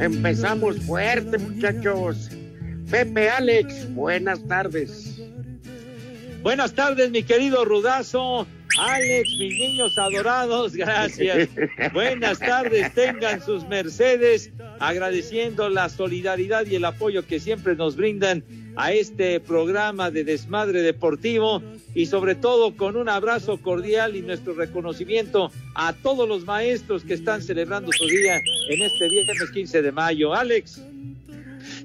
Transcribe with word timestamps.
Empezamos 0.00 0.78
fuerte, 0.80 1.38
muchachos. 1.38 2.30
Pepe 2.90 3.28
Alex, 3.28 3.92
buenas 3.94 4.46
tardes. 4.46 5.20
Buenas 6.42 6.72
tardes, 6.72 7.10
mi 7.10 7.22
querido 7.24 7.64
Rudazo. 7.64 8.46
Alex, 8.78 9.28
mis 9.38 9.58
niños 9.58 9.98
adorados, 9.98 10.76
gracias. 10.76 11.48
Buenas 11.92 12.38
tardes, 12.38 12.94
tengan 12.94 13.42
sus 13.42 13.66
mercedes, 13.66 14.52
agradeciendo 14.78 15.68
la 15.68 15.88
solidaridad 15.88 16.64
y 16.66 16.76
el 16.76 16.84
apoyo 16.84 17.26
que 17.26 17.40
siempre 17.40 17.74
nos 17.74 17.96
brindan 17.96 18.44
a 18.78 18.92
este 18.92 19.40
programa 19.40 20.10
de 20.10 20.22
desmadre 20.22 20.82
deportivo 20.82 21.60
y 21.94 22.06
sobre 22.06 22.36
todo 22.36 22.76
con 22.76 22.96
un 22.96 23.08
abrazo 23.08 23.60
cordial 23.60 24.14
y 24.14 24.22
nuestro 24.22 24.54
reconocimiento 24.54 25.50
a 25.74 25.92
todos 25.92 26.28
los 26.28 26.44
maestros 26.44 27.02
que 27.02 27.14
están 27.14 27.42
celebrando 27.42 27.90
su 27.92 28.06
día 28.06 28.36
en 28.70 28.82
este 28.82 29.08
viernes 29.08 29.50
15 29.52 29.82
de 29.82 29.92
mayo. 29.92 30.32
Alex. 30.32 30.80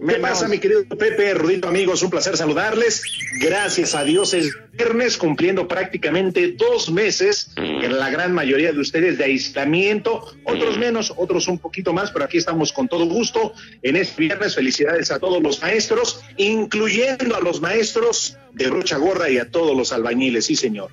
¿Qué 0.08 0.16
pasa, 0.16 0.48
mi 0.48 0.60
querido 0.60 0.86
Pepe, 0.86 1.34
Rudito, 1.34 1.68
amigos? 1.68 2.04
Un 2.04 2.10
placer 2.10 2.36
saludarles. 2.36 3.02
Gracias 3.40 3.96
a 3.96 4.04
Dios 4.04 4.34
es 4.34 4.54
viernes, 4.72 5.18
cumpliendo 5.18 5.68
prácticamente 5.68 6.52
dos 6.52 6.92
meses 6.92 7.52
en 7.56 7.98
la 7.98 8.10
gran 8.10 8.34
mayoría 8.34 8.72
de 8.72 8.80
ustedes 8.80 9.18
de 9.18 9.26
aislamiento, 9.26 10.26
otros 10.44 10.78
menos, 10.78 11.14
otros 11.16 11.48
un 11.48 11.60
poquito 11.60 11.94
más, 11.94 12.12
pero 12.12 12.26
aquí 12.26 12.38
estamos 12.38 12.74
con 12.74 12.88
todo 12.88 13.06
gusto 13.06 13.54
en 13.82 13.96
este 13.96 14.22
viernes. 14.22 14.56
Felicidades 14.56 15.12
a 15.12 15.20
todos 15.20 15.42
los 15.42 15.62
maestros, 15.62 16.22
incluyendo 16.38 17.36
a 17.36 17.40
los 17.40 17.62
maestros 17.62 18.38
de 18.54 18.70
brocha 18.70 18.98
gorra 18.98 19.30
y 19.30 19.38
a 19.38 19.50
todos 19.50 19.76
los 19.76 19.92
albañiles, 19.92 20.46
sí, 20.46 20.56
señor. 20.56 20.92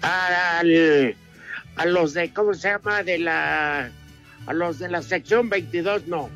Al, 0.00 1.16
a 1.76 1.86
los 1.86 2.14
de, 2.14 2.32
¿cómo 2.32 2.54
se 2.54 2.68
llama? 2.68 3.02
De 3.02 3.18
la, 3.18 3.90
a 4.46 4.52
los 4.52 4.78
de 4.78 4.88
la 4.88 5.02
sección 5.02 5.48
22, 5.48 6.06
no. 6.06 6.30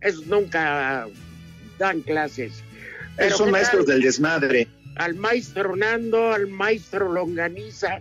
Esos 0.00 0.26
nunca 0.26 1.06
dan 1.82 2.00
clases. 2.00 2.62
Son 3.36 3.46
¿qué 3.46 3.52
maestros 3.52 3.84
tal? 3.86 3.94
del 3.96 4.02
desmadre. 4.04 4.68
Al 4.96 5.14
maestro 5.16 5.74
Nando, 5.76 6.32
al 6.32 6.46
maestro 6.48 7.12
Longaniza. 7.12 8.00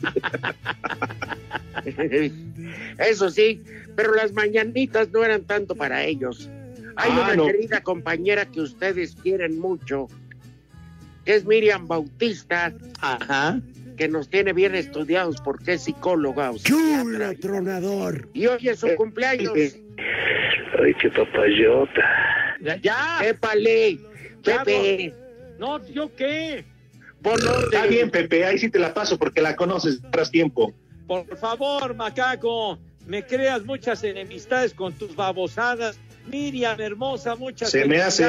Eso 2.98 3.30
sí, 3.30 3.62
pero 3.96 4.14
las 4.14 4.32
mañanitas 4.32 5.10
no 5.12 5.24
eran 5.24 5.42
tanto 5.44 5.74
para 5.74 6.04
ellos. 6.04 6.48
Hay 6.96 7.10
Ah, 7.12 7.22
una 7.24 7.36
no. 7.36 7.46
querida 7.46 7.82
compañera 7.82 8.46
que 8.46 8.60
ustedes 8.60 9.16
quieren 9.22 9.58
mucho, 9.58 10.06
que 11.24 11.34
es 11.34 11.44
Miriam 11.44 11.86
Bautista, 11.88 12.72
Ajá. 13.00 13.60
que 13.96 14.08
nos 14.08 14.28
tiene 14.28 14.52
bien 14.52 14.74
estudiados 14.74 15.36
porque 15.44 15.74
es 15.74 15.82
psicóloga. 15.84 16.50
o 16.52 16.58
psiquiatra. 16.58 17.34
tronador! 17.40 18.28
Y 18.32 18.46
hoy 18.46 18.68
es 18.68 18.78
su 18.80 18.86
Eh, 18.88 18.94
cumpleaños. 18.96 19.52
Ay, 19.56 20.94
qué 21.00 21.10
papayota. 21.10 22.02
Ya. 22.82 23.20
Épale, 23.24 23.98
Pepe, 24.42 25.14
No, 25.58 25.84
¿yo 25.86 26.14
qué? 26.14 26.64
pon 27.22 27.40
orden. 27.42 27.64
Está 27.64 27.86
bien, 27.86 28.10
Pepe, 28.10 28.44
ahí 28.44 28.58
sí 28.58 28.70
te 28.70 28.78
la 28.78 28.92
paso 28.92 29.18
porque 29.18 29.40
la 29.40 29.56
conoces 29.56 30.00
tras 30.10 30.30
tiempo. 30.30 30.74
Por 31.06 31.36
favor, 31.38 31.94
macaco, 31.94 32.78
me 33.06 33.22
creas 33.24 33.64
muchas 33.64 34.04
enemistades 34.04 34.74
con 34.74 34.92
tus 34.92 35.14
babosadas. 35.16 35.98
Miriam, 36.26 36.80
hermosa, 36.80 37.34
muchas 37.34 37.70
Se 37.70 37.84
me 37.86 37.98
hace. 38.00 38.24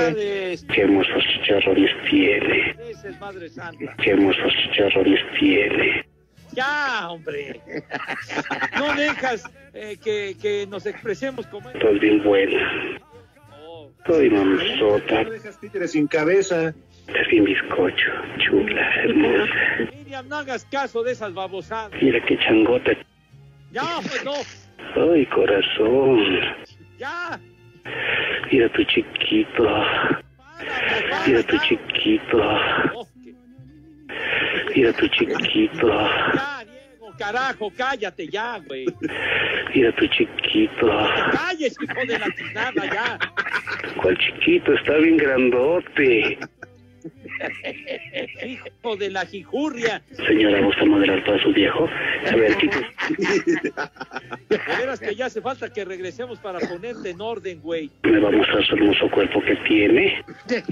Qué 0.74 0.82
hermosos 0.82 1.24
chicharrones 1.34 1.92
tiene, 2.10 2.76
Madre 3.20 3.50
Santa. 3.50 3.96
qué 4.04 4.12
hermosos 4.12 4.52
chicharrones 4.64 5.20
tiene. 5.40 6.06
Ya, 6.52 7.10
hombre. 7.10 7.60
No 8.78 8.94
dejas 8.96 9.44
eh, 9.74 9.98
que, 10.02 10.36
que 10.42 10.68
nos 10.68 10.86
expresemos 10.86 11.48
como 11.48 11.70
es. 11.70 11.76
Estás 11.76 12.00
bien 12.00 12.24
buena, 12.24 13.00
Soy 14.06 14.30
mamazota, 14.30 15.24
No 15.24 15.30
dejas 15.32 15.60
títeres 15.60 15.92
sin 15.92 16.08
cabeza. 16.08 16.74
estás 17.08 17.28
bien 17.30 17.44
bizcocho, 17.44 18.12
chula, 18.38 18.90
hermosa. 19.04 19.54
Miriam, 19.98 20.28
no 20.28 20.36
hagas 20.38 20.66
caso 20.66 21.04
de 21.04 21.12
esas 21.14 21.34
babosadas. 21.34 21.92
Mira 22.02 22.20
qué 22.26 22.38
changota, 22.40 22.92
Ya, 23.72 23.84
pues 24.02 24.24
no. 24.24 24.34
ay 25.12 25.26
corazón, 25.28 26.20
Ya. 27.00 27.40
mira 28.52 28.70
tu 28.74 28.84
chiquito, 28.84 29.64
mira 31.28 31.44
tu 31.44 31.58
chiquito, 31.58 32.38
mira 34.76 34.94
tu 34.94 35.08
chiquito, 35.10 35.88
Ya, 35.88 36.55
carajo, 37.18 37.72
cállate 37.76 38.28
ya, 38.28 38.60
güey. 38.66 38.86
mira 39.74 39.96
tu 39.96 40.08
chiquito. 40.08 40.88
Calles, 41.32 41.76
hijo 41.82 42.06
de 42.08 42.20
la 42.20 42.28
tiznada, 42.32 42.86
ya. 42.86 43.20
¿Cuál 44.02 44.18
chiquito? 44.18 44.74
Está 44.74 44.98
bien 44.98 45.18
grandote. 45.18 46.38
Hijo 48.46 48.96
de 48.96 49.10
la 49.12 49.26
jijurria. 49.26 50.02
Señora, 50.28 50.62
¿gusta 50.62 50.86
moderar 50.86 51.24
para 51.26 51.42
su 51.44 51.54
viejo? 51.54 51.88
A 52.32 52.36
ver, 52.36 52.58
chicos, 52.58 52.82
De 54.50 54.58
veras 54.80 55.00
que 55.00 55.14
ya 55.16 55.26
hace 55.28 55.42
falta 55.42 55.72
que 55.72 55.86
regresemos 55.86 56.40
para 56.40 56.60
ponerte 56.60 57.12
en 57.12 57.22
orden, 57.22 57.62
güey. 57.62 57.92
me 58.04 58.20
va 58.20 58.30
a 58.30 58.32
mostrar 58.32 58.66
su 58.66 58.76
hermoso 58.76 59.10
cuerpo 59.12 59.42
que 59.42 59.56
tiene. 59.68 60.24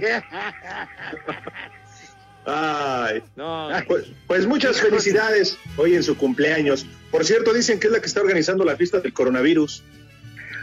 Ay. 2.45 3.21
No, 3.35 3.69
Pues, 3.87 4.05
pues 4.27 4.45
muchas 4.47 4.79
felicidades 4.81 5.57
hoy 5.77 5.95
en 5.95 6.03
su 6.03 6.17
cumpleaños. 6.17 6.85
Por 7.11 7.23
cierto, 7.25 7.53
dicen 7.53 7.79
que 7.79 7.87
es 7.87 7.93
la 7.93 7.99
que 7.99 8.07
está 8.07 8.21
organizando 8.21 8.63
la 8.65 8.75
fiesta 8.75 8.99
del 8.99 9.13
coronavirus. 9.13 9.83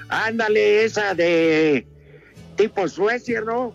Ándale, 0.09 0.85
esa 0.85 1.15
de 1.15 1.87
tipo 2.57 2.87
Suecia, 2.89 3.41
¿no? 3.41 3.75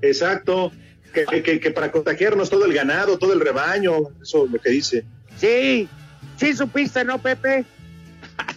Exacto. 0.00 0.72
Que, 1.12 1.42
que- 1.42 1.60
que 1.60 1.70
para 1.70 1.92
contagiarnos 1.92 2.48
todo 2.48 2.64
el 2.64 2.72
ganado, 2.72 3.18
todo 3.18 3.34
el 3.34 3.40
rebaño, 3.40 3.92
eso 4.22 4.46
es 4.46 4.50
lo 4.52 4.58
que 4.58 4.70
dice. 4.70 5.04
Sí, 5.36 5.86
sí 6.38 6.54
supiste, 6.54 7.04
¿no, 7.04 7.20
Pepe? 7.20 7.66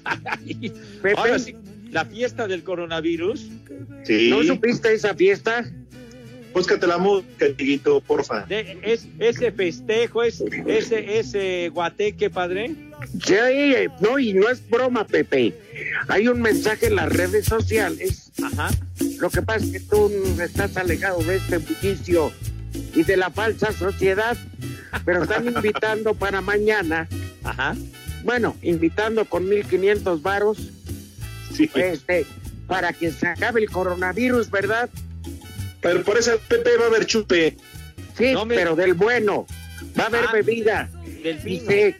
Pepe, 1.01 1.13
ahora 1.17 1.37
sí, 1.39 1.55
la 1.91 2.05
fiesta 2.05 2.47
del 2.47 2.63
coronavirus. 2.63 3.47
Sí. 4.05 4.29
¿no 4.29 4.43
supiste 4.43 4.93
esa 4.93 5.13
fiesta? 5.15 5.65
Búscate 6.55 6.87
la 6.87 6.97
música, 6.97 7.47
Dieguito, 7.49 7.99
porfa. 7.99 8.45
De, 8.45 8.79
es, 8.81 9.05
ese 9.19 9.51
festejo, 9.51 10.23
es, 10.23 10.41
ese, 10.65 11.19
ese 11.19 11.69
guateque, 11.73 12.29
padre. 12.29 12.73
Sí, 13.25 13.35
no, 13.99 14.17
y 14.17 14.33
no 14.33 14.47
es 14.47 14.67
broma, 14.69 15.05
Pepe. 15.05 15.53
Hay 16.07 16.29
un 16.29 16.41
mensaje 16.41 16.87
en 16.87 16.95
las 16.95 17.11
redes 17.11 17.43
sociales. 17.47 18.31
Ajá. 18.41 18.69
Lo 19.19 19.29
que 19.29 19.41
pasa 19.41 19.65
es 19.65 19.71
que 19.73 19.79
tú 19.81 20.09
estás 20.41 20.77
alejado 20.77 21.21
de 21.23 21.35
este 21.35 21.57
bullicio 21.57 22.31
y 22.93 23.03
de 23.03 23.17
la 23.17 23.29
falsa 23.31 23.73
sociedad, 23.73 24.37
pero 25.03 25.23
están 25.23 25.45
invitando 25.53 26.13
para 26.13 26.39
mañana, 26.39 27.09
Ajá. 27.43 27.75
bueno, 28.23 28.55
invitando 28.61 29.25
con 29.25 29.49
1500 29.49 30.21
varos, 30.21 30.57
Sí. 31.53 31.69
este, 31.75 32.25
para 32.65 32.93
que 32.93 33.11
se 33.11 33.27
acabe 33.27 33.59
el 33.61 33.69
coronavirus, 33.69 34.49
¿verdad? 34.49 34.89
Pero 35.85 36.03
por 36.03 36.17
esa 36.17 36.35
Pepe 36.37 36.77
va 36.77 36.85
a 36.85 36.87
haber 36.87 37.05
chupe. 37.05 37.55
Sí, 38.17 38.33
No 38.33 38.43
me- 38.43 38.55
pero 38.55 38.75
del 38.75 38.95
bueno. 38.95 39.45
Va 39.99 40.05
a 40.05 40.07
haber 40.07 40.23
Ah, 40.27 40.31
bebida. 40.33 40.89
Del 41.21 41.39
Y, 41.47 41.59
se- 41.59 41.95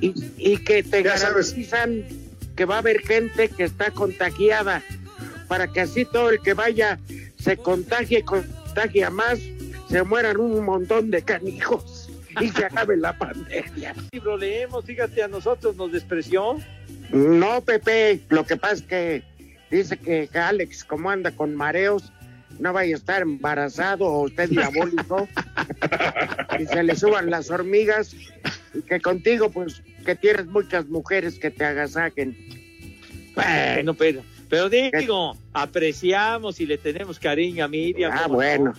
y, 0.00 0.14
y 0.38 0.56
que 0.56 0.82
te 0.82 1.02
Ya 1.02 1.18
sabes. 1.18 1.50
garantizan 1.52 2.04
que 2.56 2.64
va 2.64 2.76
a 2.76 2.78
haber 2.78 3.00
gente 3.00 3.50
que 3.50 3.64
está 3.64 3.90
contagiada. 3.90 4.82
para 5.48 5.66
que 5.70 5.82
así 5.82 6.06
todo 6.06 6.30
el 6.30 6.40
que 6.40 6.54
vaya 6.54 6.98
se 7.38 7.58
contagie, 7.58 8.22
contagie 8.24 9.04
a 9.04 9.10
más, 9.10 9.38
se 9.90 10.02
mueran 10.02 10.38
un 10.38 10.64
montón 10.64 11.10
de 11.10 11.20
canijos 11.20 12.08
y 12.40 12.48
se 12.48 12.64
acabe 12.64 12.96
la 12.96 13.18
pandemia. 13.18 13.94
libro 14.12 14.38
leemos, 14.38 14.86
fíjate, 14.86 15.22
a 15.22 15.28
nosotros 15.28 15.76
nos 15.76 15.92
despreció. 15.92 16.56
No, 17.10 17.60
Pepe, 17.60 18.20
lo 18.30 18.46
que 18.46 18.56
pasa 18.56 18.74
es 18.76 18.82
que 18.82 19.22
dice 19.70 19.98
que 19.98 20.30
Alex, 20.32 20.84
como 20.84 21.10
anda 21.10 21.30
con 21.32 21.54
mareos, 21.54 22.10
no 22.62 22.72
vaya 22.72 22.94
a 22.94 22.98
estar 22.98 23.22
embarazado 23.22 24.06
o 24.06 24.22
usted 24.22 24.48
diabólico 24.48 25.28
y 26.60 26.66
se 26.66 26.82
le 26.84 26.94
suban 26.94 27.28
las 27.28 27.50
hormigas 27.50 28.14
y 28.72 28.82
que 28.82 29.00
contigo, 29.00 29.50
pues, 29.50 29.82
que 30.06 30.14
tienes 30.14 30.46
muchas 30.46 30.86
mujeres 30.86 31.38
que 31.40 31.50
te 31.50 31.64
agasaquen. 31.64 32.36
Bueno, 33.34 33.94
pero, 33.94 34.22
pero 34.48 34.68
digo, 34.68 35.36
apreciamos 35.52 36.60
y 36.60 36.66
le 36.66 36.78
tenemos 36.78 37.18
cariño 37.18 37.64
a 37.64 37.68
Miriam. 37.68 38.12
Ah, 38.14 38.28
bueno. 38.28 38.72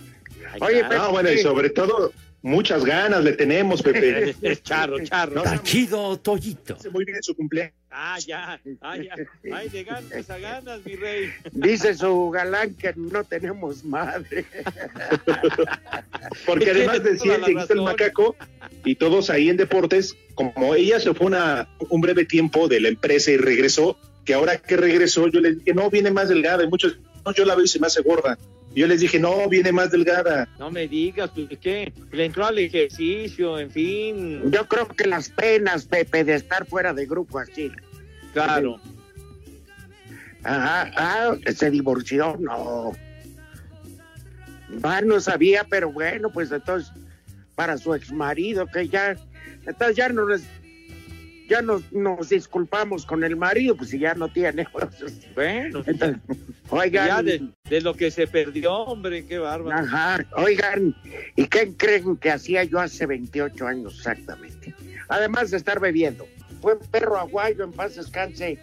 Ay, 0.52 0.60
Oye, 0.62 0.84
pero- 0.88 1.02
No, 1.02 1.10
bueno, 1.10 1.30
y 1.30 1.38
sobre 1.38 1.68
todo, 1.70 2.12
muchas 2.40 2.84
ganas 2.84 3.22
le 3.22 3.32
tenemos, 3.34 3.82
Pepe. 3.82 4.34
Es 4.42 4.62
charro, 4.62 4.98
charro. 5.04 5.44
No, 5.44 5.62
Chido 5.62 6.18
Toyito. 6.18 6.78
Muy 6.90 7.04
bien 7.04 7.22
su 7.22 7.34
cumpleaños. 7.36 7.74
Ah, 7.96 8.18
ya, 8.18 8.60
ah, 8.80 8.96
ya. 8.96 9.14
Ay, 9.54 9.68
de 9.68 9.84
ganas 9.84 10.28
a 10.28 10.38
ganas, 10.38 10.84
mi 10.84 10.96
rey. 10.96 11.30
Dice 11.52 11.94
su 11.94 12.30
galán 12.30 12.74
que 12.74 12.92
no 12.96 13.22
tenemos 13.22 13.84
madre. 13.84 14.44
Porque 16.46 16.72
además 16.72 17.04
decía, 17.04 17.38
dijiste 17.38 17.74
el 17.74 17.82
macaco, 17.82 18.34
y 18.84 18.96
todos 18.96 19.30
ahí 19.30 19.48
en 19.48 19.56
deportes, 19.56 20.16
como 20.34 20.74
ella 20.74 20.98
se 20.98 21.14
fue 21.14 21.28
una, 21.28 21.68
un 21.88 22.00
breve 22.00 22.24
tiempo 22.24 22.66
de 22.66 22.80
la 22.80 22.88
empresa 22.88 23.30
y 23.30 23.36
regresó, 23.36 23.96
que 24.24 24.34
ahora 24.34 24.58
que 24.58 24.76
regresó, 24.76 25.28
yo 25.28 25.38
les 25.40 25.58
dije, 25.58 25.72
no, 25.72 25.88
viene 25.88 26.10
más 26.10 26.28
delgada, 26.28 26.64
y 26.64 26.66
muchos, 26.66 26.98
no, 27.24 27.32
yo 27.32 27.44
la 27.44 27.54
veo 27.54 27.64
y 27.64 27.68
se 27.68 27.78
me 27.78 27.86
hace 27.86 28.02
gorda. 28.02 28.36
Yo 28.74 28.88
les 28.88 29.00
dije, 29.00 29.20
no, 29.20 29.48
viene 29.48 29.70
más 29.70 29.92
delgada. 29.92 30.48
No 30.58 30.68
me 30.68 30.88
digas, 30.88 31.30
pues, 31.32 31.46
¿qué? 31.60 31.92
Le 32.10 32.24
entró 32.24 32.44
al 32.44 32.58
ejercicio, 32.58 33.56
en 33.60 33.70
fin. 33.70 34.50
Yo 34.50 34.66
creo 34.66 34.88
que 34.88 35.06
las 35.06 35.28
penas, 35.28 35.84
Pepe, 35.84 36.24
de 36.24 36.34
estar 36.34 36.66
fuera 36.66 36.92
de 36.92 37.06
grupo 37.06 37.38
así. 37.38 37.70
Claro. 38.34 38.78
Ajá, 40.42 40.90
ah, 40.96 41.36
se 41.54 41.70
divorció, 41.70 42.36
no. 42.38 42.92
Va, 44.84 45.00
no 45.00 45.20
sabía, 45.20 45.64
pero 45.64 45.90
bueno, 45.90 46.30
pues 46.30 46.52
entonces, 46.52 46.92
para 47.54 47.78
su 47.78 47.94
ex 47.94 48.12
marido, 48.12 48.66
que 48.66 48.88
ya, 48.88 49.16
entonces 49.64 49.96
ya 49.96 50.08
nos, 50.10 50.42
ya 51.48 51.62
nos, 51.62 51.90
nos 51.92 52.28
disculpamos 52.28 53.06
con 53.06 53.24
el 53.24 53.36
marido, 53.36 53.76
pues 53.76 53.90
si 53.90 53.98
ya 53.98 54.14
no 54.14 54.28
tiene. 54.28 54.66
Bueno, 55.34 55.82
Entonces, 55.86 56.16
ya 56.70 56.76
oigan, 56.76 57.24
de, 57.24 57.48
de 57.70 57.80
lo 57.80 57.94
que 57.94 58.10
se 58.10 58.26
perdió, 58.26 58.74
hombre, 58.74 59.24
qué 59.26 59.38
bárbaro. 59.38 59.78
ajá, 59.78 60.24
oigan, 60.36 60.94
¿y 61.36 61.46
qué 61.46 61.72
creen 61.76 62.16
que 62.16 62.30
hacía 62.30 62.64
yo 62.64 62.80
hace 62.80 63.06
28 63.06 63.66
años 63.66 63.94
exactamente? 63.96 64.74
Además 65.08 65.50
de 65.50 65.56
estar 65.58 65.80
bebiendo, 65.80 66.26
fue 66.64 66.80
perro 66.80 67.18
aguayo, 67.18 67.62
en 67.62 67.72
paz 67.72 67.94
descanse, 67.94 68.58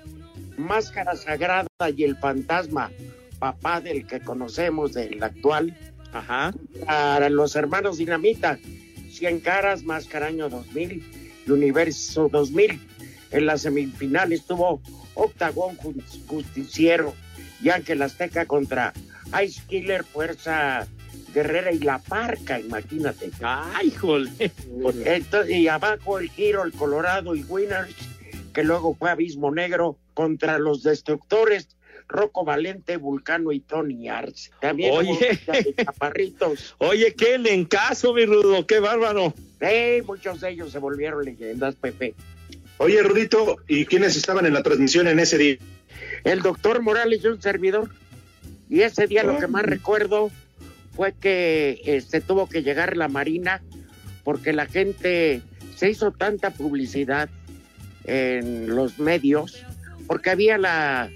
máscara 0.58 1.16
sagrada 1.16 1.68
y 1.96 2.04
el 2.04 2.18
fantasma, 2.18 2.90
papá 3.38 3.80
del 3.80 4.08
que 4.08 4.20
conocemos, 4.20 4.94
del 4.94 5.22
actual, 5.22 5.78
Ajá. 6.12 6.52
para 6.88 7.30
los 7.30 7.56
hermanos 7.56 8.00
Dinamita, 8.00 8.58
100 9.12 9.40
caras, 9.42 9.84
Máscara 9.84 10.26
año 10.26 10.50
2000 10.50 11.04
y 11.46 11.52
Universo 11.52 12.28
2000. 12.28 12.82
En 13.30 13.46
la 13.46 13.60
semifinal 13.60 14.34
estuvo 14.34 14.82
Octagón 15.14 15.78
Justiciero 16.26 17.14
y 17.62 17.70
Ángel 17.70 18.02
Azteca 18.02 18.48
contra 18.48 18.94
Ice 19.46 19.62
Killer, 19.68 20.04
Fuerza 20.06 20.88
Guerrera 21.34 21.72
y 21.72 21.80
La 21.80 22.00
Parca, 22.00 22.60
imagínate. 22.60 23.32
Ay, 23.42 23.92
jole. 23.92 24.32
Entonces, 25.06 25.56
y 25.56 25.68
abajo 25.68 26.20
el 26.20 26.30
Giro, 26.30 26.64
el 26.64 26.74
Colorado 26.74 27.36
y 27.36 27.44
Winners, 27.44 27.96
que 28.54 28.64
luego 28.64 28.96
fue 28.96 29.10
Abismo 29.10 29.52
Negro 29.52 29.98
contra 30.14 30.60
los 30.60 30.84
Destructores, 30.84 31.70
Rocco 32.08 32.44
Valente, 32.44 32.98
Vulcano 32.98 33.52
y 33.52 33.62
Tony 33.62 34.10
Arce. 34.10 34.52
También 34.60 34.94
Oye. 34.94 35.40
de 35.48 35.76
chaparritos. 35.84 36.76
Oye, 36.80 37.14
qué 37.16 37.38
lencazo, 37.38 38.14
mi 38.14 38.26
rudo, 38.26 38.68
qué 38.68 38.80
bárbaro. 38.80 39.34
Sí, 39.60 40.02
muchos 40.06 40.42
de 40.42 40.52
ellos 40.52 40.72
se 40.72 40.80
volvieron 40.80 41.24
leyendas, 41.24 41.76
Pepe. 41.76 42.14
Oye, 42.78 43.02
Rudito, 43.04 43.58
¿y 43.68 43.86
quiénes 43.86 44.16
estaban 44.18 44.46
en 44.46 44.54
la 44.54 44.64
transmisión 44.64 45.08
en 45.08 45.20
ese 45.20 45.38
día? 45.38 45.58
El 46.24 46.42
doctor 46.42 46.82
Morales 46.82 47.24
y 47.24 47.28
un 47.28 47.42
servidor. 47.42 47.90
Y 48.70 48.82
ese 48.82 49.06
día 49.08 49.24
lo 49.24 49.38
que 49.38 49.48
más 49.48 49.64
recuerdo 49.64 50.32
fue 50.92 51.14
que 51.14 51.82
este, 51.86 52.22
tuvo 52.22 52.48
que 52.48 52.64
llegar 52.64 52.98
la 52.98 53.08
Marina 53.08 53.62
porque 54.24 54.54
la 54.54 54.66
gente 54.66 55.42
se 55.76 55.90
hizo 55.90 56.12
tanta 56.12 56.52
publicidad 56.52 57.30
en 58.06 58.76
los 58.76 59.00
medios 59.00 59.66
porque 60.08 60.30
había 60.30 60.58
la, 60.58 61.10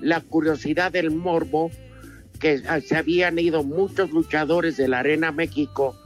la 0.00 0.20
curiosidad 0.20 0.92
del 0.92 1.10
morbo 1.10 1.70
que 2.38 2.62
se 2.86 2.96
habían 2.96 3.38
ido 3.38 3.64
muchos 3.64 4.10
luchadores 4.10 4.76
de 4.76 4.88
la 4.88 5.00
Arena 5.00 5.32
México 5.32 5.96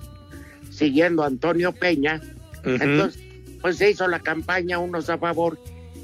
siguiendo 0.71 1.23
a 1.23 1.27
Antonio 1.27 1.73
Peña 1.73 2.21
entonces, 2.65 3.23
pues 3.61 3.77
se 3.77 3.91
hizo 3.91 4.09
la 4.09 4.21
campaña, 4.21 4.79
unos 4.79 5.11
a 5.11 5.19
favor 5.19 5.59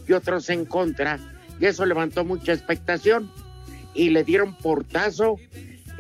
y 0.06 0.12
otros 0.12 0.48
en 0.50 0.64
contra, 0.64 1.18
y 1.60 1.66
eso 1.66 1.86
levantó 1.86 2.24
mucha 2.24 2.52
expectación. 2.52 3.30
Y 3.94 4.10
le 4.10 4.22
dieron 4.22 4.56
portazo, 4.56 5.36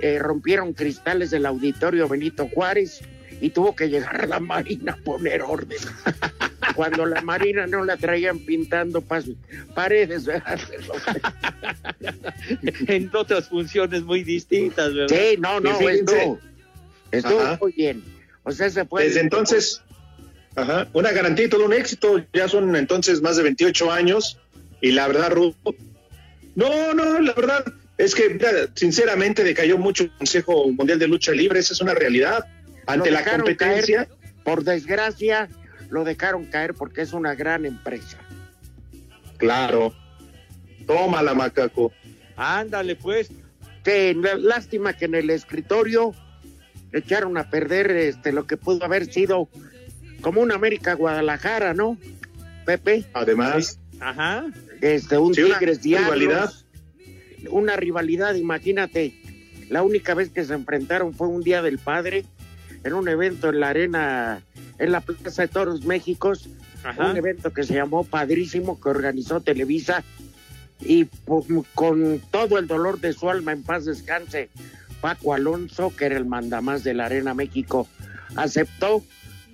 eh, 0.00 0.18
rompieron 0.18 0.72
cristales 0.72 1.30
del 1.30 1.46
auditorio 1.46 2.08
Benito 2.08 2.48
Juárez, 2.48 3.02
y 3.40 3.50
tuvo 3.50 3.74
que 3.74 3.88
llegar 3.88 4.28
la 4.28 4.40
Marina 4.40 4.92
a 4.92 4.96
poner 4.96 5.42
orden. 5.42 5.78
Cuando 6.74 7.06
la 7.06 7.20
Marina 7.22 7.66
no 7.66 7.84
la 7.84 7.96
traían 7.96 8.38
pintando 8.40 9.02
paredes, 9.74 10.24
¿verdad? 10.26 10.58
en 12.86 13.10
otras 13.14 13.48
funciones 13.48 14.02
muy 14.02 14.22
distintas, 14.22 14.94
¿verdad? 14.94 15.16
Sí, 15.16 15.36
no, 15.38 15.60
no, 15.60 15.88
estuvo, 15.88 16.38
estuvo 17.10 17.40
Ajá. 17.40 17.58
muy 17.60 17.72
bien. 17.72 18.04
O 18.44 18.52
sea, 18.52 18.70
se 18.70 18.84
fue. 18.84 19.04
Desde 19.04 19.20
entonces, 19.20 19.82
ajá, 20.54 20.88
una 20.92 21.10
garantía 21.12 21.46
y 21.46 21.48
todo 21.48 21.64
un 21.64 21.72
éxito. 21.72 22.24
Ya 22.32 22.48
son 22.48 22.74
entonces 22.76 23.20
más 23.22 23.36
de 23.36 23.42
28 23.44 23.90
años. 23.90 24.38
Y 24.80 24.92
la 24.92 25.08
verdad, 25.08 25.32
Rudo, 25.32 25.54
no, 26.54 26.94
no, 26.94 27.20
la 27.20 27.32
verdad 27.32 27.64
es 27.98 28.14
que, 28.14 28.28
mira, 28.30 28.48
sinceramente, 28.74 29.44
decayó 29.44 29.76
mucho 29.76 30.04
el 30.04 30.10
Consejo 30.12 30.68
Mundial 30.72 30.98
de 30.98 31.08
Lucha 31.08 31.32
Libre. 31.32 31.58
Esa 31.60 31.72
es 31.74 31.80
una 31.80 31.94
realidad. 31.94 32.46
Ante 32.86 33.10
la 33.10 33.22
competencia, 33.24 34.06
caer. 34.06 34.18
Por 34.44 34.64
desgracia, 34.64 35.48
lo 35.90 36.04
dejaron 36.04 36.46
caer 36.46 36.72
porque 36.74 37.02
es 37.02 37.12
una 37.12 37.34
gran 37.34 37.66
empresa. 37.66 38.18
claro. 39.36 39.94
Tómala, 40.86 41.34
macaco. 41.34 41.92
Ándale, 42.36 42.96
pues. 42.96 43.30
La- 43.84 44.36
lástima 44.36 44.92
que 44.94 45.04
en 45.06 45.14
el 45.14 45.28
escritorio 45.30 46.14
echaron 46.92 47.36
a 47.38 47.48
perder 47.50 47.90
este 47.90 48.32
lo 48.32 48.46
que 48.46 48.56
pudo 48.56 48.84
haber 48.84 49.10
sido 49.12 49.48
como 50.22 50.40
un 50.42 50.52
América 50.52 50.94
Guadalajara, 50.94 51.72
¿no? 51.74 51.98
Pepe, 52.66 53.04
Además, 53.14 53.78
Ajá. 54.00 54.44
este 54.82 55.16
un 55.18 55.34
Sí, 55.34 55.42
Tigres 55.44 55.80
Diablos. 55.82 56.66
Una 57.50 57.76
rivalidad, 57.76 58.34
imagínate. 58.34 59.14
La 59.70 59.82
única 59.82 60.14
vez 60.14 60.30
que 60.30 60.44
se 60.44 60.54
enfrentaron 60.54 61.12
fue 61.14 61.28
un 61.28 61.42
día 61.42 61.60
del 61.62 61.78
padre 61.78 62.24
en 62.84 62.92
un 62.94 63.08
evento 63.08 63.50
en 63.50 63.60
la 63.60 63.68
arena 63.70 64.42
en 64.78 64.92
la 64.92 65.00
Plaza 65.00 65.42
de 65.42 65.48
Toros 65.48 65.84
México, 65.84 66.32
Ajá. 66.84 67.10
un 67.10 67.16
evento 67.16 67.52
que 67.52 67.64
se 67.64 67.74
llamó 67.74 68.04
Padrísimo 68.04 68.80
que 68.80 68.88
organizó 68.88 69.40
Televisa 69.40 70.04
y 70.80 71.04
po- 71.04 71.44
con 71.74 72.20
todo 72.30 72.58
el 72.58 72.66
dolor 72.68 73.00
de 73.00 73.12
su 73.12 73.28
alma 73.28 73.50
en 73.52 73.64
paz 73.64 73.84
descanse 73.84 74.48
Paco 75.00 75.34
Alonso 75.34 75.92
que 75.96 76.04
era 76.06 76.16
el 76.16 76.24
mandamás 76.24 76.84
de 76.84 76.94
la 76.94 77.06
Arena 77.06 77.34
México 77.34 77.88
aceptó 78.36 79.02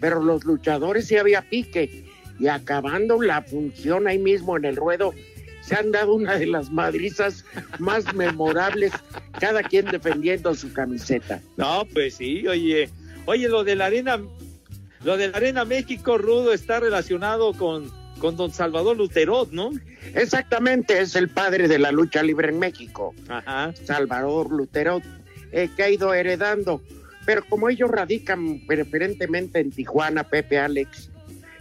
pero 0.01 0.23
los 0.23 0.45
luchadores 0.45 1.07
sí 1.07 1.17
había 1.17 1.41
pique 1.49 2.05
y 2.39 2.49
acabando 2.49 3.23
la 3.23 3.41
función 3.41 4.07
ahí 4.07 4.19
mismo 4.19 4.59
en 4.59 4.67
el 4.67 4.77
ruedo 4.77 5.15
se 5.67 5.75
han 5.75 5.91
dado 5.93 6.15
una 6.15 6.37
de 6.37 6.47
las 6.47 6.71
madrizas 6.71 7.45
más 7.79 8.13
memorables 8.15 8.93
cada 9.41 9.63
quien 9.63 9.87
defendiendo 9.87 10.55
su 10.55 10.73
camiseta 10.73 11.41
No, 11.57 11.87
pues 11.93 12.17
sí, 12.17 12.47
oye. 12.47 12.91
Oye, 13.27 13.49
lo 13.49 13.65
de 13.65 13.75
la 13.75 13.87
Arena, 13.87 14.21
lo 15.03 15.17
de 15.17 15.29
la 15.29 15.39
Arena 15.39 15.65
México, 15.65 16.19
Rudo, 16.19 16.53
está 16.53 16.81
relacionado 16.81 17.55
con, 17.55 17.91
con 18.19 18.37
don 18.37 18.53
Salvador 18.53 18.97
Luterot, 18.99 19.51
¿no? 19.53 19.71
exactamente 20.15 21.01
es 21.01 21.17
el 21.17 21.29
padre 21.31 21.67
de 21.67 21.79
la 21.79 21.91
lucha 21.91 22.23
libre 22.23 22.51
en 22.51 22.59
México 22.59 23.15
Ajá. 23.29 23.73
Salvador 23.85 24.53
Lutero, 24.53 25.01
eh, 25.51 25.71
que 25.75 25.83
ha 25.83 25.91
ido 25.91 26.13
heredando. 26.13 26.83
Pero 27.25 27.43
como 27.49 27.71
ellos 27.71 27.91
radican 27.91 28.61
preferentemente 28.67 29.61
en 29.61 29.71
Tijuana, 29.71 30.25
Pepe 30.25 30.59
Alex, 30.59 31.11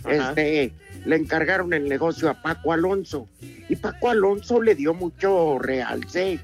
Ajá. 0.03 0.29
este, 0.31 0.73
le 1.05 1.15
encargaron 1.15 1.73
el 1.73 1.87
negocio 1.87 2.29
a 2.29 2.41
Paco 2.41 2.73
Alonso. 2.73 3.27
Y 3.69 3.75
Paco 3.75 4.09
Alonso 4.09 4.61
le 4.61 4.75
dio 4.75 4.93
mucho 4.93 5.59
realce 5.59 6.39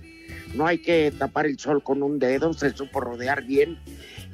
no 0.54 0.66
hay 0.66 0.80
que 0.80 1.14
tapar 1.18 1.46
el 1.46 1.60
sol 1.60 1.84
con 1.84 2.02
un 2.02 2.20
dedo, 2.20 2.54
se 2.54 2.72
supo 2.72 3.02
rodear 3.02 3.44
bien. 3.44 3.78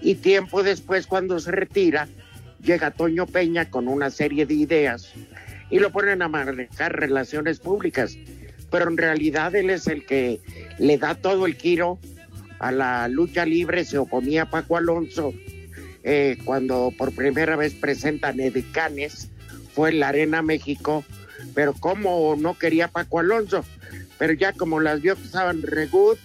Y 0.01 0.15
tiempo 0.15 0.63
después, 0.63 1.07
cuando 1.07 1.39
se 1.39 1.51
retira, 1.51 2.07
llega 2.61 2.91
Toño 2.91 3.25
Peña 3.25 3.69
con 3.69 3.87
una 3.87 4.09
serie 4.09 4.45
de 4.45 4.53
ideas 4.53 5.13
y 5.69 5.79
lo 5.79 5.91
ponen 5.91 6.21
a 6.21 6.27
manejar 6.27 6.97
relaciones 6.97 7.59
públicas. 7.59 8.17
Pero 8.71 8.89
en 8.89 8.97
realidad 8.97 9.55
él 9.55 9.69
es 9.69 9.87
el 9.87 10.05
que 10.05 10.39
le 10.79 10.97
da 10.97 11.15
todo 11.15 11.45
el 11.45 11.55
giro 11.55 11.99
a 12.59 12.71
la 12.71 13.07
lucha 13.07 13.45
libre, 13.45 13.83
se 13.83 13.97
oponía 13.97 14.43
a 14.43 14.49
Paco 14.49 14.77
Alonso 14.77 15.33
eh, 16.03 16.37
cuando 16.45 16.93
por 16.97 17.13
primera 17.13 17.55
vez 17.55 17.73
presentan 17.73 18.39
Edicanes, 18.39 19.29
fue 19.75 19.89
en 19.89 19.99
la 19.99 20.07
Arena 20.07 20.41
México, 20.41 21.03
pero 21.53 21.73
como 21.73 22.35
no 22.37 22.57
quería 22.57 22.87
Paco 22.87 23.19
Alonso, 23.19 23.65
pero 24.17 24.33
ya 24.33 24.53
como 24.53 24.79
las 24.79 25.01
vio 25.01 25.15
que 25.15 25.23
estaban 25.23 25.61
re 25.61 25.87
good, 25.87 26.17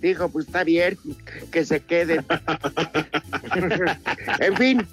dijo, 0.00 0.28
pues 0.30 0.46
está 0.46 0.64
bien, 0.64 0.98
que 1.52 1.64
se 1.64 1.80
queden. 1.80 2.24
en 4.40 4.56
fin, 4.56 4.86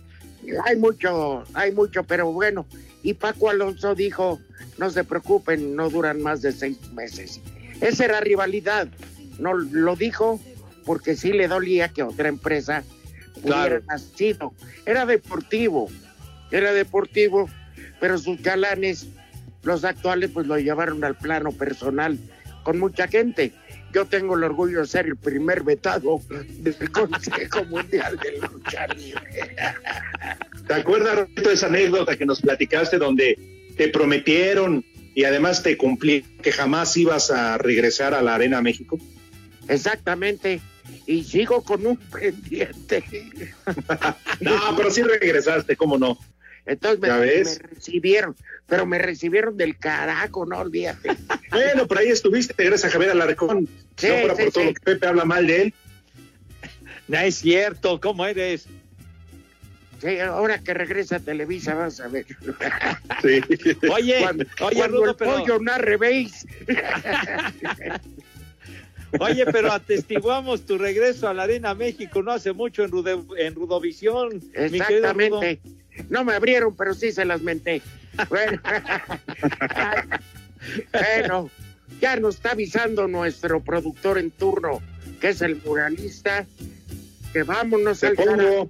hay 0.65 0.75
mucho, 0.75 1.43
hay 1.53 1.71
mucho, 1.71 2.03
pero 2.03 2.31
bueno. 2.31 2.65
Y 3.01 3.13
Paco 3.13 3.49
Alonso 3.49 3.95
dijo, 3.95 4.41
no 4.77 4.89
se 4.89 5.03
preocupen, 5.03 5.75
no 5.75 5.89
duran 5.89 6.21
más 6.21 6.41
de 6.41 6.51
seis 6.51 6.91
meses. 6.91 7.39
Esa 7.81 8.05
era 8.05 8.19
rivalidad. 8.19 8.87
No 9.39 9.53
lo 9.53 9.95
dijo 9.95 10.39
porque 10.85 11.15
sí 11.15 11.31
le 11.31 11.47
dolía 11.47 11.89
que 11.89 12.03
otra 12.03 12.29
empresa 12.29 12.83
hubiera 13.41 13.79
nacido. 13.81 14.53
Era 14.85 15.05
deportivo, 15.05 15.89
era 16.51 16.73
deportivo, 16.73 17.49
pero 18.00 18.17
sus 18.17 18.41
galanes, 18.41 19.08
los 19.63 19.84
actuales, 19.84 20.32
pues 20.34 20.48
lo 20.48 20.58
llevaron 20.58 21.03
al 21.03 21.15
plano 21.15 21.51
personal 21.51 22.17
con 22.63 22.79
mucha 22.79 23.08
gente. 23.08 23.53
Yo 23.94 24.05
tengo 24.05 24.36
el 24.36 24.44
orgullo 24.44 24.82
de 24.82 24.88
ser 24.88 25.05
el 25.05 25.15
primer 25.15 25.63
vetado 25.63 26.20
del 26.29 26.91
Consejo 26.91 27.63
Mundial 27.65 28.17
de 28.17 28.39
Lucha 28.39 28.88
Libre. 28.88 29.46
¿Te 30.67 30.74
acuerdas 30.74 31.15
Roberto, 31.15 31.50
de 31.50 31.53
esa 31.53 31.67
anécdota 31.67 32.17
que 32.17 32.25
nos 32.25 32.41
platicaste 32.41 32.98
donde 32.98 33.38
te 33.77 33.88
prometieron 33.88 34.84
y 35.13 35.24
además 35.24 35.63
te 35.63 35.77
cumplí 35.77 36.24
que 36.41 36.51
jamás 36.51 36.98
ibas 36.98 37.32
a 37.32 37.58
regresar 37.58 38.13
a 38.13 38.22
la 38.22 38.36
Arena 38.36 38.62
México? 38.62 38.98
Exactamente. 39.70 40.60
Y 41.05 41.24
sigo 41.24 41.63
con 41.63 41.86
un 41.86 41.98
pendiente. 41.98 43.03
No, 44.41 44.75
pero 44.75 44.91
sí 44.91 45.01
regresaste, 45.01 45.77
¿cómo 45.77 45.98
no? 45.98 46.20
Entonces 46.65 47.00
me, 47.00 47.67
recibieron, 47.69 48.36
pero 48.65 48.86
me 48.86 48.98
recibieron 48.98 49.55
del 49.55 49.77
carajo, 49.77 50.45
no 50.45 50.60
olvídate. 50.60 51.10
Bueno, 51.51 51.88
por 51.88 52.00
ahí 52.00 52.10
estuviste, 52.10 52.53
gracias 52.57 52.86
a 52.86 52.89
Javier 52.93 53.12
Alarcón. 53.12 53.69
Sí, 53.95 54.07
no 54.07 54.13
fuera 54.15 54.36
sí, 54.36 54.43
por 54.43 54.51
todo 54.51 54.63
sí. 54.63 54.67
lo 54.67 54.74
que 54.74 54.79
Pepe 54.81 55.07
habla 55.07 55.24
mal 55.24 55.48
de 55.48 55.62
él. 55.62 55.74
No 57.07 57.17
es 57.19 57.36
cierto, 57.36 58.01
¿cómo 58.01 58.25
eres? 58.25 58.67
Sí, 60.01 60.19
ahora 60.19 60.60
que 60.60 60.74
regresa 60.74 61.17
a 61.17 61.19
Televisa 61.19 61.75
vas 61.75 62.00
a 62.01 62.07
ver. 62.10 62.25
Sí. 63.22 63.39
Oye, 63.89 64.17
cuando 64.22 64.43
oye, 64.62 64.75
cuando 64.75 64.98
Rudo, 64.98 65.10
el 65.12 65.15
pero, 65.15 65.31
pollo 65.38 65.60
narre, 65.60 65.98
¿veis? 65.98 66.45
oye, 69.19 69.45
pero 69.45 69.72
atestiguamos 69.72 70.65
tu 70.65 70.77
regreso 70.77 71.29
a 71.29 71.34
la 71.34 71.43
Arena 71.43 71.74
México 71.74 72.22
no 72.22 72.31
hace 72.31 72.51
mucho 72.51 72.84
en, 72.84 72.91
Rude- 72.91 73.25
en 73.38 73.55
Rudovisión. 73.55 74.36
mi 74.36 74.79
querido 74.79 75.13
Rudo. 75.13 75.41
Exactamente. 75.41 75.60
No 76.09 76.23
me 76.23 76.33
abrieron, 76.33 76.75
pero 76.75 76.93
sí 76.93 77.11
se 77.11 77.25
las 77.25 77.41
menté. 77.41 77.81
Bueno, 78.29 78.61
bueno, 81.17 81.49
ya 82.01 82.15
nos 82.17 82.35
está 82.35 82.51
avisando 82.51 83.07
nuestro 83.07 83.61
productor 83.61 84.17
en 84.17 84.31
turno, 84.31 84.81
que 85.19 85.29
es 85.29 85.41
el 85.41 85.61
muralista, 85.63 86.45
que 87.33 87.43
vámonos 87.43 88.03
al. 88.03 88.15
Órale. 88.17 88.69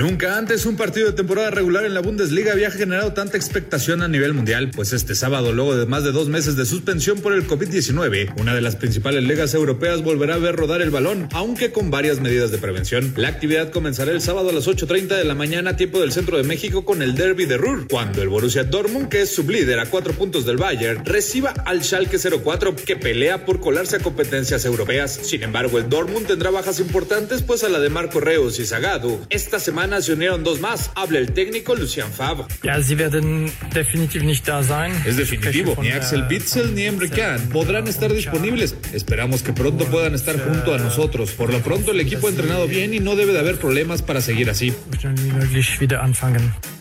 Nunca 0.00 0.38
antes 0.38 0.64
un 0.64 0.76
partido 0.76 1.08
de 1.08 1.12
temporada 1.12 1.50
regular 1.50 1.84
en 1.84 1.92
la 1.92 2.00
Bundesliga 2.00 2.52
había 2.52 2.70
generado 2.70 3.12
tanta 3.12 3.36
expectación 3.36 4.00
a 4.00 4.08
nivel 4.08 4.32
mundial, 4.32 4.70
pues 4.74 4.94
este 4.94 5.14
sábado, 5.14 5.52
luego 5.52 5.76
de 5.76 5.84
más 5.84 6.04
de 6.04 6.10
dos 6.10 6.30
meses 6.30 6.56
de 6.56 6.64
suspensión 6.64 7.20
por 7.20 7.34
el 7.34 7.46
COVID-19, 7.46 8.40
una 8.40 8.54
de 8.54 8.62
las 8.62 8.76
principales 8.76 9.22
ligas 9.24 9.52
europeas 9.52 10.02
volverá 10.02 10.36
a 10.36 10.38
ver 10.38 10.56
rodar 10.56 10.80
el 10.80 10.88
balón, 10.88 11.28
aunque 11.32 11.70
con 11.70 11.90
varias 11.90 12.18
medidas 12.18 12.50
de 12.50 12.56
prevención. 12.56 13.12
La 13.16 13.28
actividad 13.28 13.70
comenzará 13.72 14.12
el 14.12 14.22
sábado 14.22 14.48
a 14.48 14.52
las 14.54 14.66
8.30 14.66 15.18
de 15.18 15.24
la 15.24 15.34
mañana, 15.34 15.76
tiempo 15.76 16.00
del 16.00 16.12
centro 16.12 16.38
de 16.38 16.44
México, 16.44 16.86
con 16.86 17.02
el 17.02 17.14
derby 17.14 17.44
de 17.44 17.58
Ruhr, 17.58 17.86
cuando 17.86 18.22
el 18.22 18.30
Borussia 18.30 18.64
Dortmund, 18.64 19.10
que 19.10 19.20
es 19.20 19.34
sublíder 19.34 19.80
a 19.80 19.90
cuatro 19.90 20.14
puntos 20.14 20.46
del 20.46 20.56
Bayern, 20.56 21.04
reciba 21.04 21.50
al 21.66 21.84
Schalke 21.84 22.16
04, 22.16 22.74
que 22.74 22.96
pelea 22.96 23.44
por 23.44 23.60
colarse 23.60 23.96
a 23.96 24.00
competencias 24.00 24.64
europeas. 24.64 25.20
Sin 25.24 25.42
embargo, 25.42 25.76
el 25.76 25.90
Dortmund 25.90 26.26
tendrá 26.26 26.50
bajas 26.50 26.80
importantes, 26.80 27.42
pues 27.42 27.64
a 27.64 27.68
la 27.68 27.80
de 27.80 27.90
Marco 27.90 28.18
Reus 28.18 28.58
y 28.60 28.64
Zagadu. 28.64 29.20
Esta 29.28 29.60
semana 29.60 29.89
se 30.00 30.12
unieron 30.12 30.44
dos 30.44 30.60
más. 30.60 30.90
Habla 30.94 31.18
el 31.18 31.32
técnico 31.32 31.74
Lucian 31.74 32.12
Favre. 32.12 32.44
Ja, 32.62 32.80
sie 32.82 32.96
werden 32.96 33.50
definitiv 33.74 34.22
nicht 34.22 34.46
da 34.46 34.62
sein. 34.62 34.92
Es 35.04 35.16
definitivo, 35.16 35.76
ni 35.82 35.90
Axel 35.90 36.24
Witzel 36.30 36.74
ni 36.74 36.84
Emre 36.84 37.10
Can 37.10 37.48
podrán 37.48 37.88
estar 37.88 38.12
disponibles. 38.12 38.76
Esperamos 38.92 39.42
que 39.42 39.52
pronto 39.52 39.84
puedan 39.86 40.14
estar 40.14 40.38
junto 40.38 40.74
a 40.74 40.78
nosotros. 40.78 41.32
Por 41.32 41.52
lo 41.52 41.60
pronto 41.60 41.90
el 41.90 42.00
equipo 42.00 42.28
ha 42.28 42.30
entrenado 42.30 42.66
bien 42.68 42.94
y 42.94 43.00
no 43.00 43.16
debe 43.16 43.32
de 43.32 43.40
haber 43.40 43.56
problemas 43.56 44.02
para 44.02 44.20
seguir 44.20 44.48
así. 44.50 44.72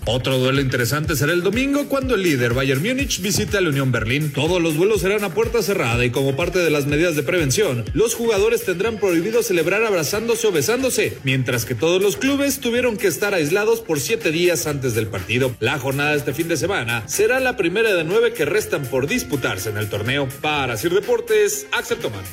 Otro 0.06 0.39
duelo 0.39 0.62
interesante 0.62 1.16
será 1.16 1.34
el 1.34 1.44
domingo 1.44 1.88
cuando 1.88 2.16
el 2.16 2.24
líder 2.24 2.54
Bayern 2.54 2.82
Múnich 2.82 3.22
visita 3.22 3.60
a 3.60 3.62
la 3.62 3.70
Unión 3.70 3.92
Berlín. 3.92 4.32
Todos 4.34 4.62
los 4.62 4.75
vuelos 4.75 5.01
serán 5.01 5.24
a 5.24 5.34
puerta 5.34 5.62
cerrada 5.62 6.04
y 6.04 6.10
como 6.10 6.36
parte 6.36 6.60
de 6.60 6.70
las 6.72 6.88
medidas 6.88 7.16
de 7.16 7.24
prevención, 7.24 7.86
los 7.94 8.16
jugadores 8.16 8.63
tendrán 8.63 8.98
prohibido 8.98 9.44
celebrar 9.44 9.84
abrazándose 9.84 10.48
o 10.48 10.51
besándose, 10.51 11.18
mientras 11.24 11.66
que 11.66 11.75
todos 11.75 12.01
los 12.01 12.18
clubes 12.18 12.60
tuvieron 12.60 12.98
que 13.00 13.08
estar 13.08 13.34
aislados 13.34 13.79
por 13.82 14.00
siete 14.00 14.32
días 14.32 14.68
antes 14.68 14.94
del 14.94 15.08
partido. 15.08 15.56
La 15.60 15.79
jornada 15.79 16.12
de 16.12 16.18
este 16.18 16.34
fin 16.34 16.48
de 16.48 16.58
semana 16.58 17.03
será 17.08 17.39
la 17.39 17.58
primera 17.58 17.94
de 17.96 18.03
nueve 18.03 18.34
que 18.34 18.46
restan 18.46 18.84
por 18.86 19.08
disputarse 19.08 19.70
en 19.70 19.77
el 19.77 19.89
torneo. 19.89 20.27
Para 20.41 20.77
Sir 20.77 20.94
Deportes, 20.94 21.65
Axel 21.72 21.98
Tomán. 22.00 22.24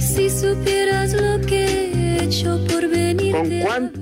Si 0.00 0.28
supieras 0.30 1.12
lo 1.12 1.40
que 1.46 1.64
he 1.64 2.24
hecho 2.24 2.58
por 2.68 2.88
venir. 2.88 3.32
¿Con 3.34 3.48
cuán- 3.60 3.92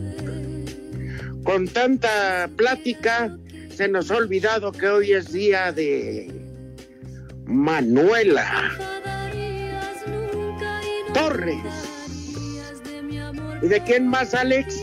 Con 1.59 1.67
tanta 1.67 2.49
plática, 2.55 3.37
se 3.75 3.89
nos 3.89 4.13
ha 4.13 4.17
olvidado 4.19 4.71
que 4.71 4.87
hoy 4.87 5.13
es 5.13 5.33
día 5.33 5.73
de 5.73 6.33
Manuela 7.47 8.71
Torres. 11.13 11.59
¿Y 13.61 13.67
de 13.67 13.83
quién 13.83 14.07
más, 14.07 14.35
Alex? 14.35 14.81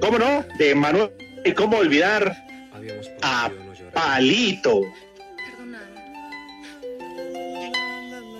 ¿Cómo 0.00 0.20
no? 0.20 0.44
De 0.56 0.72
Manuel. 0.76 1.10
¿Y 1.44 1.50
cómo 1.54 1.78
olvidar 1.78 2.46
a 3.22 3.50
Palito? 3.92 4.82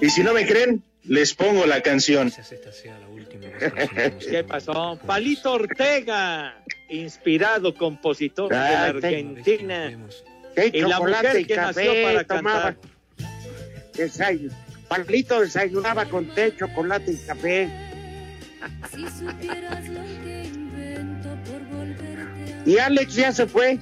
Y 0.00 0.08
si 0.10 0.22
no 0.22 0.32
me 0.32 0.46
creen, 0.46 0.80
les 1.04 1.34
pongo 1.34 1.66
la 1.66 1.80
canción. 1.82 2.32
¿Qué 4.30 4.44
pasó? 4.44 4.98
Palito 5.06 5.52
Ortega, 5.52 6.62
inspirado 6.88 7.74
compositor 7.74 8.48
de 8.50 8.54
la 8.56 8.84
Ah, 8.84 8.92
te- 8.92 9.06
Argentina. 9.06 9.98
¿Qué 10.54 10.70
Y 10.74 10.80
la 10.82 10.96
chocolate 10.96 11.26
mujer 11.28 11.40
y 11.40 11.44
que 11.46 11.56
nació 11.56 11.82
café 11.84 12.02
para 12.04 12.24
tomaba? 12.24 12.74
cantar. 13.94 14.56
Palito 14.88 15.40
desayunaba 15.40 16.04
con 16.06 16.26
té, 16.34 16.54
chocolate 16.56 17.12
y 17.12 17.16
café. 17.26 17.70
¿Y 22.64 22.78
Alex 22.78 23.14
ya 23.14 23.32
se 23.32 23.46
fue? 23.46 23.78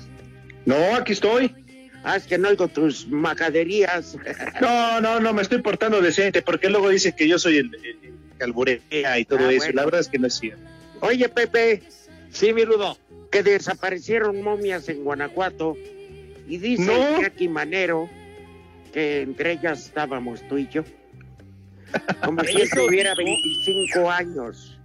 No, 0.64 0.74
aquí 0.96 1.12
estoy. 1.12 1.54
Ah, 2.02 2.16
es 2.16 2.24
que 2.26 2.38
no 2.38 2.48
oigo 2.48 2.68
tus 2.68 3.06
macaderías. 3.08 4.16
No, 4.60 5.00
no, 5.00 5.20
no, 5.20 5.32
me 5.34 5.42
estoy 5.42 5.60
portando 5.62 6.00
decente 6.00 6.42
porque 6.42 6.68
luego 6.70 6.88
dicen 6.88 7.14
que 7.16 7.28
yo 7.28 7.38
soy 7.38 7.58
el, 7.58 7.74
el- 7.74 7.84
el 8.04 8.14
que 8.38 8.44
alburea 8.44 9.18
y 9.18 9.24
todo 9.24 9.40
Ah, 9.40 9.52
eso. 9.52 9.58
bueno. 9.66 9.72
La 9.76 9.84
verdad 9.84 10.00
es 10.00 10.08
que 10.08 10.18
no 10.18 10.26
es 10.26 10.34
cierto. 10.38 10.62
Oye, 11.00 11.28
Pepe, 11.28 11.82
Sí, 12.30 12.52
mi 12.52 12.64
Rudo. 12.64 12.96
que 13.30 13.42
desaparecieron 13.42 14.40
momias 14.42 14.88
en 14.88 15.02
Guanajuato 15.04 15.76
y 16.48 16.58
dice 16.58 16.84
No. 16.86 17.20
Jackie 17.20 17.48
Manero 17.48 18.08
que 18.92 19.22
entre 19.22 19.52
ellas 19.52 19.86
estábamos 19.86 20.40
tú 20.48 20.58
y 20.58 20.68
yo. 20.68 20.84
Como 22.24 22.42
si 22.44 22.60
Eso 22.62 22.86
tuviera 22.86 23.14
dijo. 23.14 23.24
25 23.24 24.10
años. 24.10 24.78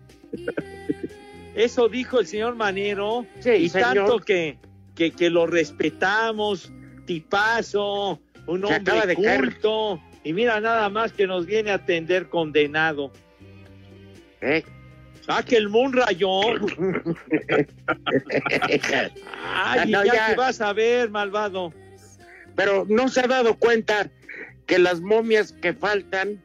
Eso 1.55 1.87
dijo 1.87 2.19
el 2.19 2.27
señor 2.27 2.55
Manero. 2.55 3.25
Sí, 3.39 3.49
y 3.51 3.69
señor. 3.69 3.93
tanto 3.95 4.19
que, 4.19 4.57
que, 4.95 5.11
que 5.11 5.29
lo 5.29 5.47
respetamos, 5.47 6.71
tipazo, 7.05 8.19
un 8.47 8.67
Se 8.67 8.75
hombre 8.75 9.07
de 9.07 9.15
caer. 9.15 9.39
culto. 9.41 10.01
Y 10.23 10.33
mira 10.33 10.59
nada 10.59 10.89
más 10.89 11.13
que 11.13 11.27
nos 11.27 11.45
viene 11.45 11.71
a 11.71 11.75
atender 11.75 12.29
condenado. 12.29 13.11
¿eh? 14.41 14.63
Ah, 15.27 15.43
que 15.43 15.57
el 15.57 15.69
Moon 15.69 15.93
rayó. 15.93 16.41
Ay, 19.43 19.91
no, 19.91 20.03
ya 20.05 20.13
ya. 20.13 20.27
que 20.29 20.35
vas 20.35 20.61
a 20.61 20.73
ver, 20.73 21.09
malvado. 21.09 21.73
Pero 22.55 22.85
no 22.87 23.07
se 23.09 23.21
ha 23.21 23.27
dado 23.27 23.55
cuenta 23.55 24.09
que 24.65 24.79
las 24.79 25.01
momias 25.01 25.51
que 25.51 25.73
faltan 25.73 26.41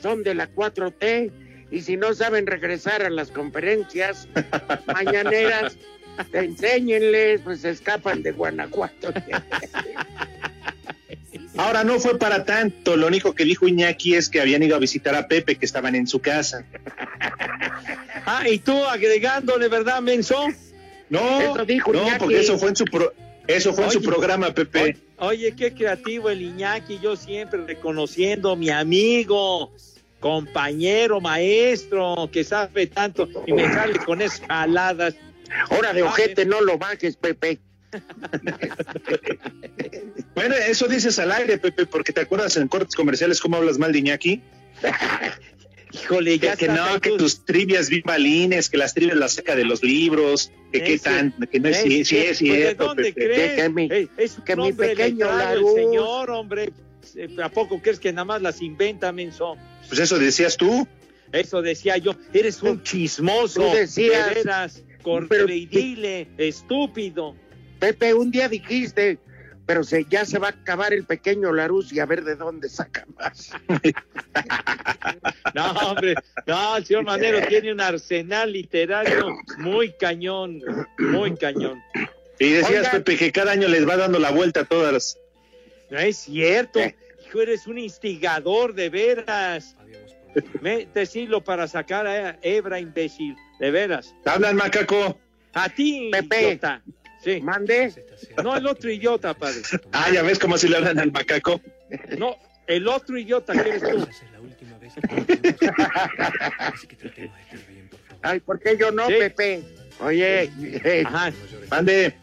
son 0.00 0.22
de 0.22 0.34
la 0.34 0.50
4T 0.50 1.32
y 1.70 1.80
si 1.80 1.96
no 1.96 2.14
saben 2.14 2.46
regresar 2.46 3.02
a 3.02 3.10
las 3.10 3.30
conferencias 3.30 4.28
mañaneras, 4.86 5.78
enséñenles, 6.32 7.40
pues 7.42 7.60
se 7.60 7.70
escapan 7.70 8.22
de 8.22 8.32
Guanajuato. 8.32 9.12
Ahora 11.58 11.84
no 11.84 11.98
fue 11.98 12.18
para 12.18 12.44
tanto, 12.44 12.96
lo 12.96 13.06
único 13.06 13.34
que 13.34 13.44
dijo 13.44 13.66
Iñaki 13.66 14.14
es 14.14 14.28
que 14.28 14.40
habían 14.42 14.62
ido 14.62 14.76
a 14.76 14.78
visitar 14.78 15.14
a 15.14 15.26
Pepe, 15.26 15.56
que 15.56 15.64
estaban 15.64 15.94
en 15.94 16.06
su 16.06 16.20
casa. 16.20 16.64
Ah, 18.28 18.48
y 18.48 18.58
tú 18.58 18.72
agregándole, 18.84 19.68
¿verdad, 19.68 20.02
Menso? 20.02 20.48
No, 21.08 21.40
Eso 21.40 21.64
dijo 21.64 21.92
no, 21.92 22.02
Iñaki. 22.02 22.18
porque 22.18 22.40
eso 22.40 22.58
fue 22.58 22.70
en 22.70 22.76
su 22.76 22.84
pro- 22.84 23.12
eso 23.46 23.72
fue 23.72 23.84
en 23.84 23.90
su 23.92 24.02
programa, 24.02 24.52
Pepe. 24.52 24.96
Oye, 25.18 25.52
qué 25.52 25.72
creativo 25.72 26.28
el 26.28 26.42
Iñaki, 26.42 26.98
yo 27.00 27.14
siempre 27.14 27.60
reconociendo 27.64 28.56
mi 28.56 28.68
amigo, 28.68 29.72
compañero, 30.18 31.20
maestro, 31.20 32.28
que 32.32 32.42
sabe 32.42 32.88
tanto 32.88 33.28
y 33.46 33.52
me 33.52 33.72
sale 33.72 34.00
con 34.00 34.20
escaladas. 34.20 35.14
Hora 35.70 35.92
de 35.92 36.02
ojete, 36.02 36.44
no 36.46 36.60
lo 36.60 36.78
bajes, 36.78 37.16
Pepe. 37.16 37.60
Bueno, 40.34 40.54
eso 40.54 40.86
dices 40.86 41.18
al 41.18 41.32
aire, 41.32 41.56
Pepe, 41.58 41.86
porque 41.86 42.12
te 42.12 42.20
acuerdas 42.20 42.56
en 42.56 42.68
cortes 42.68 42.94
comerciales 42.94 43.40
cómo 43.40 43.56
hablas 43.56 43.78
mal 43.78 43.92
de 43.92 44.00
Iñaki. 44.00 44.42
Híjole, 45.92 46.38
ya 46.38 46.56
Que, 46.56 46.66
que 46.66 46.72
no, 46.72 47.00
que 47.00 47.10
tus- 47.16 47.44
trivias 47.46 47.88
bien 47.88 48.02
balines, 48.04 48.68
que 48.68 48.76
las 48.76 48.92
trivias 48.92 49.16
las 49.16 49.32
saca 49.34 49.56
de 49.56 49.64
los 49.64 49.82
libros, 49.82 50.50
que 50.72 50.82
qué 50.82 50.98
tan, 50.98 51.32
que 51.50 51.58
no 51.58 51.68
es, 51.70 51.78
sí, 51.78 52.04
sí 52.04 52.18
es 52.18 52.38
pues, 52.38 52.38
¿De 52.40 52.56
cierto, 52.56 52.84
dónde 52.84 53.02
Pepe. 53.04 53.14
crees? 53.24 53.50
Que- 53.52 53.62
que 53.62 53.68
mi- 53.70 53.88
es 54.18 54.36
que 54.44 54.56
mi 54.56 54.72
pequeño 54.74 55.26
el 55.52 55.64
señor, 55.74 56.30
hombre. 56.30 56.72
Eh, 57.14 57.28
¿A 57.42 57.48
poco 57.48 57.80
crees 57.80 57.98
que 57.98 58.12
nada 58.12 58.24
más 58.26 58.42
las 58.42 58.60
inventa, 58.60 59.10
Menso? 59.12 59.56
Pues 59.88 60.00
eso 60.00 60.18
decías 60.18 60.56
tú. 60.58 60.86
Eso 61.32 61.62
decía 61.62 61.96
yo, 61.96 62.14
eres 62.32 62.62
un 62.62 62.82
chismoso, 62.82 63.62
Tú 63.70 63.74
decías, 63.74 64.28
de 64.28 64.34
veras, 64.34 64.82
pero- 65.28 65.44
corredile, 65.44 66.28
estúpido. 66.38 67.34
Pepe, 67.78 68.14
un 68.14 68.30
día 68.30 68.48
dijiste, 68.48 69.18
pero 69.66 69.84
se, 69.84 70.04
ya 70.08 70.24
se 70.24 70.38
va 70.38 70.48
a 70.48 70.50
acabar 70.50 70.92
el 70.94 71.04
pequeño 71.04 71.52
Larus 71.52 71.92
y 71.92 72.00
a 72.00 72.06
ver 72.06 72.24
de 72.24 72.36
dónde 72.36 72.68
saca 72.68 73.06
más. 73.18 73.50
No, 75.54 75.70
hombre, 75.72 76.14
no, 76.46 76.76
el 76.76 76.84
señor 76.84 77.04
Manero 77.04 77.40
tiene 77.48 77.72
un 77.72 77.80
arsenal 77.80 78.52
literario 78.52 79.36
muy 79.58 79.92
cañón, 79.92 80.60
muy 80.98 81.34
cañón. 81.36 81.80
Y 82.38 82.50
decías, 82.50 82.80
Oiga. 82.80 82.90
Pepe, 82.92 83.16
que 83.16 83.32
cada 83.32 83.52
año 83.52 83.66
les 83.68 83.88
va 83.88 83.96
dando 83.96 84.18
la 84.18 84.30
vuelta 84.30 84.60
a 84.60 84.64
todas 84.64 84.92
las... 84.92 85.18
No 85.90 85.98
es 85.98 86.18
cierto, 86.18 86.80
Eh. 86.80 86.94
hijo, 87.26 87.40
eres 87.40 87.66
un 87.66 87.78
instigador 87.78 88.74
de 88.74 88.90
veras. 88.90 89.76
Me, 90.60 90.86
decirlo 90.92 91.42
para 91.42 91.66
sacar 91.66 92.06
a 92.06 92.38
Ebra, 92.42 92.78
imbécil, 92.78 93.34
de 93.58 93.70
veras. 93.70 94.14
Hablan, 94.24 94.56
macaco. 94.56 95.18
A 95.54 95.68
ti, 95.68 96.10
Pepe. 96.12 96.42
idiota. 96.48 96.82
Sí, 97.22 97.40
Mande. 97.40 97.92
no 98.44 98.56
el 98.56 98.66
otro 98.66 98.90
idiota, 98.90 99.34
padre. 99.34 99.60
Ah, 99.92 100.08
ya 100.12 100.22
ves 100.22 100.38
cómo 100.38 100.56
si 100.58 100.68
le 100.68 100.76
hablan 100.76 100.98
al 100.98 101.10
macaco. 101.12 101.60
No, 102.18 102.36
el 102.66 102.86
otro 102.88 103.18
idiota 103.18 103.52
que 103.52 103.60
eres 103.68 103.82
tú. 103.82 104.06
Ay, 108.22 108.40
¿por 108.40 108.60
qué 108.60 108.76
yo 108.78 108.90
no, 108.90 109.06
Sí. 109.06 109.14
Pepe? 109.18 109.62
Oye, 110.00 110.50
eh, 110.60 111.04
Ajá. 111.06 111.32
Mande. 111.70 112.14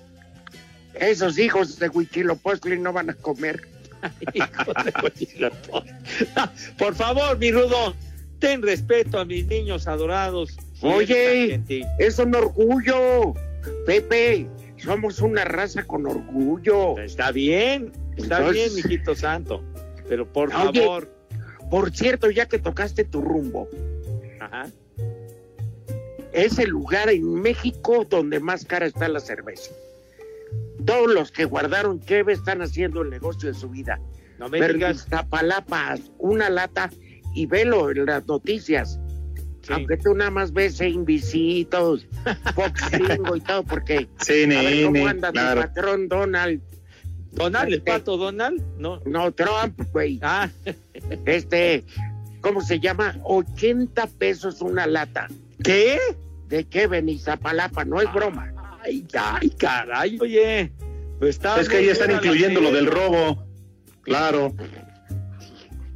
esos 0.94 1.38
hijos 1.40 1.80
de 1.80 1.90
Huichilopochtli 1.90 2.78
no 2.80 2.94
van 2.94 3.10
a 3.10 3.14
comer. 3.16 3.62
De. 5.40 5.52
Por 6.78 6.94
favor, 6.94 7.38
mi 7.38 7.52
Rudo, 7.52 7.96
ten 8.40 8.62
respeto 8.62 9.18
a 9.20 9.26
mis 9.26 9.46
niños 9.48 9.88
adorados. 9.88 10.58
Oye. 10.84 11.62
Es 12.00 12.20
un 12.20 12.36
orgullo, 12.36 13.34
Pepe. 13.86 14.48
Somos 14.78 15.20
una 15.22 15.46
raza 15.46 15.84
con 15.86 16.06
orgullo. 16.06 16.98
Está 17.00 17.32
bien, 17.32 17.92
está 18.18 18.40
Entonces- 18.40 18.74
bien, 18.74 18.76
mijito 18.76 19.16
santo. 19.16 19.64
Pero 20.10 20.32
por 20.32 20.50
Oye. 20.54 20.82
favor. 20.82 21.10
Por 21.70 21.92
cierto, 21.96 22.30
ya 22.30 22.46
que 22.48 22.60
tocaste 22.60 23.04
tu 23.06 23.22
rumbo, 23.22 23.68
Ajá. 24.40 24.68
es 26.34 26.60
el 26.60 26.70
lugar 26.70 27.10
en 27.10 27.34
México 27.42 28.06
donde 28.08 28.40
más 28.40 28.66
cara 28.66 28.86
está 28.86 29.08
la 29.08 29.20
cerveza. 29.20 29.72
Todos 30.86 31.12
los 31.14 31.32
que 31.32 31.46
guardaron 31.46 32.00
cheve 32.02 32.34
están 32.34 32.62
haciendo 32.62 33.02
el 33.02 33.10
negocio 33.10 33.52
de 33.52 33.56
su 33.58 33.70
vida. 33.70 34.00
No 34.38 34.50
me 34.50 34.60
Pero 34.60 34.74
en 34.74 34.80
digas. 34.80 34.98
Iztapalapa, 34.98 35.96
una 36.20 36.50
lata 36.50 36.92
y 37.34 37.46
velo 37.46 37.90
en 37.90 38.06
las 38.06 38.28
noticias. 38.28 39.00
Sí. 39.64 39.72
Aunque 39.74 39.98
tú 39.98 40.14
nada 40.14 40.30
más 40.30 40.52
ves 40.52 40.80
en 40.82 41.06
visitos, 41.06 42.06
Fox 42.56 42.92
Gringo 42.92 43.36
y 43.38 43.42
todo, 43.42 43.64
porque 43.64 43.94
a 43.96 43.98
ver 44.00 44.08
CNN, 44.20 44.84
cómo 44.84 45.08
anda 45.08 45.32
claro. 45.32 45.62
tu 45.62 45.68
patrón 45.68 46.08
Donald, 46.10 46.62
Donald, 47.32 47.68
el 47.70 47.74
Este- 47.76 47.92
pato 47.92 48.18
Donald, 48.18 48.62
no. 48.78 49.02
no 49.06 49.32
Trump, 49.32 49.82
güey. 49.92 50.20
Ah, 50.22 50.50
Este, 51.26 51.84
¿cómo 52.42 52.62
se 52.62 52.80
llama? 52.80 53.18
80 53.24 54.06
pesos 54.08 54.62
una 54.62 54.86
lata. 54.86 55.28
¿qué? 55.64 55.98
¿De 56.50 56.66
qué 56.66 56.88
ven 56.88 57.08
Iztapalapa? 57.10 57.86
No 57.86 58.02
es 58.02 58.14
broma. 58.14 58.54
Ay, 58.84 59.06
ay, 59.18 59.50
caray, 59.52 60.18
oye. 60.20 60.72
Pues 61.20 61.38
está 61.38 61.60
Es 61.60 61.70
que 61.70 61.78
ahí 61.78 61.88
están 61.88 62.12
incluyendo 62.12 62.60
lo 62.60 62.72
del 62.72 62.86
robo. 62.88 63.46
Claro. 64.02 64.54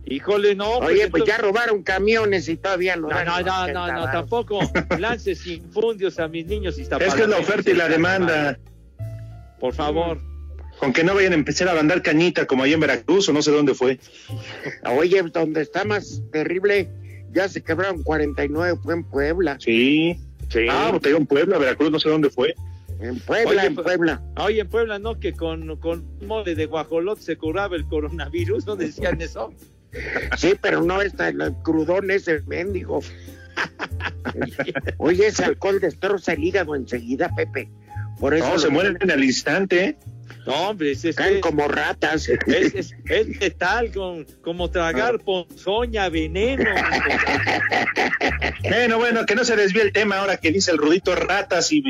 Híjole, 0.10 0.56
no. 0.56 0.78
Oye, 0.78 1.08
pues 1.10 1.22
entonces- 1.22 1.28
ya 1.28 1.38
robaron 1.38 1.84
camiones 1.84 2.48
y 2.48 2.56
todavía 2.58 2.96
lo 2.96 3.10
No, 3.10 3.15
no, 3.26 3.41
no, 3.41 3.63
80 3.63 3.74
no, 3.74 3.88
no, 3.93 4.12
tampoco 4.12 4.60
lances 5.00 5.46
infundios 5.48 6.17
a 6.20 6.28
mis 6.28 6.46
niños 6.46 6.78
Es 6.78 6.88
que 6.88 7.22
es 7.24 7.28
la 7.28 7.38
oferta 7.38 7.70
y 7.70 7.74
la 7.74 7.89
demanda. 7.89 8.58
Por 9.60 9.74
favor. 9.74 10.20
Con 10.80 10.93
que 10.93 11.04
no 11.04 11.15
vayan 11.15 11.34
a 11.34 11.36
empezar 11.36 11.67
a 11.67 11.80
andar 11.80 12.04
cañita 12.04 12.46
como 12.46 12.63
allá 12.63 12.76
en 12.76 12.80
Veracruz 12.80 13.28
o 13.30 13.34
no 13.34 13.41
sé 13.41 13.52
dónde 13.52 13.74
fue. 13.74 14.00
Oye, 14.98 15.22
donde 15.24 15.62
está 15.62 15.84
más 15.84 16.22
terrible, 16.32 16.88
ya 17.32 17.50
se 17.50 17.63
quebraron 17.63 18.04
49, 18.04 18.78
fue 18.84 18.93
en 18.93 19.04
Puebla. 19.04 19.58
Sí. 19.60 20.20
Sí. 20.50 20.67
Ah, 20.70 20.88
pues 20.91 21.02
te 21.02 21.10
digo 21.10 21.20
en 21.20 21.26
Puebla, 21.26 21.58
Veracruz, 21.58 21.91
no 21.91 22.00
sé 22.00 22.10
dónde 22.10 22.30
fue. 22.30 22.54
En 23.00 23.20
Puebla, 23.20 23.50
Oye, 23.50 23.65
en 23.65 23.76
pues- 23.76 23.86
Puebla. 23.86 24.22
Oye, 24.38 24.62
en 24.62 24.70
Puebla, 24.70 25.00
¿no? 25.00 25.20
Que 25.20 25.34
con, 25.34 25.76
con 25.78 26.06
mole 26.26 26.56
de 26.56 26.65
guajolot 26.67 27.20
se 27.20 27.36
curaba 27.38 27.76
el 27.76 27.86
coronavirus, 27.86 28.65
¿no 28.65 28.76
decían 28.76 29.20
eso? 29.22 29.52
Sí, 30.38 30.54
pero 30.62 30.82
no 30.84 31.02
está 31.02 31.30
el 31.30 31.54
crudón 31.63 32.12
ese 32.12 32.41
mendigo. 32.47 33.02
Oye, 34.97 35.28
ese 35.28 35.45
alcohol 35.45 35.80
destroza 35.80 36.34
el 36.34 36.43
hígado 36.43 36.76
enseguida, 36.76 37.30
Pepe. 37.36 37.69
Por 38.19 38.34
eso 38.34 38.47
No, 38.50 38.60
se 38.60 38.69
mueren 38.69 38.97
en 39.02 39.10
el 39.12 39.23
instante. 39.23 39.97
No, 40.45 40.69
hombre, 40.69 40.91
es, 40.91 41.04
es, 41.06 41.15
caen 41.15 41.36
es, 41.36 41.41
como 41.41 41.67
ratas. 41.67 42.28
es, 42.30 42.73
es- 42.73 42.95
es 43.06 43.39
letal, 43.39 43.91
con, 43.91 44.26
como 44.41 44.69
tragar 44.69 45.19
ponzoña, 45.19 46.10
veneno. 46.10 46.69
Bueno, 48.63 48.97
bueno, 48.97 49.26
que 49.26 49.36
no 49.36 49.45
se 49.45 49.56
desvíe 49.56 49.82
el 49.82 49.93
tema 49.93 50.17
ahora 50.19 50.38
que 50.38 50.52
dice 50.52 50.71
el 50.71 50.78
Rudito 50.78 51.15
ratas 51.15 51.71
y 51.71 51.84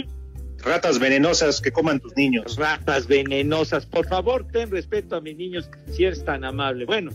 ratas 0.68 1.00
venenosas 1.00 1.62
que 1.62 1.72
coman 1.72 2.00
tus 2.00 2.16
niños. 2.16 2.58
ratas 2.58 3.08
venenosas. 3.08 3.86
Por 3.86 4.08
favor, 4.08 4.46
ten 4.52 4.70
respeto 4.70 5.16
a 5.16 5.22
mis 5.22 5.38
niños 5.38 5.70
si 5.92 6.06
eres 6.06 6.24
tan 6.24 6.44
amable. 6.44 6.86
Bueno, 6.86 7.12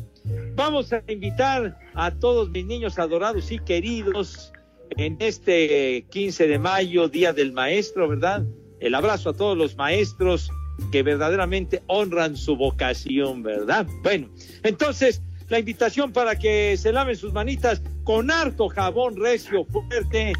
vamos 0.55 0.93
a 0.93 1.03
invitar 1.07 1.79
a 1.95 2.11
todos 2.11 2.51
mis 2.51 2.65
niños 2.65 2.99
adorados 2.99 3.51
y 3.53 3.59
queridos 3.59 4.53
en 4.97 5.17
este 5.21 6.07
15 6.11 6.49
de 6.49 6.59
mayo, 6.59 7.09
Día 7.09 7.33
del 7.33 7.53
Maestro, 7.53 8.09
¿verdad? 8.09 8.45
El 8.81 8.95
abrazo 8.95 9.31
a 9.31 9.33
todos 9.35 9.57
los 9.57 9.77
maestros 9.77 10.51
que 10.91 11.03
verdaderamente 11.03 11.83
honran 11.87 12.37
su 12.37 12.57
vocación, 12.57 13.43
¿verdad? 13.43 13.87
Bueno, 14.03 14.29
entonces 14.63 15.23
la 15.49 15.59
invitación 15.59 16.13
para 16.13 16.39
que 16.39 16.77
se 16.77 16.93
laven 16.93 17.17
sus 17.17 17.33
manitas 17.33 17.83
con 18.05 18.31
harto 18.31 18.69
jabón 18.69 19.17
recio, 19.17 19.65
fuerte, 19.67 20.33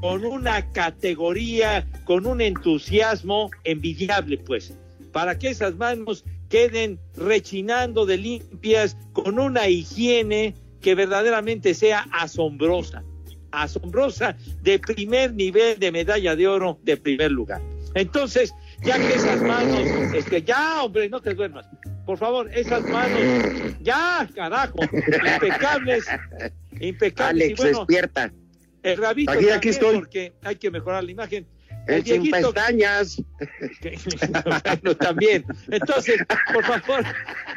con 0.00 0.24
una 0.24 0.70
categoría, 0.72 1.86
con 2.04 2.26
un 2.26 2.40
entusiasmo 2.40 3.50
envidiable, 3.64 4.38
pues, 4.38 4.74
para 5.12 5.38
que 5.38 5.50
esas 5.50 5.76
manos 5.76 6.24
queden 6.48 6.98
rechinando 7.16 8.06
de 8.06 8.16
limpias, 8.16 8.96
con 9.12 9.38
una 9.38 9.68
higiene 9.68 10.54
que 10.80 10.94
verdaderamente 10.94 11.74
sea 11.74 12.06
asombrosa, 12.12 13.04
asombrosa 13.52 14.36
de 14.62 14.78
primer 14.78 15.34
nivel 15.34 15.78
de 15.78 15.92
medalla 15.92 16.34
de 16.34 16.48
oro 16.48 16.78
de 16.82 16.96
primer 16.96 17.30
lugar. 17.30 17.60
Entonces, 17.94 18.54
ya 18.82 18.96
que 18.98 19.14
esas 19.14 19.42
manos, 19.42 19.80
este, 20.14 20.42
ya, 20.42 20.82
hombre, 20.82 21.08
no 21.08 21.20
te 21.20 21.34
duermas. 21.34 21.66
Por 22.06 22.18
favor, 22.18 22.50
esas 22.54 22.82
manos, 22.84 23.20
ya, 23.82 24.28
carajo, 24.34 24.78
impecables, 24.82 26.06
impecables. 26.80 27.44
Alex, 27.44 27.50
y 27.50 27.62
bueno, 27.62 27.78
despierta. 27.78 28.32
El 28.82 28.96
rabito 28.96 29.30
Aquí, 29.32 29.48
aquí 29.50 29.68
estoy. 29.70 29.96
porque 29.96 30.32
hay 30.42 30.56
que 30.56 30.70
mejorar 30.70 31.04
la 31.04 31.10
imagen. 31.10 31.46
El 31.86 32.04
sin 32.04 32.22
Dieguito- 32.22 32.52
pestañas. 32.52 33.22
que- 33.80 33.98
bueno, 34.44 34.96
también. 34.96 35.44
Entonces, 35.70 36.20
por 36.52 36.64
favor, 36.64 37.04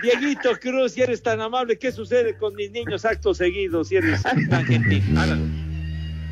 Dieguito 0.02 0.58
Cruz, 0.60 0.94
si 0.94 1.02
eres 1.02 1.22
tan 1.22 1.42
amable, 1.42 1.78
¿qué 1.78 1.92
sucede 1.92 2.38
con 2.38 2.56
mis 2.56 2.72
niños 2.72 3.04
actos 3.06 3.38
seguidos? 3.38 3.90
Si 3.90 3.96
eres 3.98 4.22
tan 4.24 4.66
gentil. 4.66 5.04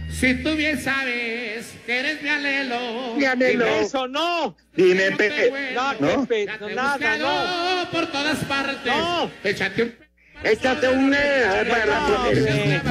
Si 0.10 0.36
tú 0.44 0.56
bien 0.56 0.80
sabes 0.82 1.74
que 1.86 2.00
eres 2.00 2.22
mi 2.22 2.30
alelo. 2.30 3.16
Mi 3.16 3.24
anhelo. 3.26 3.66
Dime 3.66 3.80
eso 3.82 4.08
no. 4.08 4.56
Dime, 4.76 5.12
Pepe. 5.12 5.74
No, 5.74 5.94
¿No? 6.00 6.26
Pepe, 6.26 6.52
no, 6.60 6.70
nada, 6.70 7.18
no. 7.18 7.90
por 7.92 8.08
todas 8.12 8.38
partes. 8.46 8.86
No. 8.86 9.32
Échate 9.44 9.84
un 9.84 9.94
Échate 10.44 10.90
un... 10.90 11.14
eh, 11.14 12.82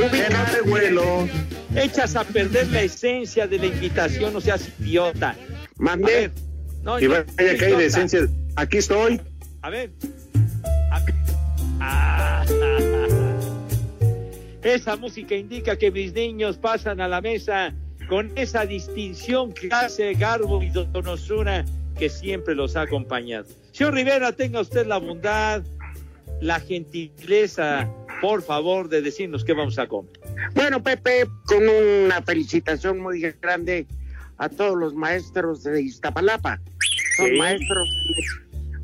de 0.52 0.60
vuelo. 0.62 1.28
Echas 1.74 2.16
a 2.16 2.24
perder 2.24 2.68
la 2.68 2.82
esencia 2.82 3.46
de 3.46 3.58
la 3.58 3.66
invitación, 3.66 4.32
no 4.32 4.40
seas 4.40 4.68
idiota. 4.80 5.36
Ver. 5.78 6.32
No, 6.82 6.98
Y 6.98 7.06
vaya 7.06 7.24
que 7.36 7.42
hay 7.42 7.56
idiota. 7.56 7.78
decencia. 7.78 8.20
Aquí 8.56 8.78
estoy. 8.78 9.20
A 9.62 9.70
ver. 9.70 9.90
Ah. 11.80 12.44
Esa 14.62 14.96
música 14.96 15.34
indica 15.34 15.76
que 15.76 15.90
mis 15.90 16.12
niños 16.12 16.58
pasan 16.58 17.00
a 17.00 17.08
la 17.08 17.20
mesa 17.22 17.72
con 18.08 18.30
esa 18.36 18.66
distinción, 18.66 19.52
clase, 19.52 20.12
garbo 20.14 20.62
y 20.62 20.68
donosura 20.68 21.64
que 21.98 22.10
siempre 22.10 22.54
los 22.54 22.76
ha 22.76 22.82
acompañado. 22.82 23.46
Señor 23.72 23.94
Rivera, 23.94 24.32
tenga 24.32 24.60
usted 24.60 24.86
la 24.86 24.98
bondad, 24.98 25.62
la 26.40 26.60
gentileza, 26.60 27.88
por 28.20 28.42
favor, 28.42 28.88
de 28.88 29.02
decirnos 29.02 29.44
qué 29.44 29.52
vamos 29.52 29.78
a 29.78 29.86
comer. 29.86 30.12
Bueno, 30.54 30.82
Pepe, 30.82 31.26
con 31.46 31.68
una 31.68 32.22
felicitación 32.22 32.98
muy 33.00 33.20
grande 33.40 33.86
a 34.38 34.48
todos 34.48 34.76
los 34.78 34.94
maestros 34.94 35.62
de 35.64 35.82
Iztapalapa. 35.82 36.60
Son 37.16 37.28
Sí. 37.28 37.36
maestros, 37.36 37.88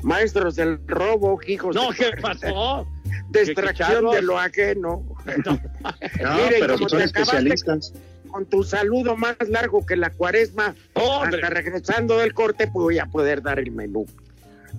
maestros 0.03 0.55
del 0.55 0.79
robo, 0.87 1.39
hijos 1.47 1.75
No, 1.75 1.91
de, 1.91 1.97
¿qué 1.97 2.11
pasó? 2.21 2.87
de 3.29 3.45
¿Qué 3.55 4.15
de 4.15 4.21
lo 4.21 4.37
ajeno. 4.39 5.03
No, 5.45 5.59
Miren, 6.35 6.59
pero 6.59 6.75
como 6.75 6.89
son 6.89 6.99
te 6.99 7.05
especialistas. 7.05 7.93
Con 8.29 8.45
tu 8.45 8.63
saludo 8.63 9.15
más 9.15 9.35
largo 9.47 9.85
que 9.85 9.95
la 9.95 10.09
cuaresma, 10.09 10.75
Hombre. 10.93 11.37
hasta 11.41 11.49
regresando 11.49 12.17
del 12.19 12.33
corte, 12.33 12.65
pues 12.67 12.83
voy 12.83 12.99
a 12.99 13.05
poder 13.05 13.41
dar 13.41 13.57
el 13.57 13.71
menú. 13.71 14.05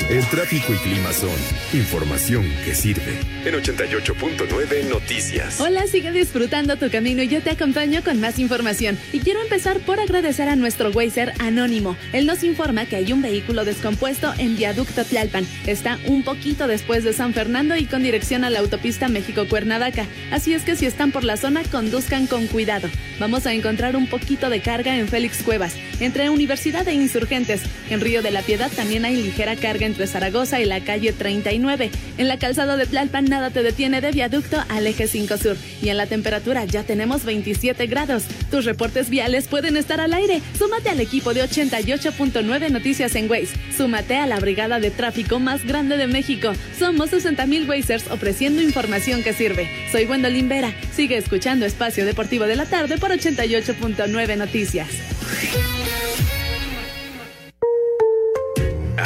El 0.08 0.24
tráfico 0.28 0.72
y 0.72 0.78
clima 0.78 1.12
son 1.12 1.34
información 1.74 2.46
que 2.63 2.76
sirve. 2.76 3.18
En 3.44 3.56
88.9 3.56 4.88
Noticias. 4.88 5.60
Hola, 5.60 5.88
sigue 5.88 6.12
disfrutando 6.12 6.78
tu 6.78 6.91
camino 6.91 7.24
y 7.24 7.28
yo 7.28 7.41
te 7.41 7.50
acompaño 7.50 8.04
con 8.04 8.20
más 8.20 8.38
información. 8.38 9.00
Y 9.13 9.22
quiero 9.22 9.41
empezar 9.41 9.80
por 9.80 10.00
agradecer 10.00 10.48
a 10.48 10.56
nuestro 10.56 10.91
Weiser 10.91 11.34
Anónimo. 11.39 11.98
Él 12.13 12.28
nos 12.28 12.44
informa 12.44 12.86
que 12.86 12.98
hay 12.98 13.12
un 13.13 13.24
vehículo 13.24 13.65
descompuesto 13.65 14.32
en 14.38 14.56
Viaducto 14.56 15.06
Tlalpan. 15.06 15.48
Está 15.65 15.98
un 16.06 16.22
poquito 16.22 16.68
después 16.68 17.04
de 17.04 17.12
San 17.12 17.34
Fernando 17.34 17.76
y 17.76 17.86
con 17.86 18.04
dirección 18.04 18.44
a 18.44 18.52
la 18.52 18.60
autopista 18.60 19.08
México-Cuernavaca. 19.08 20.06
Así 20.32 20.54
es 20.54 20.62
que 20.62 20.76
si 20.76 20.86
están 20.86 21.12
por 21.12 21.24
la 21.24 21.36
zona, 21.36 21.63
conduzcan 21.63 22.28
con 22.28 22.46
cuidado. 22.46 22.89
Vamos 23.20 23.48
a 23.48 23.54
encontrar 23.54 23.96
un 23.96 24.06
poquito 24.06 24.52
de 24.52 24.62
carga 24.62 24.96
en 24.98 25.08
Félix 25.08 25.41
Cuevas, 25.41 25.74
entre 26.00 26.30
Universidad 26.30 26.88
e 26.88 26.94
Insurgentes. 26.94 27.63
En 27.89 28.02
Río 28.02 28.22
de 28.22 28.30
la 28.30 28.44
Piedad 28.44 28.72
también 28.72 29.04
hay 29.06 29.15
ligera 29.15 29.56
carga 29.56 29.94
entre 29.95 30.08
Zaragoza 30.08 30.60
y 30.60 30.65
la 30.65 30.81
calle 30.81 31.13
39. 31.13 31.89
En 32.17 32.27
la 32.27 32.38
calzada 32.38 32.75
de 32.75 32.86
Tlalpan 32.86 33.25
nada 33.25 33.49
te 33.49 33.63
detiene 33.63 34.01
de 34.01 34.12
viaducto 34.12 34.62
al 34.67 34.86
eje 34.88 35.08
5 35.08 35.38
sur. 35.38 35.55
Y 35.81 35.88
en 35.88 35.95
la 35.95 36.05
temperatura 36.05 36.65
ya 36.65 36.84
tenemos 36.84 37.23
27 37.23 37.88
grados. 37.88 38.23
Tus 38.51 38.65
reportes 38.65 39.10
viales 39.10 39.47
pueden 39.47 39.77
estar 39.77 40.01
al 40.01 40.13
aire. 40.13 40.41
Súmate 40.60 40.89
al 40.89 40.99
equipo 40.99 41.34
de 41.34 41.43
88.9 41.43 42.71
Noticias 42.71 43.15
en 43.15 43.31
Waze. 43.31 43.55
Súmate 43.75 44.17
a 44.17 44.27
la 44.27 44.38
brigada 44.39 44.81
de 44.81 44.91
tráfico 44.91 45.39
más 45.39 45.63
grande 45.63 45.95
de 45.95 46.08
México. 46.08 46.51
Somos 46.77 47.12
60 47.12 47.45
mil 47.45 47.69
Wazers 47.69 48.12
ofreciendo 48.12 48.62
información 48.62 49.23
que 49.23 49.31
sirve. 49.31 49.69
Soy 49.93 50.03
Gwendolyn 50.03 50.49
Vera. 50.49 50.73
Sigue 50.93 51.15
escuchando 51.15 51.65
Espacio 51.65 52.05
Deportivo 52.05 52.43
de 52.43 52.58
la 52.58 52.65
Tarde 52.65 52.97
por 52.97 53.12
88.9 53.12 54.38
Noticias. 54.38 54.89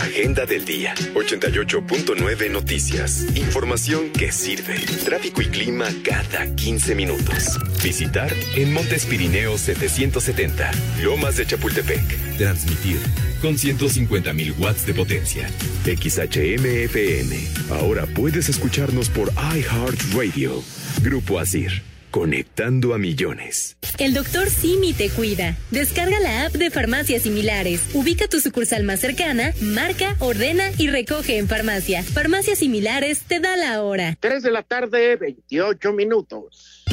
Agenda 0.09 0.47
del 0.47 0.65
día. 0.65 0.95
88.9 1.13 2.49
Noticias. 2.49 3.27
Información 3.35 4.09
que 4.09 4.31
sirve. 4.31 4.79
Tráfico 5.05 5.43
y 5.43 5.45
clima 5.45 5.85
cada 6.03 6.55
15 6.55 6.95
minutos. 6.95 7.59
Visitar 7.83 8.33
en 8.55 8.73
Montes 8.73 9.05
Pirineos 9.05 9.61
770. 9.61 10.71
Lomas 11.03 11.37
de 11.37 11.45
Chapultepec. 11.45 12.37
Transmitir 12.39 12.97
con 13.39 13.53
150.000 13.53 14.57
watts 14.57 14.87
de 14.87 14.93
potencia. 14.95 15.47
XHMFM. 15.85 17.47
Ahora 17.79 18.07
puedes 18.07 18.49
escucharnos 18.49 19.09
por 19.09 19.31
iHeartRadio. 19.31 20.63
Grupo 21.03 21.37
Asir. 21.37 21.83
Conectando 22.11 22.95
a 22.95 22.97
millones. 22.97 23.77
El 23.99 24.15
doctor 24.15 24.49
Simi 24.49 24.93
te 24.93 25.09
cuida. 25.11 25.55
Descarga 25.69 26.19
la 26.19 26.45
app 26.45 26.53
de 26.53 26.71
farmacias 26.71 27.21
similares. 27.21 27.91
Ubica 27.93 28.27
tu 28.27 28.39
sucursal 28.39 28.83
más 28.83 28.99
cercana, 28.99 29.53
marca, 29.61 30.15
ordena 30.19 30.71
y 30.79 30.89
recoge 30.89 31.37
en 31.37 31.47
farmacia. 31.47 32.01
Farmacias 32.01 32.59
similares 32.59 33.21
te 33.21 33.39
da 33.39 33.55
la 33.55 33.83
hora. 33.83 34.17
3 34.19 34.41
de 34.41 34.51
la 34.51 34.63
tarde, 34.63 35.17
28 35.17 35.93
minutos. 35.93 36.83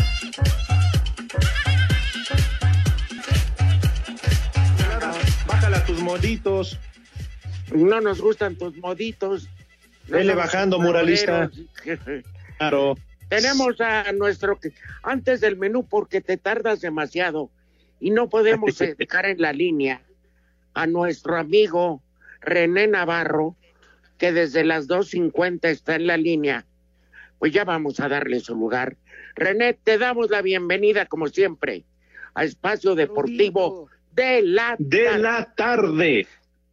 Bájala 5.47 5.85
tus 5.87 6.01
moditos. 6.01 6.79
No 7.75 8.03
nos 8.03 8.21
gustan 8.21 8.57
tus 8.57 8.77
moditos. 8.77 9.49
No 10.09 10.19
Vele 10.19 10.35
bajando, 10.35 10.79
muralista. 10.79 11.51
Claro. 12.59 12.97
Tenemos 13.29 13.81
a 13.81 14.13
nuestro 14.13 14.59
antes 15.03 15.41
del 15.41 15.57
menú 15.57 15.87
porque 15.89 16.21
te 16.21 16.37
tardas 16.37 16.81
demasiado 16.81 17.51
y 17.99 18.11
no 18.11 18.29
podemos 18.29 18.79
dejar 18.99 19.27
en 19.27 19.41
la 19.41 19.53
línea 19.53 20.03
a 20.75 20.87
nuestro 20.87 21.37
amigo 21.37 22.03
René 22.41 22.87
Navarro 22.87 23.57
que 24.19 24.33
desde 24.33 24.65
las 24.65 24.89
2.50 24.89 25.69
está 25.69 25.97
en 25.97 26.07
la 26.07 26.17
línea. 26.17 26.65
Pues 27.39 27.53
ya 27.53 27.65
vamos 27.65 28.01
a 28.01 28.09
darle 28.09 28.41
su 28.41 28.55
lugar. 28.55 28.97
René, 29.35 29.75
te 29.75 29.99
damos 29.99 30.31
la 30.31 30.41
bienvenida 30.41 31.07
como 31.07 31.27
siempre 31.29 31.85
a 32.35 32.45
Espacio 32.45 32.95
Deportivo 32.95 33.89
de 34.13 34.43
la 34.43 34.77
De 34.79 35.19
la 35.19 35.53
tarde. 35.55 36.27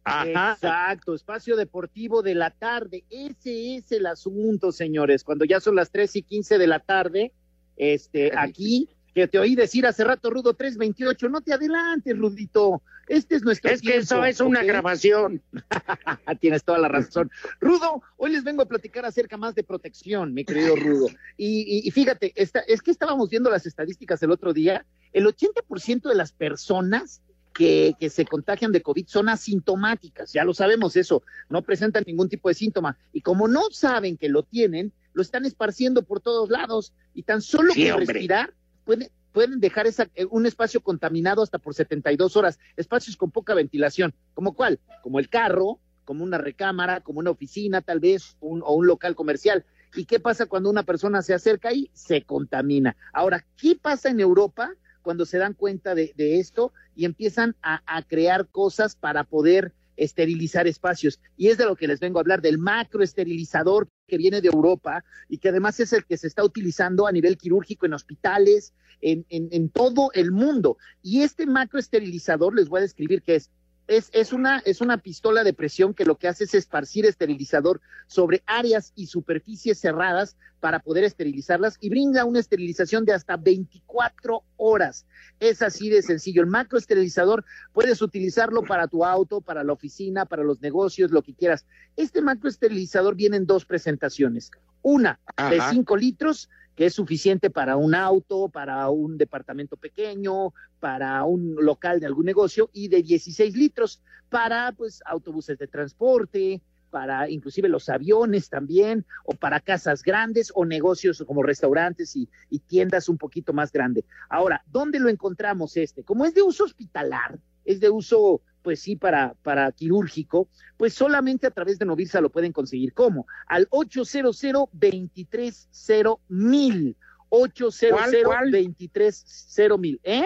Exacto, 0.06 1.14
espacio 1.14 1.56
deportivo 1.56 2.22
de 2.22 2.34
la 2.34 2.50
tarde. 2.50 3.04
Ese 3.10 3.76
es 3.76 3.90
el 3.92 4.06
asunto, 4.06 4.72
señores. 4.72 5.24
Cuando 5.24 5.44
ya 5.44 5.60
son 5.60 5.76
las 5.76 5.90
tres 5.90 6.14
y 6.16 6.22
quince 6.22 6.58
de 6.58 6.66
la 6.66 6.80
tarde, 6.80 7.32
este, 7.76 8.32
aquí, 8.36 8.88
que 9.14 9.28
te 9.28 9.38
oí 9.38 9.54
decir 9.54 9.86
hace 9.86 10.04
rato, 10.04 10.28
Rudo 10.30 10.54
328, 10.54 11.28
no 11.28 11.40
te 11.40 11.52
adelantes, 11.54 12.16
Rudito. 12.18 12.82
Este 13.06 13.34
es 13.36 13.42
nuestro 13.42 13.70
Es 13.70 13.82
que 13.82 13.96
eso 13.96 14.24
es 14.24 14.40
una 14.40 14.62
grabación. 14.62 15.42
Tienes 16.40 16.64
toda 16.64 16.78
la 16.78 16.88
razón. 16.88 17.30
Rudo, 17.60 18.02
hoy 18.16 18.32
les 18.32 18.44
vengo 18.44 18.62
a 18.62 18.66
platicar 18.66 19.04
acerca 19.04 19.36
más 19.36 19.54
de 19.54 19.62
protección, 19.62 20.32
mi 20.32 20.44
querido 20.44 20.74
Rudo. 20.74 21.08
Y, 21.36 21.60
y- 21.78 21.86
y 21.86 21.90
fíjate, 21.90 22.32
esta, 22.34 22.60
es 22.60 22.80
que 22.82 22.90
estábamos 22.90 23.28
viendo 23.28 23.50
las 23.50 23.66
estadísticas 23.66 24.22
el 24.22 24.30
otro 24.30 24.52
día. 24.54 24.84
El 25.12 25.26
80% 25.26 26.08
de 26.08 26.14
las 26.14 26.32
personas 26.32 27.20
que, 27.54 27.94
que 27.98 28.10
se 28.10 28.24
contagian 28.26 28.72
de 28.72 28.82
COVID 28.82 29.06
son 29.06 29.28
asintomáticas, 29.28 30.32
ya 30.32 30.44
lo 30.44 30.52
sabemos 30.54 30.96
eso, 30.96 31.22
no 31.48 31.62
presentan 31.62 32.04
ningún 32.06 32.28
tipo 32.28 32.48
de 32.48 32.54
síntoma. 32.54 32.98
Y 33.12 33.20
como 33.20 33.48
no 33.48 33.62
saben 33.70 34.16
que 34.16 34.28
lo 34.28 34.42
tienen, 34.42 34.92
lo 35.12 35.22
están 35.22 35.44
esparciendo 35.44 36.02
por 36.02 36.20
todos 36.20 36.50
lados 36.50 36.92
y 37.14 37.22
tan 37.22 37.40
solo 37.40 37.72
Sí, 37.72 37.88
con 37.88 38.00
respirar 38.00 38.52
pueden, 38.84 39.08
pueden 39.32 39.60
dejar 39.60 39.86
esa, 39.86 40.08
eh, 40.16 40.26
un 40.30 40.46
espacio 40.46 40.80
contaminado 40.82 41.42
hasta 41.42 41.58
por 41.58 41.74
72 41.74 42.36
horas, 42.36 42.58
espacios 42.76 43.16
con 43.16 43.30
poca 43.30 43.54
ventilación. 43.54 44.12
¿Como 44.34 44.54
cuál? 44.54 44.80
Como 45.02 45.18
el 45.20 45.28
carro, 45.28 45.78
como 46.04 46.24
una 46.24 46.38
recámara, 46.38 47.00
como 47.00 47.20
una 47.20 47.30
oficina 47.30 47.80
tal 47.80 48.00
vez, 48.00 48.36
un- 48.40 48.62
o 48.64 48.74
un 48.74 48.86
local 48.86 49.14
comercial. 49.14 49.64
¿Y 49.96 50.06
qué 50.06 50.18
pasa 50.18 50.46
cuando 50.46 50.68
una 50.70 50.82
persona 50.82 51.22
se 51.22 51.34
acerca 51.34 51.68
ahí? 51.68 51.88
Se 51.94 52.22
contamina. 52.22 52.96
Ahora, 53.12 53.46
¿qué 53.56 53.76
pasa 53.80 54.10
en 54.10 54.18
Europa 54.18 54.74
cuando 55.04 55.24
se 55.24 55.38
dan 55.38 55.54
cuenta 55.54 55.94
de, 55.94 56.12
esto 56.16 56.72
y 56.96 57.04
empiezan 57.04 57.54
a, 57.62 58.02
crear 58.08 58.48
cosas 58.48 58.96
para 58.96 59.22
poder 59.22 59.72
esterilizar 59.96 60.66
espacios? 60.66 61.20
Y 61.36 61.48
es 61.48 61.58
de 61.58 61.66
lo 61.66 61.76
que 61.76 61.86
les 61.86 62.00
vengo 62.00 62.18
a 62.18 62.22
hablar, 62.22 62.42
del 62.42 62.58
macroesterilizador 62.58 63.88
que 64.08 64.18
viene 64.18 64.40
de 64.40 64.48
Europa 64.48 65.04
y 65.28 65.38
que 65.38 65.50
además 65.50 65.78
es 65.78 65.92
el 65.92 66.04
que 66.04 66.16
se 66.16 66.26
está 66.26 66.42
utilizando 66.42 67.06
a 67.06 67.12
nivel 67.12 67.36
quirúrgico 67.36 67.86
en 67.86 67.94
hospitales, 67.94 68.74
en 69.00 69.68
todo 69.68 70.10
el 70.14 70.32
mundo. 70.32 70.78
Y 71.02 71.22
este 71.22 71.46
macroesterilizador, 71.46 72.56
les 72.56 72.68
voy 72.68 72.78
a 72.78 72.82
describir 72.82 73.22
qué 73.22 73.36
es. 73.36 73.50
Es, 73.86 74.08
es, 74.12 74.32
una, 74.32 74.60
es 74.64 74.80
una 74.80 74.98
pistola 74.98 75.44
de 75.44 75.52
presión 75.52 75.92
que 75.92 76.04
lo 76.04 76.16
que 76.16 76.28
hace 76.28 76.44
es 76.44 76.54
esparcir 76.54 77.04
esterilizador 77.04 77.80
sobre 78.06 78.42
áreas 78.46 78.92
y 78.96 79.08
superficies 79.08 79.78
cerradas 79.78 80.36
para 80.60 80.78
poder 80.78 81.04
esterilizarlas 81.04 81.76
y 81.80 81.90
brinda 81.90 82.24
una 82.24 82.40
esterilización 82.40 83.04
de 83.04 83.12
hasta 83.12 83.36
24 83.36 84.42
horas. 84.56 85.04
Es 85.38 85.60
así 85.60 85.90
de 85.90 86.00
sencillo. 86.00 86.40
El 86.40 86.48
macroesterilizador 86.48 87.44
puedes 87.74 88.00
utilizarlo 88.00 88.62
para 88.62 88.88
tu 88.88 89.04
auto, 89.04 89.42
para 89.42 89.62
la 89.62 89.74
oficina, 89.74 90.24
para 90.24 90.42
los 90.42 90.62
negocios, 90.62 91.10
lo 91.10 91.20
que 91.20 91.34
quieras. 91.34 91.66
Este 91.96 92.22
macroesterilizador 92.22 93.14
viene 93.14 93.36
en 93.36 93.44
dos 93.44 93.66
presentaciones. 93.66 94.50
Una 94.80 95.20
de 95.36 95.60
Ajá. 95.60 95.70
5 95.70 95.96
litros, 95.98 96.48
que 96.76 96.86
es 96.86 96.94
suficiente 96.94 97.50
para 97.50 97.76
un 97.76 97.94
auto, 97.94 98.48
para 98.48 98.88
un 98.90 99.16
departamento 99.16 99.76
pequeño, 99.76 100.52
para 100.80 101.24
un 101.24 101.54
local 101.56 102.00
de 102.00 102.06
algún 102.06 102.26
negocio, 102.26 102.70
y 102.72 102.88
de 102.88 103.02
16 103.02 103.56
litros 103.56 104.02
para 104.28 104.72
pues 104.72 105.00
autobuses 105.06 105.58
de 105.58 105.68
transporte, 105.68 106.60
para 106.90 107.28
inclusive 107.28 107.68
los 107.68 107.88
aviones 107.88 108.48
también, 108.48 109.04
o 109.24 109.32
para 109.32 109.60
casas 109.60 110.02
grandes 110.02 110.52
o 110.54 110.64
negocios 110.64 111.22
como 111.26 111.42
restaurantes 111.42 112.14
y, 112.14 112.28
y 112.50 112.60
tiendas 112.60 113.08
un 113.08 113.18
poquito 113.18 113.52
más 113.52 113.72
grande. 113.72 114.04
Ahora, 114.28 114.62
¿dónde 114.66 115.00
lo 115.00 115.08
encontramos 115.08 115.76
este? 115.76 116.04
Como 116.04 116.24
es 116.24 116.34
de 116.34 116.42
uso 116.42 116.64
hospitalar, 116.64 117.38
es 117.64 117.80
de 117.80 117.90
uso, 117.90 118.42
pues 118.64 118.80
sí, 118.80 118.96
para, 118.96 119.34
para 119.42 119.70
quirúrgico, 119.70 120.48
pues 120.78 120.94
solamente 120.94 121.46
a 121.46 121.50
través 121.50 121.78
de 121.78 121.84
Novirsa 121.84 122.22
lo 122.22 122.30
pueden 122.30 122.50
conseguir. 122.50 122.94
¿Cómo? 122.94 123.26
Al 123.46 123.68
800 123.70 124.40
230 124.72 126.16
mil. 126.28 126.96
800 127.28 128.00
cuál? 128.24 128.50
230 128.50 129.76
mil. 129.76 130.00
¿Eh? 130.02 130.24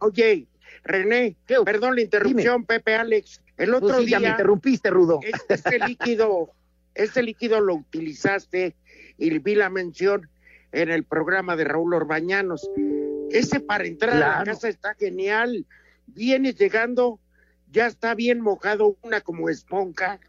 Oye, 0.00 0.46
René, 0.84 1.36
perdón 1.64 1.96
la 1.96 2.02
interrupción, 2.02 2.64
Pepe 2.64 2.94
Alex. 2.94 3.42
El 3.56 3.70
Pues 3.70 3.82
otro 3.82 4.00
ya 4.02 4.06
día. 4.06 4.20
me 4.20 4.28
interrumpiste, 4.28 4.90
Rudo. 4.90 5.18
Este, 5.22 5.54
este 5.54 5.78
líquido, 5.80 6.52
este 6.94 7.22
líquido 7.24 7.60
lo 7.60 7.74
utilizaste 7.74 8.76
y 9.18 9.36
vi 9.40 9.56
la 9.56 9.68
mención 9.68 10.30
en 10.70 10.90
el 10.90 11.02
programa 11.04 11.56
de 11.56 11.64
Raúl 11.64 11.94
Orbañanos. 11.94 12.70
Ese 13.30 13.58
para 13.58 13.84
entrar 13.84 14.14
a 14.22 14.38
la 14.38 14.44
casa 14.44 14.68
está 14.68 14.94
genial. 14.94 15.66
Vienes 16.06 16.56
llegando, 16.56 17.18
ya 17.74 17.86
está 17.88 18.14
bien 18.14 18.40
mojado, 18.40 18.96
una 19.02 19.20
como 19.20 19.50
esponja. 19.50 20.20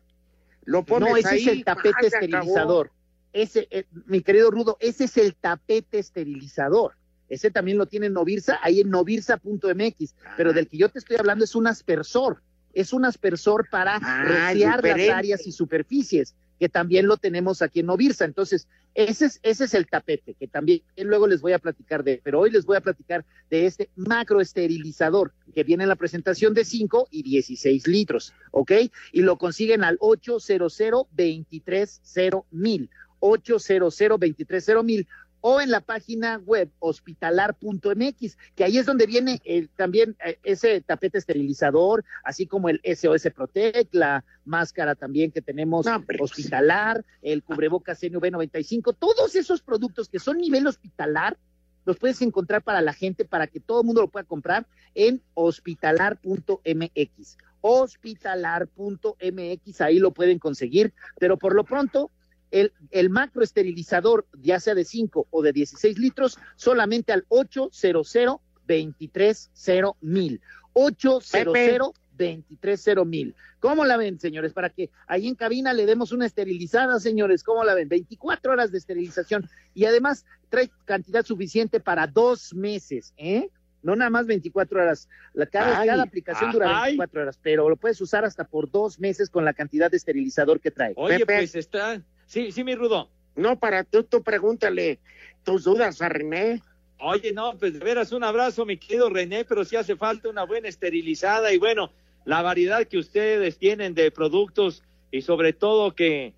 Lo 0.63 0.83
pones 0.83 1.09
No, 1.09 1.15
ese 1.15 1.29
ahí, 1.29 1.41
es 1.41 1.47
el 1.47 1.63
tapete 1.63 1.89
¡ah, 1.89 1.99
acabó! 1.99 2.07
esterilizador. 2.07 2.91
Ese, 3.31 3.67
eh, 3.69 3.85
mi 4.07 4.21
querido 4.21 4.49
Rudo, 4.49 4.77
ese 4.79 5.03
es 5.05 5.15
el 5.17 5.35
tapete 5.35 5.99
esterilizador. 5.99 6.93
Ese 7.29 7.51
también 7.51 7.77
lo 7.77 7.85
tiene 7.85 8.09
Novirsa, 8.09 8.59
ahí 8.61 8.81
en 8.81 8.89
novirsa.mx. 8.89 10.15
Pero 10.37 10.53
del 10.53 10.67
que 10.67 10.77
yo 10.77 10.89
te 10.89 10.99
estoy 10.99 11.17
hablando 11.17 11.43
es 11.45 11.55
un 11.55 11.67
aspersor. 11.67 12.41
Es 12.73 12.93
un 12.93 13.05
aspersor 13.05 13.69
para 13.69 13.99
Ah, 14.01 14.23
rociar 14.25 14.83
las 14.83 15.09
áreas 15.09 15.47
y 15.47 15.51
superficies, 15.51 16.35
que 16.59 16.69
también 16.69 17.07
lo 17.07 17.17
tenemos 17.17 17.61
aquí 17.61 17.81
en 17.81 17.87
Novirsa. 17.87 18.25
Entonces, 18.25 18.67
ese 18.93 19.25
es, 19.25 19.39
ese 19.43 19.65
es 19.65 19.73
el 19.73 19.87
tapete, 19.87 20.35
que 20.35 20.47
también 20.47 20.81
luego 20.97 21.27
les 21.27 21.41
voy 21.41 21.51
a 21.53 21.59
platicar 21.59 22.03
de, 22.03 22.21
pero 22.23 22.39
hoy 22.39 22.49
les 22.49 22.65
voy 22.65 22.77
a 22.77 22.81
platicar 22.81 23.25
de 23.49 23.65
este 23.65 23.89
macroesterilizador, 23.95 25.33
que 25.53 25.63
viene 25.63 25.83
en 25.83 25.89
la 25.89 25.97
presentación 25.97 26.53
de 26.53 26.63
5 26.63 27.09
y 27.11 27.23
16 27.23 27.87
litros, 27.87 28.33
¿ok? 28.51 28.71
Y 29.11 29.21
lo 29.21 29.37
consiguen 29.37 29.83
al 29.83 29.97
800 29.99 30.77
230 31.11 32.45
mil, 32.51 32.89
800 33.19 33.97
230 33.97 34.83
mil, 34.83 35.07
o 35.47 35.61
en 35.61 35.69
la 35.69 35.79
página 35.79 36.41
web 36.43 36.71
hospitalar.mx, 36.79 38.35
que 38.55 38.63
ahí 38.63 38.79
es 38.79 38.87
donde 38.87 39.05
viene 39.05 39.39
eh, 39.45 39.67
también 39.75 40.17
eh, 40.25 40.39
ese 40.43 40.81
tapete 40.81 41.19
esterilizador, 41.19 42.03
así 42.23 42.47
como 42.47 42.67
el 42.67 42.81
SOS 42.83 43.31
Protect, 43.31 43.93
la 43.93 44.25
máscara 44.43 44.95
también 44.95 45.29
que 45.29 45.43
tenemos 45.43 45.85
hospitalar, 46.19 47.05
el 47.21 47.43
cubrebocas 47.43 48.01
NV95, 48.01 48.95
todos 48.97 49.35
esos 49.35 49.61
productos 49.61 50.09
que 50.09 50.17
son 50.17 50.39
nivel 50.39 50.65
hospitalar, 50.65 51.37
los 51.85 51.99
puedes 51.99 52.23
encontrar 52.23 52.63
para 52.63 52.81
la 52.81 52.93
gente, 52.93 53.23
para 53.23 53.45
que 53.45 53.59
todo 53.59 53.81
el 53.81 53.85
mundo 53.85 54.01
lo 54.01 54.07
pueda 54.07 54.23
comprar 54.23 54.65
en 54.95 55.21
hospitalar.mx. 55.35 57.37
Hospitalar.mx, 57.61 59.81
ahí 59.81 59.99
lo 59.99 60.09
pueden 60.09 60.39
conseguir, 60.39 60.91
pero 61.19 61.37
por 61.37 61.53
lo 61.53 61.65
pronto, 61.65 62.09
el, 62.51 62.73
el 62.91 63.09
macroesterilizador, 63.09 64.27
ya 64.41 64.59
sea 64.59 64.75
de 64.75 64.85
5 64.85 65.27
o 65.29 65.41
de 65.41 65.53
16 65.53 65.99
litros, 65.99 66.37
solamente 66.55 67.13
al 67.13 67.25
800 67.29 68.41
230 68.67 69.97
mil. 70.01 70.41
800 70.73 71.93
230 72.17 73.05
mil. 73.05 73.35
¿Cómo 73.59 73.85
la 73.85 73.97
ven, 73.97 74.19
señores? 74.19 74.53
Para 74.53 74.69
que 74.69 74.89
ahí 75.07 75.27
en 75.27 75.35
cabina 75.35 75.73
le 75.73 75.85
demos 75.85 76.11
una 76.11 76.25
esterilizada, 76.25 76.99
señores. 76.99 77.43
¿Cómo 77.43 77.63
la 77.63 77.73
ven? 77.73 77.89
24 77.89 78.51
horas 78.51 78.71
de 78.71 78.77
esterilización 78.77 79.49
y 79.73 79.85
además 79.85 80.25
trae 80.49 80.69
cantidad 80.85 81.25
suficiente 81.25 81.79
para 81.79 82.07
dos 82.07 82.53
meses, 82.53 83.13
¿eh? 83.17 83.49
No 83.81 83.95
nada 83.95 84.09
más 84.09 84.25
24 84.25 84.81
horas. 84.81 85.09
La, 85.33 85.45
cada, 85.45 85.79
Ay, 85.79 85.87
cada 85.87 86.03
aplicación 86.03 86.51
dura 86.51 86.69
ay. 86.69 86.93
24 86.93 87.21
horas, 87.21 87.39
pero 87.41 87.69
lo 87.69 87.75
puedes 87.75 88.01
usar 88.01 88.25
hasta 88.25 88.43
por 88.43 88.71
dos 88.71 88.99
meses 88.99 89.29
con 89.29 89.45
la 89.45 89.53
cantidad 89.53 89.91
de 89.91 89.97
esterilizador 89.97 90.59
que 90.59 90.71
trae. 90.71 90.93
Oye, 90.95 91.19
Pepe. 91.19 91.37
pues 91.37 91.55
está. 91.55 92.01
Sí, 92.25 92.51
sí, 92.51 92.63
mi 92.63 92.75
Rudo. 92.75 93.09
No, 93.35 93.59
para 93.59 93.83
tú, 93.83 94.03
tú 94.03 94.23
pregúntale 94.23 94.99
tus 95.43 95.63
dudas 95.63 96.01
a 96.01 96.09
René. 96.09 96.61
Oye, 96.99 97.33
no, 97.33 97.57
pues 97.57 97.73
de 97.73 97.79
veras 97.79 98.11
un 98.13 98.23
abrazo, 98.23 98.65
mi 98.65 98.77
querido 98.77 99.09
René, 99.09 99.45
pero 99.45 99.65
sí 99.65 99.75
hace 99.75 99.95
falta 99.95 100.29
una 100.29 100.45
buena 100.45 100.69
esterilizada 100.69 101.51
y 101.51 101.57
bueno, 101.57 101.91
la 102.23 102.41
variedad 102.41 102.87
que 102.87 102.97
ustedes 102.97 103.57
tienen 103.57 103.93
de 103.93 104.11
productos 104.11 104.83
y 105.11 105.21
sobre 105.21 105.53
todo 105.53 105.93
que, 105.93 106.33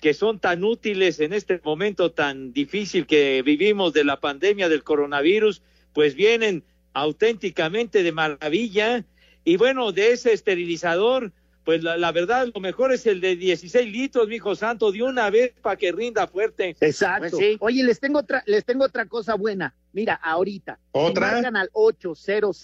que 0.00 0.14
son 0.14 0.38
tan 0.38 0.64
útiles 0.64 1.20
en 1.20 1.32
este 1.32 1.60
momento 1.62 2.12
tan 2.12 2.52
difícil 2.52 3.06
que 3.06 3.42
vivimos 3.42 3.92
de 3.92 4.04
la 4.04 4.18
pandemia 4.18 4.68
del 4.68 4.82
coronavirus, 4.82 5.62
pues 5.92 6.14
vienen 6.14 6.64
auténticamente 6.94 8.02
de 8.02 8.12
maravilla. 8.12 9.04
Y 9.44 9.56
bueno, 9.56 9.92
de 9.92 10.12
ese 10.12 10.32
esterilizador, 10.32 11.32
pues 11.68 11.84
la, 11.84 11.98
la 11.98 12.12
verdad, 12.12 12.48
lo 12.54 12.62
mejor 12.62 12.94
es 12.94 13.04
el 13.04 13.20
de 13.20 13.36
16 13.36 13.92
litros, 13.92 14.26
mi 14.26 14.36
hijo 14.36 14.54
santo, 14.54 14.90
de 14.90 15.02
una 15.02 15.28
vez 15.28 15.52
para 15.60 15.76
que 15.76 15.92
rinda 15.92 16.26
fuerte. 16.26 16.74
Exacto. 16.80 17.36
Pues 17.36 17.36
sí. 17.36 17.56
Oye, 17.60 17.84
les 17.84 18.00
tengo 18.00 18.20
otra, 18.20 18.42
les 18.46 18.64
tengo 18.64 18.86
otra 18.86 19.04
cosa 19.04 19.34
buena. 19.34 19.74
Mira, 19.92 20.14
ahorita. 20.14 20.78
¿Otra? 20.92 21.28
Si 21.28 21.34
marcan 21.34 21.56
al 21.56 21.68
800 21.74 22.58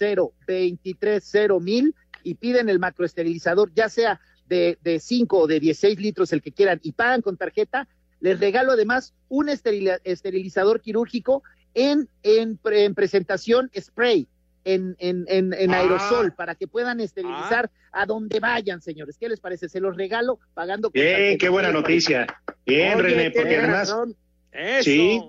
230 0.47 1.59
mil 1.59 1.93
y 2.23 2.33
piden 2.33 2.67
el 2.67 2.79
macroesterilizador, 2.79 3.71
ya 3.75 3.89
sea 3.89 4.19
de, 4.47 4.79
de 4.81 4.99
5 4.99 5.37
o 5.37 5.45
de 5.45 5.59
16 5.59 5.99
litros, 5.99 6.33
el 6.33 6.41
que 6.41 6.51
quieran, 6.51 6.79
y 6.81 6.93
pagan 6.93 7.21
con 7.21 7.37
tarjeta, 7.37 7.87
les 8.21 8.39
regalo 8.39 8.71
además 8.71 9.13
un 9.29 9.49
esterilizador 9.49 10.81
quirúrgico 10.81 11.43
en, 11.75 12.09
en, 12.23 12.59
en 12.71 12.95
presentación 12.95 13.69
spray. 13.79 14.27
En, 14.65 14.95
en, 14.99 15.25
en, 15.27 15.53
en 15.53 15.73
Ah. 15.73 15.77
aerosol 15.81 16.33
para 16.33 16.55
que 16.55 16.67
puedan 16.67 16.99
esterilizar 16.99 17.69
a 17.91 18.05
donde 18.07 18.39
vayan, 18.39 18.81
señores. 18.81 19.15
¿Qué 19.17 19.29
les 19.29 19.39
parece? 19.39 19.69
Se 19.69 19.79
los 19.79 19.95
regalo 19.95 20.39
pagando 20.55 20.89
Bien, 20.89 21.37
qué 21.37 21.49
buena 21.49 21.71
noticia. 21.71 22.25
Bien, 22.65 22.97
Oye, 22.99 23.03
René, 23.03 23.31
porque 23.31 23.57
además, 23.57 23.89
razón, 23.89 24.15
Eso. 24.51 24.83
Sí. 24.83 25.21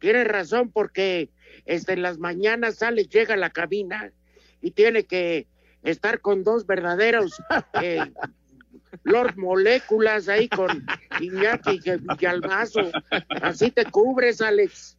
tienes 0.00 0.26
razón, 0.26 0.70
porque 0.72 1.28
este, 1.66 1.92
en 1.92 2.02
las 2.02 2.18
mañanas 2.18 2.76
sale, 2.76 3.04
llega 3.04 3.34
a 3.34 3.36
la 3.36 3.50
cabina 3.50 4.10
y 4.62 4.70
tiene 4.70 5.04
que 5.04 5.46
estar 5.82 6.20
con 6.20 6.42
dos 6.42 6.66
verdaderos 6.66 7.32
eh, 7.82 8.00
Lord 9.04 9.36
Moléculas 9.36 10.28
ahí 10.28 10.48
con 10.48 10.86
Iñaki 11.20 11.80
Villalbazo. 11.80 12.90
Así 13.42 13.70
te 13.70 13.84
cubres, 13.84 14.40
Alex. 14.40 14.96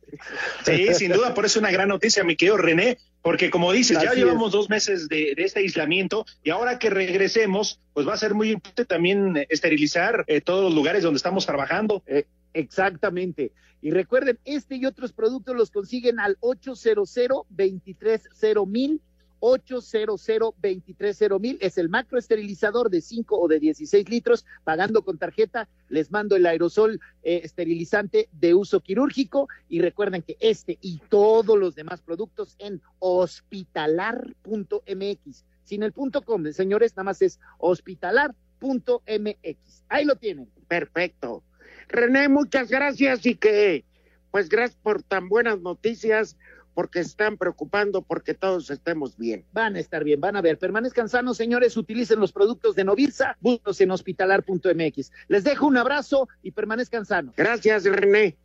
Sí, 0.65 0.93
sin 0.93 1.12
duda, 1.12 1.34
por 1.34 1.45
eso 1.45 1.60
es 1.60 1.62
una 1.62 1.71
gran 1.71 1.89
noticia, 1.89 2.23
mi 2.23 2.36
querido 2.36 2.58
René, 2.58 2.97
porque 3.21 3.49
como 3.49 3.71
dices, 3.71 4.02
ya 4.02 4.13
llevamos 4.13 4.47
es. 4.47 4.54
dos 4.54 4.69
meses 4.69 5.08
de, 5.08 5.34
de 5.36 5.43
este 5.43 5.60
aislamiento 5.60 6.25
y 6.43 6.49
ahora 6.49 6.80
que 6.80 6.89
regresemos, 6.89 7.80
pues 7.93 8.08
va 8.08 8.13
a 8.13 8.17
ser 8.17 8.34
muy 8.34 8.52
importante 8.52 8.86
también 8.86 9.38
eh, 9.38 9.47
esterilizar 9.49 10.23
eh, 10.28 10.41
todos 10.41 10.63
los 10.63 10.73
lugares 10.73 11.04
donde 11.04 11.17
estamos 11.17 11.45
trabajando. 11.45 12.04
Eh, 12.08 12.25
exactamente. 12.54 13.52
Y 13.82 13.91
recuerden, 13.91 14.39
este 14.45 14.75
y 14.75 14.86
otros 14.86 15.13
productos 15.13 15.56
los 15.56 15.71
consiguen 15.71 16.19
al 16.19 16.38
800 16.41 17.13
230 17.49 18.65
mil 18.65 19.02
800 19.39 20.25
230 20.25 21.39
mil 21.39 21.58
es 21.62 21.78
el 21.78 21.89
macroesterilizador 21.89 22.89
de 22.89 23.02
5 23.02 23.39
o 23.39 23.47
de 23.47 23.60
16 23.60 24.10
litros, 24.10 24.45
pagando 24.63 25.04
con 25.04 25.17
tarjeta, 25.17 25.69
les 25.88 26.12
mando 26.12 26.36
el 26.36 26.45
aerosol 26.45 26.99
eh, 27.23 27.41
esterilizante 27.43 28.30
de 28.32 28.54
uso 28.54 28.82
quirúrgico 28.82 29.47
y 29.67 29.82
recuerden 29.82 30.21
que 30.21 30.38
este 30.39 30.78
y 30.82 30.99
todos 31.10 31.58
los 31.58 31.75
demás 31.75 32.02
productos 32.02 32.56
en 32.60 32.82
hospitalar.mx, 32.99 35.45
sin 35.63 35.84
el 35.84 35.93
punto 35.93 36.21
com, 36.21 36.45
señores, 36.52 36.95
nada 36.95 37.06
más 37.06 37.21
es 37.21 37.39
hospitalar.mx. 37.60 39.84
Ahí 39.89 40.06
lo 40.06 40.15
tienen. 40.15 40.49
Perfecto. 40.67 41.43
René, 41.88 42.30
muchas 42.30 42.69
gracias 42.69 43.25
y 43.25 43.36
que, 43.36 43.86
pues 44.32 44.49
gracias 44.49 44.80
por 44.82 45.02
tan 45.02 45.28
buenas 45.28 45.60
noticias, 45.60 46.38
porque 46.79 47.01
están 47.01 47.35
preocupando 47.35 48.01
porque 48.01 48.33
todos 48.33 48.69
estemos 48.69 49.17
bien. 49.17 49.43
Van 49.51 49.75
a 49.75 49.81
estar 49.81 50.01
bien, 50.05 50.21
van 50.21 50.37
a 50.37 50.41
ver. 50.41 50.57
Permanezcan 50.57 51.09
sanos, 51.09 51.35
señores. 51.35 51.75
Utilicen 51.75 52.21
los 52.21 52.31
productos 52.31 52.73
de 52.73 52.85
Novirsa. 52.85 53.35
Búsquenlos 53.41 53.81
en 53.81 53.91
hospitalar.mx. 53.91 55.11
Les 55.27 55.43
dejo 55.43 55.67
un 55.67 55.75
abrazo 55.75 56.29
y 56.41 56.51
permanezcan 56.51 57.05
sanos. 57.05 57.35
Gracias, 57.35 57.83
René. 57.83 58.37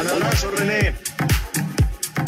Un 0.00 0.08
abrazo, 0.08 0.50
René. 0.52 0.94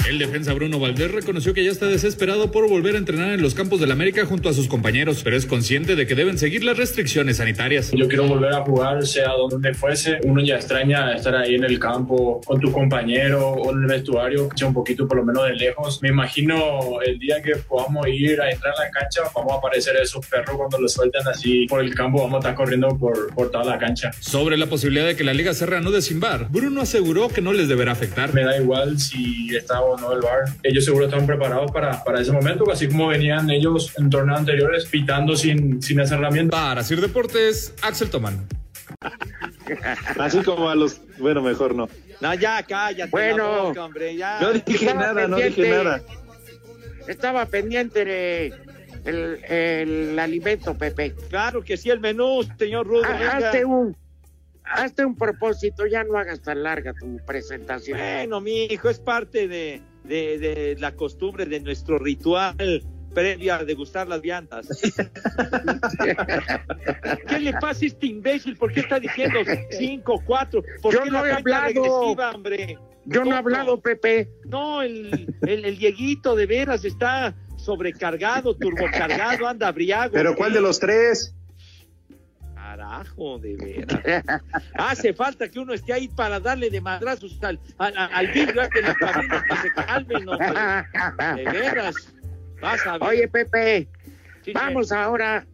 El 0.06 0.18
defensa 0.18 0.52
Bruno 0.52 0.78
Valdés 0.78 1.10
reconoció 1.10 1.54
que 1.54 1.64
ya 1.64 1.70
está 1.70 1.86
desesperado 1.86 2.50
por 2.50 2.68
volver 2.68 2.94
a 2.94 2.98
entrenar 2.98 3.32
en 3.32 3.40
los 3.40 3.54
campos 3.54 3.80
del 3.80 3.90
América 3.90 4.26
junto 4.26 4.50
a 4.50 4.52
sus 4.52 4.68
compañeros, 4.68 5.22
pero 5.24 5.34
es 5.34 5.46
consciente 5.46 5.96
de 5.96 6.06
que 6.06 6.14
deben 6.14 6.36
seguir 6.36 6.62
las 6.62 6.76
restricciones 6.76 7.38
sanitarias. 7.38 7.90
Yo 7.90 8.06
quiero 8.06 8.28
volver 8.28 8.52
a 8.52 8.60
jugar, 8.60 9.06
sea 9.06 9.30
donde 9.30 9.72
fuese. 9.72 10.18
Uno 10.24 10.42
ya 10.42 10.56
extraña 10.56 11.14
estar 11.14 11.34
ahí 11.34 11.54
en 11.54 11.64
el 11.64 11.78
campo 11.78 12.42
con 12.44 12.60
tu 12.60 12.70
compañero 12.70 13.48
o 13.48 13.72
en 13.72 13.80
el 13.80 13.86
vestuario, 13.86 14.50
sea 14.54 14.68
un 14.68 14.74
poquito 14.74 15.08
por 15.08 15.16
lo 15.16 15.24
menos 15.24 15.44
de 15.44 15.54
lejos. 15.54 16.02
Me 16.02 16.10
imagino 16.10 17.00
el 17.00 17.18
día 17.18 17.40
que 17.40 17.56
podamos 17.56 18.06
ir 18.08 18.42
a 18.42 18.50
entrar 18.50 18.74
a 18.76 18.84
la 18.84 18.90
cancha, 18.90 19.22
vamos 19.34 19.52
a 19.54 19.56
aparecer 19.56 19.96
esos 19.96 20.26
perros 20.26 20.54
cuando 20.58 20.80
los 20.80 20.92
sueltan 20.92 21.26
así 21.28 21.64
por 21.66 21.80
el 21.80 21.94
campo, 21.94 22.18
vamos 22.18 22.34
a 22.34 22.38
estar 22.40 22.54
corriendo 22.54 22.94
por, 22.98 23.34
por 23.34 23.50
toda 23.50 23.64
la 23.64 23.78
cancha. 23.78 24.10
Sobre 24.20 24.58
la 24.58 24.66
posibilidad 24.66 25.06
de 25.06 25.16
que 25.16 25.24
la 25.24 25.32
liga 25.32 25.54
se 25.54 25.64
reanude 25.64 26.02
sin 26.02 26.20
bar, 26.20 26.48
Bruno 26.50 26.82
aseguró 26.82 27.28
que 27.30 27.40
no 27.40 27.54
les 27.54 27.68
deberá 27.68 27.92
afectar. 27.92 28.34
Me 28.34 28.44
da 28.44 28.58
igual 28.58 28.98
si 28.98 29.56
está 29.56 29.80
o 29.94 29.98
no 29.98 30.12
el. 30.12 30.20
Ellos 30.62 30.84
seguro 30.84 31.06
están 31.06 31.26
preparados 31.26 31.70
para, 31.70 32.02
para 32.04 32.20
ese 32.20 32.32
momento, 32.32 32.70
así 32.70 32.88
como 32.88 33.08
venían 33.08 33.50
ellos 33.50 33.92
en 33.98 34.10
torneos 34.10 34.40
anteriores 34.40 34.86
pitando 34.86 35.36
sin, 35.36 35.82
sin 35.82 36.00
hacer 36.00 36.18
herramientas. 36.18 36.58
Para 36.58 36.82
Sir 36.82 37.00
Deportes, 37.00 37.74
Axel 37.82 38.10
Tomán. 38.10 38.46
Así 40.18 40.42
como 40.42 40.68
a 40.68 40.74
los. 40.74 41.00
Bueno, 41.18 41.42
mejor 41.42 41.74
no. 41.74 41.88
No, 42.20 42.34
ya, 42.34 42.62
cállate. 42.62 43.10
Bueno. 43.10 43.50
la 43.50 43.62
boca, 43.62 43.84
hombre, 43.84 44.16
ya. 44.16 44.40
No 44.40 44.52
dije 44.52 44.86
Estaba 44.86 45.00
nada, 45.00 45.28
no 45.28 45.36
dije 45.36 45.70
nada. 45.70 46.02
Estaba 47.08 47.46
pendiente 47.46 48.04
de 48.04 48.54
el, 49.04 49.44
el 49.44 50.18
alimento, 50.18 50.76
Pepe. 50.76 51.14
Claro 51.28 51.62
que 51.62 51.76
sí, 51.76 51.90
el 51.90 52.00
menú, 52.00 52.42
señor 52.58 52.86
Rudo. 52.86 53.02
Venga. 53.02 53.36
Hazte 53.36 53.64
un, 53.64 53.96
hazte 54.64 55.04
un 55.04 55.16
propósito, 55.16 55.86
ya 55.86 56.04
no 56.04 56.16
hagas 56.18 56.40
tan 56.42 56.62
larga 56.62 56.94
tu 56.94 57.16
presentación. 57.26 57.98
Bueno, 57.98 58.40
mi 58.40 58.64
hijo, 58.64 58.88
es 58.88 58.98
parte 58.98 59.48
de, 59.48 59.82
de, 60.04 60.38
de 60.38 60.76
la 60.78 60.92
costumbre 60.92 61.46
de 61.46 61.60
nuestro 61.60 61.98
ritual 61.98 62.82
previo 63.14 63.54
a 63.54 63.64
degustar 63.64 64.08
las 64.08 64.20
viandas. 64.20 64.66
¿Qué 67.28 67.38
le 67.38 67.52
pasa 67.54 67.84
a 67.84 67.86
este 67.86 68.06
imbécil? 68.06 68.56
¿Por 68.56 68.72
qué 68.72 68.80
está 68.80 68.98
diciendo 68.98 69.38
cinco, 69.70 70.20
cuatro? 70.26 70.62
¿Por 70.82 70.92
Yo 70.92 71.02
qué 71.04 71.10
no 71.10 71.22
la 71.24 71.28
he 71.30 71.32
hablado. 71.32 71.82
hombre? 71.82 72.78
Yo 73.06 73.24
no 73.24 73.34
he 73.34 73.38
hablado, 73.38 73.80
Pepe. 73.80 74.28
No, 74.46 74.82
el, 74.82 75.34
el, 75.42 75.64
el 75.64 75.78
Dieguito 75.78 76.34
de 76.34 76.46
veras 76.46 76.84
está 76.84 77.34
sobrecargado, 77.56 78.56
turbocargado, 78.56 79.46
anda 79.46 79.70
briago. 79.72 80.12
Pero 80.12 80.34
¿cuál 80.34 80.52
de 80.52 80.60
los 80.60 80.80
tres? 80.80 81.34
Carajo, 82.76 83.38
de 83.38 83.56
veras. 84.04 84.42
Hace 84.74 85.14
falta 85.14 85.48
que 85.48 85.60
uno 85.60 85.74
esté 85.74 85.92
ahí 85.92 86.08
para 86.08 86.40
darle 86.40 86.70
de 86.70 86.80
madrazos 86.80 87.38
al, 87.42 87.60
al, 87.78 87.94
al 87.96 88.26
vidrio 88.28 88.62
de 88.74 88.82
la 88.82 88.94
cabina 88.94 89.44
que 89.48 89.56
se 89.56 89.72
calmen, 89.74 90.28
hombre. 90.28 90.46
De 91.36 91.44
veras. 91.44 91.94
Vas 92.60 92.84
a 92.86 92.98
ver. 92.98 93.08
Oye, 93.08 93.28
Pepe, 93.28 93.88
Sí, 94.44 94.52
vamos 94.52 94.90
ahora, 94.90 95.46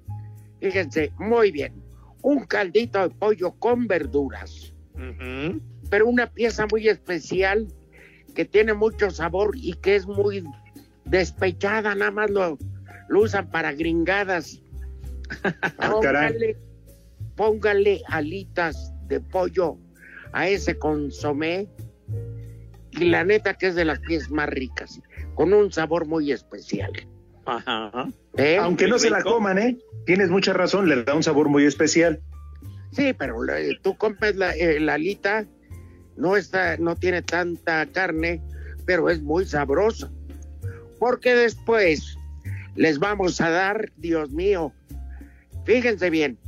fíjense, 0.60 1.12
muy 1.18 1.52
bien. 1.52 1.74
Un 2.22 2.44
caldito 2.44 3.00
de 3.00 3.14
pollo 3.14 3.52
con 3.52 3.86
verduras, 3.86 4.72
pero 5.90 6.08
una 6.08 6.26
pieza 6.26 6.66
muy 6.70 6.88
especial 6.88 7.68
que 8.34 8.44
tiene 8.44 8.72
mucho 8.74 9.10
sabor 9.10 9.52
y 9.54 9.74
que 9.74 9.96
es 9.96 10.06
muy 10.06 10.42
despechada, 11.04 11.94
nada 11.94 12.10
más 12.10 12.30
lo, 12.30 12.58
lo 13.08 13.20
usan 13.20 13.50
para 13.50 13.72
gringadas. 13.72 14.62
Ah, 15.78 15.94
caray. 16.02 16.56
Póngale, 17.40 18.02
alitas 18.06 18.92
de 19.08 19.18
pollo 19.18 19.78
a 20.34 20.46
ese 20.50 20.78
consomé 20.78 21.70
y 22.90 23.06
la 23.06 23.24
neta 23.24 23.54
que 23.54 23.68
es 23.68 23.74
de 23.74 23.86
las 23.86 23.98
piezas 24.00 24.30
más 24.30 24.46
ricas, 24.50 25.00
con 25.36 25.54
un 25.54 25.72
sabor 25.72 26.06
muy 26.06 26.32
especial. 26.32 26.92
Ajá. 27.46 28.10
¿Eh? 28.36 28.58
Aunque 28.58 28.88
no 28.88 28.98
se 28.98 29.08
la 29.08 29.22
coman, 29.22 29.56
¿eh? 29.56 29.78
Tienes 30.04 30.28
mucha 30.28 30.52
razón, 30.52 30.86
le 30.86 31.02
da 31.02 31.14
un 31.14 31.22
sabor 31.22 31.48
muy 31.48 31.64
especial. 31.64 32.20
Sí, 32.92 33.14
pero 33.14 33.42
eh, 33.48 33.78
tú 33.80 33.96
compras 33.96 34.36
la, 34.36 34.54
eh, 34.54 34.78
la 34.78 34.92
alita, 34.92 35.46
no 36.18 36.36
está, 36.36 36.76
no 36.76 36.94
tiene 36.94 37.22
tanta 37.22 37.86
carne, 37.86 38.42
pero 38.84 39.08
es 39.08 39.22
muy 39.22 39.46
sabrosa. 39.46 40.12
Porque 40.98 41.34
después 41.34 42.18
les 42.76 42.98
vamos 42.98 43.40
a 43.40 43.48
dar, 43.48 43.90
Dios 43.96 44.30
mío, 44.30 44.74
fíjense 45.64 46.10
bien, 46.10 46.38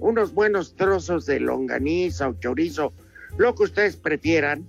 unos 0.00 0.32
buenos 0.32 0.74
trozos 0.76 1.26
de 1.26 1.40
longaniza 1.40 2.28
o 2.28 2.34
chorizo, 2.38 2.92
lo 3.36 3.54
que 3.54 3.64
ustedes 3.64 3.96
prefieran, 3.96 4.66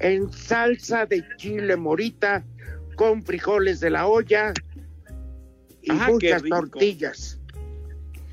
en 0.00 0.32
salsa 0.32 1.06
de 1.06 1.24
chile 1.36 1.76
morita 1.76 2.44
con 2.96 3.22
frijoles 3.24 3.80
de 3.80 3.90
la 3.90 4.06
olla 4.06 4.52
y 5.82 5.90
Ah, 5.92 6.06
qué 6.06 6.12
muchas 6.12 6.42
rico. 6.42 6.56
tortillas. 6.60 7.40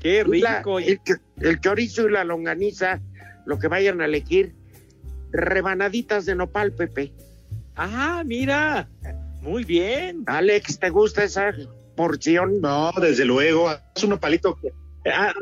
Qué 0.00 0.24
la- 0.24 0.58
rico. 0.58 0.78
el, 0.78 1.00
el 1.40 1.60
chorizo 1.60 2.08
y 2.08 2.12
la 2.12 2.24
longaniza, 2.24 3.00
lo 3.46 3.58
que 3.58 3.68
vayan 3.68 4.00
a 4.00 4.06
elegir, 4.06 4.54
rebanaditas 5.30 6.26
de 6.26 6.34
nopal, 6.34 6.72
Pepe. 6.72 7.12
Ah, 7.76 8.22
mira. 8.26 8.88
Muy 9.40 9.64
bien. 9.64 10.22
Alex, 10.26 10.78
¿te 10.78 10.90
gusta 10.90 11.24
esa 11.24 11.52
porción? 11.96 12.60
No, 12.60 12.92
desde 13.00 13.24
luego. 13.24 13.68
Haz 13.68 14.04
uno 14.04 14.20
palito. 14.20 14.58
Ah, 15.10 15.32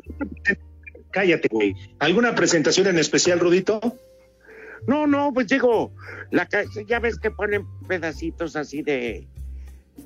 cállate, 1.11 1.49
güey. 1.51 1.75
¿Alguna 1.99 2.35
presentación 2.35 2.87
en 2.87 2.99
especial, 2.99 3.39
Rudito? 3.41 3.81
No, 4.87 5.07
no, 5.07 5.33
pues 5.33 5.49
digo, 5.49 5.93
la, 6.31 6.47
ca- 6.47 6.65
ya 6.87 6.99
ves 7.01 7.19
que 7.19 7.31
ponen 7.31 7.67
pedacitos 7.87 8.57
así 8.57 8.83
de, 8.83 9.27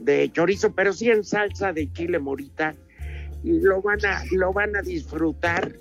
de 0.01 0.31
chorizo, 0.33 0.73
pero 0.75 0.93
sí 0.93 1.11
en 1.11 1.23
salsa 1.25 1.73
de 1.73 1.93
chile 1.93 2.19
morita. 2.19 2.75
Y 3.45 3.61
lo 3.61 3.81
van 3.83 4.05
a, 4.07 4.23
lo 4.33 4.53
van 4.53 4.75
a 4.75 4.83
disfrutar, 4.83 5.73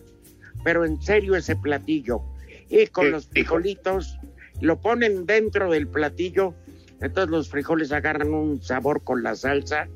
pero 0.63 0.85
en 0.85 1.01
serio 1.01 1.35
ese 1.35 1.55
platillo. 1.55 2.21
Y 2.69 2.87
con 2.87 3.09
los 3.11 3.27
frijolitos, 3.27 4.17
lo 4.61 4.79
ponen 4.79 5.25
dentro 5.25 5.71
del 5.71 5.87
platillo, 5.87 6.53
entonces 7.01 7.29
los 7.31 7.49
frijoles 7.49 7.91
agarran 7.91 8.33
un 8.33 8.61
sabor 8.61 9.03
con 9.03 9.23
la 9.23 9.35
salsa 9.35 9.87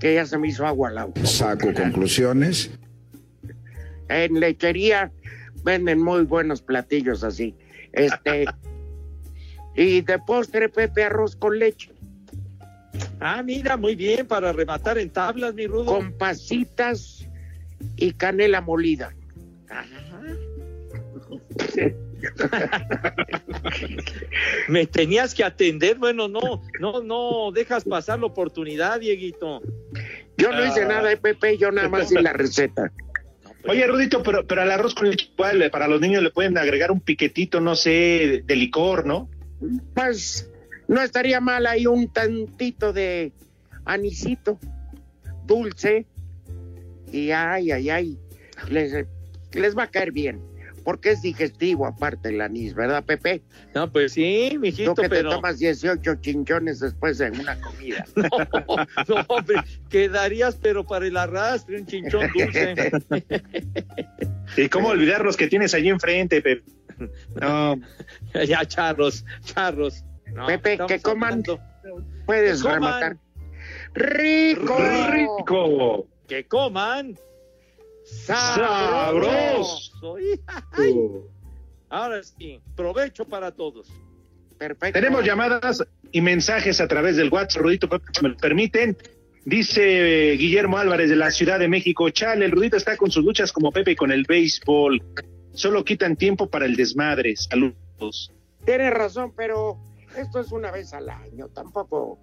que 0.00 0.14
ya 0.14 0.26
se 0.26 0.36
me 0.38 0.48
hizo 0.48 0.66
agua 0.66 0.88
a 0.88 0.92
la 0.92 1.04
boca. 1.04 1.24
Saco 1.26 1.72
conclusiones. 1.72 2.70
En 4.08 4.38
lechería 4.40 5.10
venden 5.64 6.00
muy 6.02 6.22
buenos 6.24 6.62
platillos 6.62 7.22
así. 7.24 7.54
Este 7.92 8.46
y 9.76 10.00
de 10.02 10.18
postre 10.20 10.68
Pepe 10.68 11.04
arroz 11.04 11.34
con 11.36 11.58
leche, 11.58 11.90
Ah, 13.20 13.42
mira, 13.42 13.76
muy 13.76 13.96
bien 13.96 14.26
para 14.26 14.52
rematar 14.52 14.98
en 14.98 15.10
tablas, 15.10 15.52
mi 15.54 15.66
Rudo. 15.66 15.86
con 15.86 16.12
pasitas 16.12 17.26
y 17.96 18.12
canela 18.12 18.60
molida. 18.60 19.12
Me 24.68 24.86
tenías 24.86 25.34
que 25.34 25.42
atender. 25.44 25.98
Bueno, 25.98 26.28
no, 26.28 26.62
no, 26.80 27.02
no 27.02 27.50
dejas 27.52 27.84
pasar 27.84 28.18
la 28.20 28.26
oportunidad, 28.26 29.00
Dieguito. 29.00 29.60
Yo 30.36 30.52
no 30.52 30.64
hice 30.64 30.82
Ah. 30.82 30.88
nada 30.88 31.08
de 31.08 31.16
Pepe, 31.16 31.56
yo 31.58 31.70
nada 31.72 31.88
más 31.88 32.10
di 32.10 32.16
la 32.22 32.32
receta. 32.32 32.92
Oye, 33.66 33.86
Rudito, 33.86 34.22
pero, 34.22 34.46
pero 34.46 34.62
al 34.62 34.70
arroz 34.70 34.94
con 34.94 35.08
leche, 35.08 35.30
igual, 35.32 35.70
para 35.70 35.88
los 35.88 36.00
niños 36.00 36.22
le 36.22 36.30
pueden 36.30 36.58
agregar 36.58 36.90
un 36.90 37.00
piquetito, 37.00 37.60
no 37.60 37.76
sé, 37.76 37.90
de, 37.90 38.42
de 38.44 38.56
licor, 38.56 39.06
¿no? 39.06 39.30
Pues 39.94 40.50
no 40.86 41.00
estaría 41.00 41.40
mal 41.40 41.66
ahí 41.66 41.86
un 41.86 42.08
tantito 42.08 42.92
de 42.92 43.32
anisito 43.84 44.58
dulce 45.46 46.06
y 47.12 47.30
ay, 47.30 47.70
ay, 47.70 47.90
ay, 47.90 48.18
les, 48.68 49.06
les 49.52 49.76
va 49.76 49.84
a 49.84 49.90
caer 49.90 50.12
bien. 50.12 50.40
Porque 50.84 51.12
es 51.12 51.22
digestivo 51.22 51.86
aparte 51.86 52.28
el 52.28 52.40
anís, 52.42 52.74
¿verdad, 52.74 53.02
Pepe? 53.04 53.42
No, 53.74 53.90
pues 53.90 54.12
sí, 54.12 54.56
mijito, 54.60 54.94
Tú 54.94 55.02
que 55.02 55.08
pero... 55.08 55.30
te 55.30 55.36
tomas 55.36 55.58
18 55.58 56.16
chinchones 56.20 56.78
después 56.80 57.18
de 57.18 57.30
una 57.30 57.58
comida. 57.60 58.04
No, 59.08 59.16
hombre, 59.28 59.56
quedarías 59.88 60.56
pero 60.56 60.84
para 60.86 61.06
el 61.06 61.16
arrastre, 61.16 61.80
un 61.80 61.86
chinchón 61.86 62.28
dulce. 62.34 62.92
¿Y 64.56 64.68
cómo 64.68 64.88
olvidar 64.88 65.24
los 65.24 65.36
que 65.36 65.48
tienes 65.48 65.74
allí 65.74 65.88
enfrente, 65.88 66.40
Pepe? 66.42 66.62
No. 67.40 67.80
ya, 68.46 68.64
charros, 68.66 69.24
charros. 69.42 70.04
No, 70.32 70.46
Pepe, 70.46 70.78
que 70.86 71.00
coman. 71.00 71.42
hablando- 71.44 71.60
Puedes 72.26 72.58
Que 72.62 72.68
coman. 72.68 72.74
rematar. 72.82 73.16
¡Rico! 73.94 74.76
Rico. 75.10 76.08
Que 76.26 76.44
coman. 76.46 77.16
Sabroso. 78.04 79.92
Ahora 81.88 82.22
sí, 82.22 82.60
provecho 82.76 83.24
para 83.24 83.52
todos. 83.52 83.88
Perfecto. 84.58 84.98
Tenemos 84.98 85.24
llamadas 85.24 85.82
y 86.12 86.20
mensajes 86.20 86.80
a 86.80 86.88
través 86.88 87.16
del 87.16 87.28
WhatsApp, 87.30 87.62
Rudito, 87.62 87.88
Pepe, 87.88 88.04
si 88.12 88.22
me 88.22 88.28
lo 88.30 88.36
permiten. 88.36 88.96
Dice 89.44 90.32
eh, 90.32 90.36
Guillermo 90.36 90.78
Álvarez 90.78 91.10
de 91.10 91.16
la 91.16 91.30
Ciudad 91.30 91.58
de 91.58 91.68
México, 91.68 92.08
chale, 92.10 92.46
el 92.46 92.52
Rudito 92.52 92.76
está 92.76 92.96
con 92.96 93.10
sus 93.10 93.24
luchas 93.24 93.52
como 93.52 93.72
Pepe 93.72 93.96
con 93.96 94.10
el 94.10 94.24
béisbol. 94.24 95.02
Solo 95.52 95.84
quitan 95.84 96.16
tiempo 96.16 96.48
para 96.48 96.66
el 96.66 96.76
desmadre. 96.76 97.36
Saludos. 97.36 98.32
Tienes 98.64 98.92
razón, 98.92 99.32
pero 99.36 99.78
esto 100.16 100.40
es 100.40 100.50
una 100.50 100.70
vez 100.70 100.92
al 100.94 101.10
año. 101.10 101.48
Tampoco, 101.48 102.18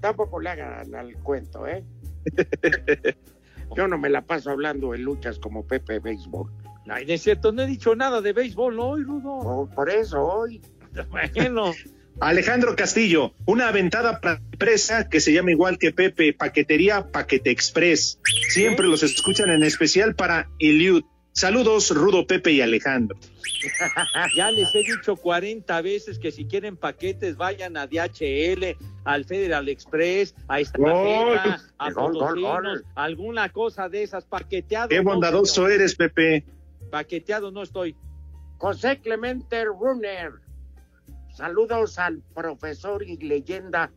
tampoco 0.00 0.40
le 0.40 0.50
hagan 0.50 0.94
al 0.94 1.14
cuento, 1.18 1.66
¿eh? 1.66 1.84
Yo 3.74 3.88
no 3.88 3.98
me 3.98 4.08
la 4.08 4.22
paso 4.22 4.50
hablando 4.50 4.92
de 4.92 4.98
luchas 4.98 5.38
como 5.38 5.66
Pepe 5.66 5.98
Béisbol. 5.98 6.50
Ay, 6.88 7.04
no 7.06 7.14
es 7.14 7.22
cierto, 7.22 7.52
no 7.52 7.62
he 7.62 7.66
dicho 7.66 7.96
nada 7.96 8.20
de 8.20 8.32
béisbol 8.32 8.78
hoy, 8.78 9.02
Rudo. 9.02 9.30
Oh, 9.30 9.68
por 9.68 9.90
eso 9.90 10.22
hoy. 10.22 10.60
Bueno, 11.10 11.74
Alejandro 12.20 12.74
Castillo, 12.74 13.34
una 13.44 13.68
aventada 13.68 14.20
para 14.20 14.40
empresa 14.50 15.10
que 15.10 15.20
se 15.20 15.34
llama 15.34 15.50
igual 15.50 15.76
que 15.76 15.92
Pepe, 15.92 16.32
Paquetería 16.32 17.08
Paquete 17.10 17.50
Express. 17.50 18.18
Siempre 18.48 18.86
los 18.86 19.02
escuchan 19.02 19.50
en 19.50 19.62
especial 19.62 20.14
para 20.14 20.48
Eliud. 20.58 21.04
Saludos, 21.36 21.90
Rudo, 21.90 22.26
Pepe 22.26 22.52
y 22.52 22.62
Alejandro. 22.62 23.18
ya 24.36 24.50
les 24.50 24.74
he 24.74 24.78
dicho 24.78 25.16
40 25.16 25.82
veces 25.82 26.18
que 26.18 26.32
si 26.32 26.46
quieren 26.46 26.78
paquetes 26.78 27.36
vayan 27.36 27.76
a 27.76 27.86
DHL, 27.86 28.74
al 29.04 29.26
Federal 29.26 29.68
Express, 29.68 30.34
a 30.48 30.60
Estafeta, 30.60 31.60
a 31.76 31.90
Gol, 31.92 32.14
gol, 32.14 32.18
Potosinos, 32.20 32.62
gol. 32.62 32.84
alguna 32.94 33.50
cosa 33.50 33.90
de 33.90 34.04
esas, 34.04 34.24
paqueteado. 34.24 34.88
Qué 34.88 35.00
bondadoso 35.00 35.68
eres, 35.68 35.94
Pepe. 35.94 36.46
Paqueteado 36.90 37.50
no 37.50 37.64
estoy. 37.64 37.94
José 38.56 38.98
Clemente 39.02 39.66
Runner. 39.66 40.32
Saludos 41.34 41.98
al 41.98 42.22
profesor 42.34 43.02
y 43.02 43.18
leyenda 43.18 43.92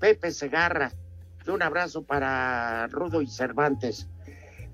Pepe 0.00 0.32
Segarra. 0.32 0.92
Y 1.46 1.50
un 1.50 1.62
abrazo 1.62 2.02
para 2.02 2.88
Rudo 2.88 3.22
y 3.22 3.28
Cervantes. 3.28 4.08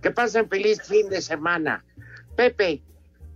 Que 0.00 0.10
pasen 0.10 0.48
feliz 0.48 0.80
fin 0.82 1.10
de 1.10 1.20
semana. 1.20 1.84
Pepe, 2.36 2.82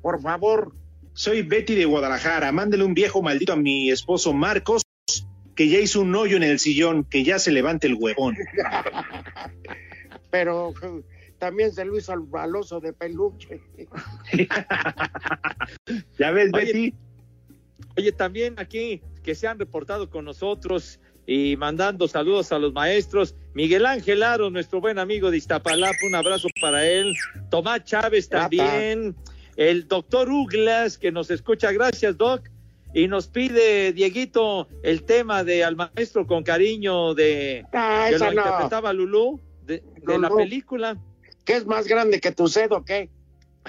por 0.03 0.21
favor. 0.21 0.73
Soy 1.13 1.43
Betty 1.43 1.75
de 1.75 1.85
Guadalajara. 1.87 2.53
Mándele 2.53 2.85
un 2.85 2.95
viejo 2.95 3.23
maldito 3.23 3.53
a 3.53 3.57
mi 3.57 3.91
esposo 3.91 4.33
Marcos, 4.33 4.83
que 5.55 5.69
ya 5.69 5.79
hizo 5.79 6.03
un 6.03 6.15
hoyo 6.15 6.37
en 6.37 6.43
el 6.43 6.59
sillón, 6.59 7.05
que 7.05 7.25
ya 7.25 7.39
se 7.39 7.51
levante 7.51 7.87
el 7.87 7.95
huevón. 7.95 8.37
Pero 10.31 10.73
también 11.39 11.73
se 11.73 11.85
lo 11.85 11.99
hizo 11.99 12.13
al 12.13 12.21
baloso 12.21 12.81
de 12.81 12.93
peluche. 12.93 13.61
¿Ya 16.19 16.31
ves, 16.31 16.51
Oye, 16.53 16.65
Betty? 16.67 16.95
Oye, 17.97 18.13
también 18.13 18.55
aquí 18.59 19.03
que 19.25 19.35
se 19.35 19.49
han 19.49 19.59
reportado 19.59 20.09
con 20.11 20.25
nosotros 20.25 21.01
y 21.33 21.57
mandando 21.57 22.09
saludos 22.09 22.51
a 22.51 22.59
los 22.59 22.73
maestros. 22.73 23.37
Miguel 23.55 23.87
Ángel 23.87 24.25
Aro, 24.25 24.51
nuestro 24.51 24.81
buen 24.81 24.99
amigo 24.99 25.31
de 25.31 25.37
Iztapalapa, 25.37 25.97
un 26.09 26.17
abrazo 26.17 26.49
para 26.61 26.85
él. 26.85 27.15
Tomás 27.51 27.85
Chávez 27.85 28.29
también. 28.29 29.15
El 29.55 29.87
doctor 29.87 30.29
Uglas, 30.29 30.99
que 30.99 31.13
nos 31.13 31.31
escucha. 31.31 31.71
Gracias, 31.71 32.19
Doc. 32.19 32.49
Y 32.95 33.07
nos 33.07 33.29
pide, 33.29 33.93
Dieguito, 33.93 34.67
el 34.83 35.05
tema 35.05 35.45
de 35.45 35.63
Al 35.63 35.77
Maestro 35.77 36.27
con 36.27 36.43
Cariño 36.43 37.15
de 37.15 37.65
Ah, 37.73 38.09
que 38.11 38.19
lo 38.19 38.25
no. 38.25 38.33
interpretaba 38.33 38.93
Lulú 38.93 39.41
de, 39.63 39.85
de 40.05 40.19
la 40.19 40.31
película. 40.31 40.99
¿Qué 41.45 41.53
es 41.53 41.65
más 41.65 41.87
grande 41.87 42.21
que 42.21 42.33
tu 42.33 42.49
sed 42.49 42.73
o 42.73 42.85
qué? 42.85 43.09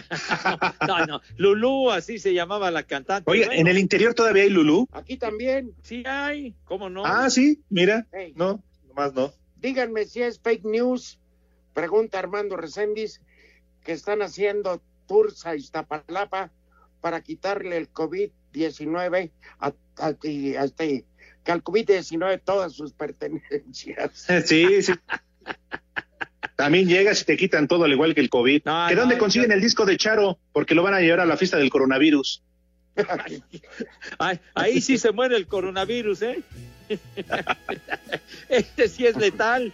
No, 0.87 1.05
no, 1.05 1.21
Lulú, 1.37 1.91
así 1.91 2.19
se 2.19 2.33
llamaba 2.33 2.71
la 2.71 2.83
cantante. 2.83 3.29
Oye, 3.29 3.45
Bueno, 3.45 3.61
¿en 3.61 3.67
el 3.67 3.77
interior 3.77 4.13
todavía 4.13 4.43
hay 4.43 4.49
Lulú? 4.49 4.87
Aquí 4.91 5.17
también. 5.17 5.73
Sí 5.83 6.03
hay, 6.05 6.55
¿cómo 6.65 6.89
no? 6.89 7.05
Ah, 7.05 7.29
sí, 7.29 7.61
mira. 7.69 8.07
Hey. 8.11 8.33
No, 8.35 8.63
nomás 8.87 9.13
no. 9.13 9.31
Díganme 9.57 10.05
si 10.05 10.21
es 10.21 10.39
fake 10.39 10.65
news. 10.65 11.19
Pregunta 11.73 12.19
Armando 12.19 12.57
Reséndiz 12.57 13.21
que 13.83 13.91
están 13.93 14.21
haciendo 14.21 14.81
tours 15.07 15.45
a 15.45 15.55
Iztapalapa 15.55 16.51
para 16.99 17.21
quitarle 17.21 17.77
el 17.77 17.91
COVID-19 17.91 19.31
a, 19.59 19.67
a- 19.67 19.73
a 19.97 20.63
este, 20.65 21.05
que 21.43 21.51
al 21.51 21.63
COVID-19 21.63 22.41
todas 22.43 22.73
sus 22.73 22.93
pertenencias. 22.93 24.27
Sí, 24.45 24.81
sí. 24.81 24.93
También 26.61 26.87
llegas 26.87 27.23
y 27.23 27.25
te 27.25 27.37
quitan 27.37 27.67
todo 27.67 27.85
al 27.85 27.91
igual 27.91 28.13
que 28.13 28.21
el 28.21 28.29
COVID. 28.29 28.61
No, 28.65 28.85
¿Que 28.87 28.93
no, 28.93 29.01
dónde 29.01 29.17
consiguen 29.17 29.51
el 29.51 29.59
disco 29.59 29.83
de 29.83 29.97
Charo? 29.97 30.37
Porque 30.53 30.75
lo 30.75 30.83
van 30.83 30.93
a 30.93 30.99
llevar 30.99 31.21
a 31.21 31.25
la 31.25 31.35
fiesta 31.35 31.57
del 31.57 31.71
coronavirus. 31.71 32.43
Ay, 34.19 34.39
ahí 34.53 34.79
sí 34.79 34.99
se 34.99 35.11
muere 35.11 35.37
el 35.37 35.47
coronavirus, 35.47 36.21
¿eh? 36.21 36.43
Este 38.49 38.89
sí 38.89 39.07
es 39.07 39.17
letal. 39.17 39.73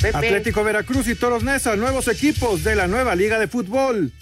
Pepe, 0.00 0.16
Atlético 0.16 0.62
Veracruz 0.64 1.08
y 1.08 1.14
Toros 1.14 1.42
Neza, 1.42 1.74
nuevos 1.76 2.06
equipos 2.08 2.62
de 2.62 2.76
la 2.76 2.86
nueva 2.86 3.14
Liga 3.16 3.38
de 3.38 3.48
Fútbol. 3.48 4.12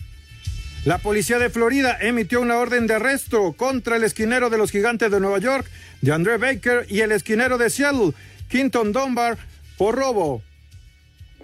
La 0.84 0.98
policía 0.98 1.38
de 1.38 1.50
Florida 1.50 1.98
emitió 2.00 2.40
una 2.40 2.56
orden 2.56 2.86
de 2.86 2.94
arresto 2.94 3.52
contra 3.52 3.96
el 3.96 4.04
esquinero 4.04 4.48
de 4.50 4.58
los 4.58 4.70
Gigantes 4.70 5.10
de 5.10 5.20
Nueva 5.20 5.38
York, 5.38 5.66
de 6.00 6.12
André 6.12 6.38
Baker, 6.38 6.86
y 6.88 7.00
el 7.00 7.12
esquinero 7.12 7.58
de 7.58 7.68
Seattle, 7.70 8.12
Quinton 8.48 8.92
Dunbar, 8.92 9.36
por 9.76 9.96
robo. 9.96 10.42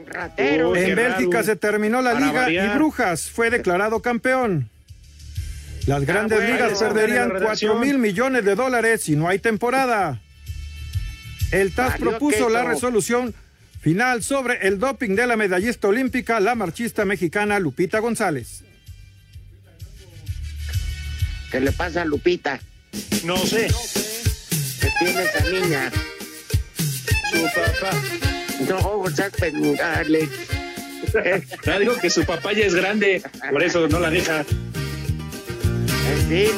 ratero. 0.06 0.74
En 0.76 0.94
Bélgica 0.96 1.38
raro. 1.38 1.44
se 1.44 1.56
terminó 1.56 2.00
la 2.00 2.12
Para 2.14 2.26
liga 2.26 2.40
variar. 2.42 2.66
y 2.66 2.78
Brujas 2.78 3.30
fue 3.30 3.50
declarado 3.50 4.00
campeón. 4.00 4.70
Las 5.86 6.04
grandes 6.06 6.38
bueno, 6.38 6.54
ligas 6.54 6.78
perderían 6.78 7.28
viene 7.28 7.40
la 7.40 7.44
4 7.46 7.68
redacción. 7.68 7.80
mil 7.80 7.98
millones 7.98 8.44
de 8.44 8.54
dólares 8.54 9.02
si 9.02 9.16
no 9.16 9.28
hay 9.28 9.40
temporada. 9.40 10.20
El 11.50 11.72
TAS 11.72 11.98
propuso 11.98 12.48
la 12.48 12.64
resolución 12.64 13.34
final 13.82 14.22
sobre 14.22 14.66
el 14.66 14.78
doping 14.78 15.16
de 15.16 15.26
la 15.26 15.36
medallista 15.36 15.88
olímpica, 15.88 16.38
la 16.38 16.54
marchista 16.54 17.04
mexicana 17.04 17.58
Lupita 17.58 17.98
González. 17.98 18.62
¿Qué 21.50 21.60
le 21.60 21.72
pasa 21.72 22.02
a 22.02 22.04
Lupita? 22.04 22.60
No 23.24 23.36
sé. 23.36 23.68
Que 24.80 24.88
tiene 25.00 25.22
esa 25.24 25.50
niña. 25.50 25.90
Su 27.30 27.42
papá. 27.42 28.02
No, 28.68 29.00
o 29.00 29.10
sea, 29.10 29.28
pendale. 29.30 30.28
Ya 31.66 31.78
dijo 31.80 31.96
que 32.00 32.08
su 32.08 32.24
papá 32.24 32.52
ya 32.52 32.64
es 32.64 32.74
grande, 32.74 33.22
por 33.50 33.62
eso 33.62 33.88
no 33.88 33.98
la 33.98 34.08
deja. 34.08 34.44
En 36.10 36.28
fin. 36.28 36.50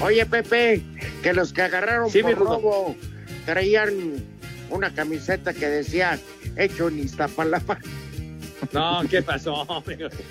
Oye, 0.00 0.26
Pepe, 0.26 0.82
que 1.22 1.32
los 1.32 1.52
que 1.52 1.62
agarraron 1.62 2.10
Sí, 2.10 2.22
por 2.22 2.36
robo 2.36 2.96
traían 3.46 4.22
una 4.70 4.94
camiseta 4.94 5.54
que 5.54 5.66
decía 5.66 6.18
hecho 6.58 6.88
en 6.88 6.98
Iztapalapa. 7.00 7.78
No, 8.72 9.02
¿qué 9.08 9.22
pasó? 9.22 9.64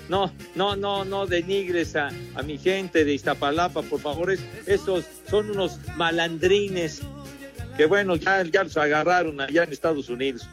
No, 0.08 0.32
no, 0.54 0.76
no, 0.76 1.04
no 1.04 1.26
denigres 1.26 1.96
a, 1.96 2.10
a 2.34 2.42
mi 2.42 2.58
gente 2.58 3.04
de 3.04 3.14
Iztapalapa, 3.14 3.82
por 3.82 4.00
favor. 4.00 4.30
Es- 4.30 4.44
esos 4.66 5.06
son 5.28 5.50
unos 5.50 5.78
malandrines 5.96 7.00
que, 7.76 7.86
bueno, 7.86 8.16
ya, 8.16 8.42
ya 8.44 8.64
los 8.64 8.76
agarraron 8.76 9.40
allá 9.40 9.64
en 9.64 9.72
Estados 9.72 10.08
Unidos. 10.10 10.46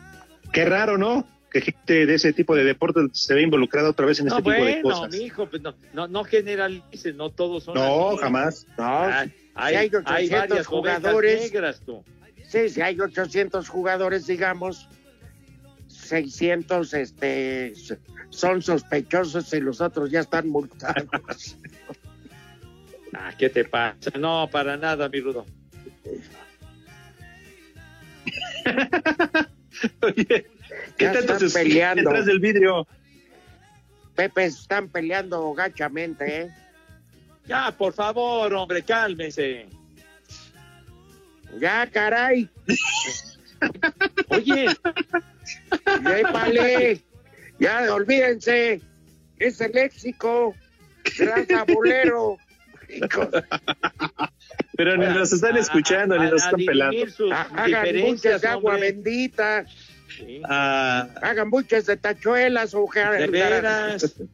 Qué 0.54 0.64
raro, 0.66 0.98
¿no? 0.98 1.28
Que 1.52 1.62
gente 1.62 2.06
de 2.06 2.14
ese 2.16 2.32
tipo 2.34 2.56
de 2.56 2.64
deportes 2.64 3.04
se 3.14 3.34
ve 3.34 3.42
involucrada 3.42 3.90
otra 3.90 4.06
vez 4.06 4.20
en 4.20 4.28
No, 4.28 4.38
este 4.38 4.52
tipo 4.52 4.66
de 4.66 4.82
cosas. 4.82 5.12
mi 5.12 5.24
hijo, 5.26 5.46
pues 5.50 5.62
no, 5.62 5.74
no, 5.94 6.08
no 6.08 6.24
generalices, 6.24 7.16
no 7.16 7.30
todos 7.30 7.64
son 7.66 7.76
No, 7.76 8.16
jamás. 8.18 8.66
No, 8.78 8.84
Hay, 9.04 9.30
si 9.30 9.34
hay, 9.56 9.76
hay 9.76 9.78
hay 9.78 9.88
800 9.88 10.30
varias 10.50 10.68
jugadores. 10.68 11.00
jugadores 11.02 11.42
negras, 11.52 11.82
tú. 11.86 12.04
Sí, 12.48 12.70
si 12.70 12.82
hay 12.82 13.00
800 13.00 13.68
jugadores, 13.68 14.28
digamos, 14.28 14.88
600 16.06 16.94
este, 16.94 17.74
son 18.30 18.62
sospechosos 18.62 19.52
y 19.54 19.60
los 19.60 19.82
otros 19.82 20.12
ya 20.12 20.22
están 20.22 20.48
multados. 20.50 21.58
Ah, 23.18 23.34
¿qué 23.38 23.50
te 23.50 23.64
pasa? 23.64 24.12
No, 24.20 24.50
para 24.52 24.76
nada, 24.76 25.08
mi 25.08 25.22
Rudo. 25.22 25.46
¿Qué 30.16 30.46
Ya 31.00 31.14
tanto 31.14 31.46
peleando. 31.54 32.04
detrás 32.04 32.26
del 32.26 32.40
vidrio? 32.40 32.86
Pepe, 34.16 34.46
están 34.46 34.90
peleando 34.90 35.54
gachamente, 35.54 36.42
¿eh? 36.42 36.52
Ya, 37.46 37.72
por 37.72 37.94
favor, 37.94 38.54
hombre, 38.54 38.82
cálmense. 38.84 39.68
Ya, 41.60 41.88
caray. 41.88 42.50
Oye, 44.30 44.68
Ya, 46.04 46.32
vale. 46.32 47.02
Ya, 47.60 47.94
olvídense. 47.94 48.82
Es 49.40 49.62
el 49.62 49.72
léxico. 49.74 50.56
Gran 51.18 51.46
tabulero. 51.46 52.38
Hijos. 52.90 53.28
Pero 54.78 54.98
ni 54.98 55.06
nos 55.08 55.32
están 55.34 55.58
escuchando, 55.58 56.18
ni 56.18 56.30
nos 56.30 56.44
están 56.44 56.66
pelando. 56.66 57.34
Hagan 57.34 58.02
buches 58.02 58.42
de 58.42 58.48
agua 58.48 58.74
hombre. 58.74 58.92
bendita. 58.92 59.66
Sí. 60.18 60.42
Ah, 60.48 61.08
Hagan 61.22 61.50
buches 61.50 61.86
de 61.86 61.98
tachuelas 61.98 62.74
o 62.74 62.88
De 62.94 63.28
veras. 63.28 64.16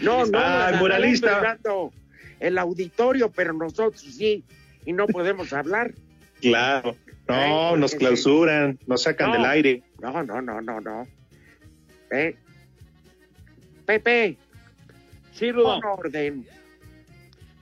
No, 0.00 0.26
no. 0.26 0.38
Ah, 0.38 0.72
moralista. 0.80 1.30
esperando 1.30 1.92
El 2.40 2.58
auditorio, 2.58 3.30
pero 3.30 3.52
nosotros 3.52 4.00
sí. 4.00 4.44
Y 4.84 4.92
no 4.92 5.06
podemos 5.06 5.52
hablar. 5.52 5.92
claro. 6.40 6.96
No, 7.28 7.76
nos 7.76 7.92
sí. 7.92 7.98
clausuran, 7.98 8.78
nos 8.86 9.02
sacan 9.02 9.28
No. 9.30 9.36
del 9.36 9.44
aire. 9.46 9.82
No, 10.00 10.22
no, 10.22 10.42
no, 10.42 10.60
no, 10.60 10.80
no. 10.80 11.06
¿Eh? 12.10 12.36
Pepe, 13.86 14.36
Sí, 15.32 15.50
Rudo. 15.50 15.80
pon 15.80 15.98
orden. 15.98 16.46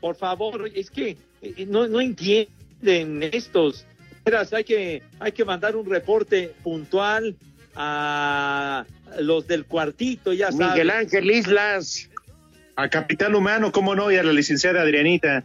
Por 0.01 0.17
favor, 0.17 0.69
es 0.75 0.91
que 0.91 1.17
eh, 1.43 1.67
no, 1.69 1.87
no 1.87 2.01
entienden 2.01 3.23
estos. 3.33 3.87
Verás, 4.25 4.53
hay 4.53 4.65
que, 4.65 5.03
hay 5.19 5.33
que 5.33 5.45
mandar 5.45 5.77
un 5.77 5.89
reporte 5.89 6.53
puntual 6.63 7.37
a 7.77 8.85
los 9.21 9.47
del 9.47 9.65
cuartito, 9.67 10.33
ya 10.33 10.51
sabes. 10.53 10.73
Miguel 10.73 10.91
Ángel 10.91 11.31
Islas. 11.31 12.09
A 12.77 12.89
Capitán 12.89 13.35
Humano, 13.35 13.73
cómo 13.73 13.95
no, 13.95 14.11
y 14.11 14.17
a 14.17 14.23
la 14.23 14.33
licenciada 14.33 14.83
Adrianita. 14.83 15.45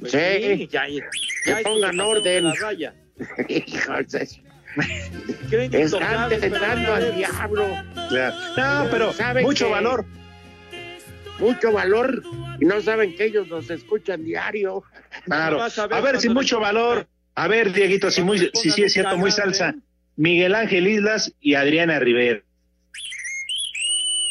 Pues 0.00 0.12
Sí. 0.12 0.18
sí, 0.58 0.68
ya, 0.70 0.84
ya, 0.88 1.58
pongan 1.62 2.00
orden. 2.00 2.24
de 2.24 2.40
la 2.42 2.54
raya. 2.60 2.94
Hijos 3.48 4.08
de- 4.12 4.28
pero 5.50 6.28
tentando 6.28 6.94
al 6.94 7.14
diablo. 7.14 7.66
Claro. 8.08 8.84
No, 8.84 8.90
pero 8.90 9.12
¿Saben 9.12 9.44
mucho 9.44 9.66
qué? 9.66 9.72
valor. 9.72 10.04
Mucho 11.38 11.72
valor. 11.72 12.22
Y 12.60 12.64
no 12.64 12.80
saben 12.80 13.16
que 13.16 13.24
ellos 13.26 13.48
nos 13.48 13.68
escuchan 13.70 14.24
diario. 14.24 14.82
Claro. 15.24 15.62
A 15.62 15.66
A 15.66 16.00
ver 16.00 16.16
cuando 16.16 16.34
mucho 16.34 16.60
valor. 16.60 17.06
A 17.34 17.48
ver, 17.48 17.72
Dieguito, 17.72 18.10
si, 18.10 18.22
muy, 18.22 18.50
si 18.54 18.70
sí 18.70 18.82
es 18.82 18.92
cierto, 18.92 19.16
muy 19.16 19.30
salsa. 19.30 19.74
Miguel 20.16 20.54
Ángel 20.54 20.86
Islas 20.86 21.32
y 21.40 21.54
Adriana 21.54 21.98
Rivera. 21.98 22.40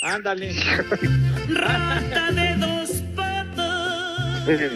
Ándale. 0.04 0.52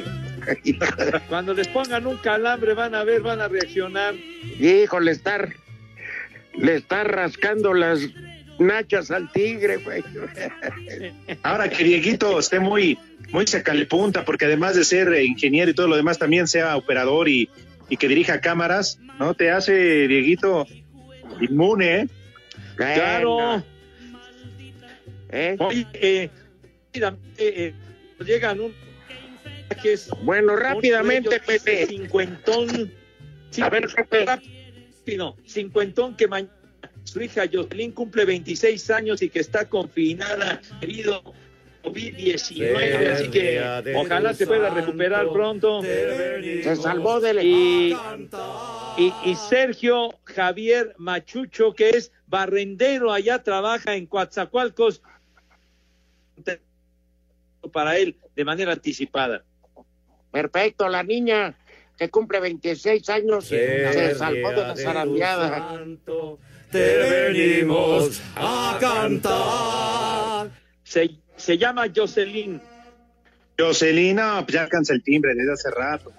Cuando 1.29 1.53
les 1.53 1.67
pongan 1.67 2.05
un 2.07 2.17
calambre 2.17 2.73
van 2.73 2.95
a 2.95 3.03
ver, 3.03 3.21
van 3.21 3.41
a 3.41 3.47
reaccionar. 3.47 4.15
Hijo, 4.59 4.99
le 4.99 5.11
está, 5.11 5.47
le 6.53 6.75
está 6.75 7.03
rascando 7.03 7.73
las 7.73 8.01
nachas 8.59 9.11
al 9.11 9.31
tigre, 9.31 9.77
güey. 9.77 10.03
Ahora 11.43 11.69
que 11.69 11.83
Dieguito 11.83 12.39
esté 12.39 12.59
muy, 12.59 12.97
muy 13.31 13.45
punta, 13.89 14.25
porque 14.25 14.45
además 14.45 14.75
de 14.75 14.83
ser 14.83 15.13
eh, 15.13 15.25
ingeniero 15.25 15.71
y 15.71 15.73
todo 15.73 15.87
lo 15.87 15.95
demás, 15.95 16.19
también 16.19 16.47
sea 16.47 16.77
operador 16.77 17.27
y, 17.29 17.49
y 17.89 17.97
que 17.97 18.07
dirija 18.07 18.41
cámaras, 18.41 18.99
¿no? 19.19 19.33
Te 19.33 19.51
hace, 19.51 20.07
Dieguito, 20.07 20.67
inmune, 21.41 21.95
¿eh? 22.01 22.07
Claro. 22.75 23.63
¿Eh? 25.29 25.55
Oye, 25.59 25.87
eh, 25.93 26.29
rápidamente, 26.95 27.67
eh, 27.67 27.73
llegan 28.25 28.59
un 28.59 28.73
Bueno, 30.23 30.55
rápidamente, 30.55 31.39
Pepe. 31.39 31.87
Cincuentón. 31.87 32.91
Sí, 33.49 33.61
A 33.61 33.69
ver, 33.69 33.87
Pepe. 33.93 34.25
rápido. 34.25 35.37
Cincuentón 35.45 36.15
que 36.15 36.27
mañana 36.27 36.55
su 37.05 37.21
hija 37.21 37.43
Jocelyn 37.51 37.91
cumple 37.91 38.25
26 38.25 38.89
años 38.89 39.21
y 39.21 39.29
que 39.29 39.39
está 39.39 39.69
confinada 39.69 40.59
debido 40.81 41.15
a 41.15 41.23
COVID-19. 41.83 43.11
Así 43.11 43.29
que 43.29 43.93
ojalá 43.95 44.33
se 44.33 44.47
pueda 44.47 44.71
recuperar 44.71 45.29
pronto. 45.31 45.81
Se 45.83 46.75
salvó 46.75 47.19
del... 47.19 47.43
Y, 47.43 47.95
y, 48.97 49.13
y 49.23 49.35
Sergio 49.35 50.15
Javier 50.23 50.95
Machucho, 50.97 51.73
que 51.73 51.89
es 51.89 52.11
barrendero, 52.27 53.11
allá 53.11 53.43
trabaja 53.43 53.95
en 53.95 54.07
Coatzacoalcos, 54.07 55.03
para 57.71 57.97
él 57.97 58.15
de 58.35 58.45
manera 58.45 58.73
anticipada. 58.73 59.43
Perfecto, 60.35 60.89
la 60.89 61.01
niña 61.01 61.55
que 61.97 62.09
cumple 62.09 62.41
26 62.41 63.09
años 63.09 63.45
se 63.45 64.15
salvó 64.15 64.49
de 64.49 64.57
la 64.57 64.75
zarandeada. 64.75 65.79
Te 66.69 66.97
venimos 66.97 68.21
a 68.35 68.77
cantar. 68.77 70.51
Se, 70.83 71.09
se 71.37 71.57
llama 71.57 71.85
Jocelyn. 71.95 72.61
Jocelina, 73.57 74.43
pues 74.45 74.55
ya 74.55 74.63
alcanza 74.63 74.93
el 74.93 75.03
timbre 75.03 75.33
desde 75.35 75.53
hace 75.53 75.71
rato. 75.71 76.11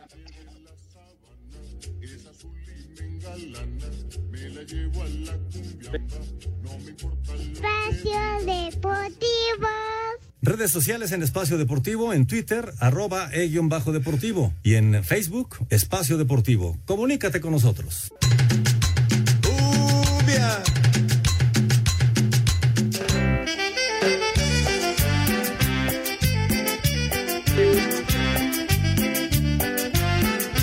Espacio 7.52 8.46
Deportivo. 8.46 9.68
Redes 10.46 10.70
sociales 10.70 11.10
en 11.10 11.24
Espacio 11.24 11.58
Deportivo, 11.58 12.12
en 12.12 12.28
Twitter, 12.28 12.72
arroba 12.78 13.30
e-bajo 13.32 13.90
deportivo 13.90 14.52
y 14.62 14.74
en 14.74 15.02
Facebook, 15.02 15.56
Espacio 15.70 16.18
Deportivo. 16.18 16.78
Comunícate 16.84 17.40
con 17.40 17.50
nosotros. 17.50 18.12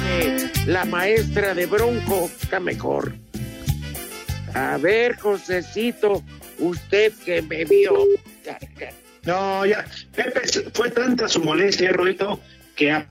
Eh, 0.08 0.50
La 0.66 0.86
maestra 0.86 1.54
de 1.54 1.66
Bronco 1.66 2.32
está 2.42 2.62
mejor. 2.62 3.16
A 4.54 4.78
ver, 4.78 5.18
Josecito, 5.20 6.24
usted 6.58 7.12
que 7.26 7.42
me 7.42 7.66
vio. 7.66 7.98
No, 9.26 9.66
ya, 9.66 9.86
Pepe, 10.16 10.42
fue 10.74 10.90
tanta 10.92 11.28
su 11.28 11.42
molestia, 11.42 11.92
Rodito, 11.94 12.40
que 12.76 12.92
a- 12.92 13.10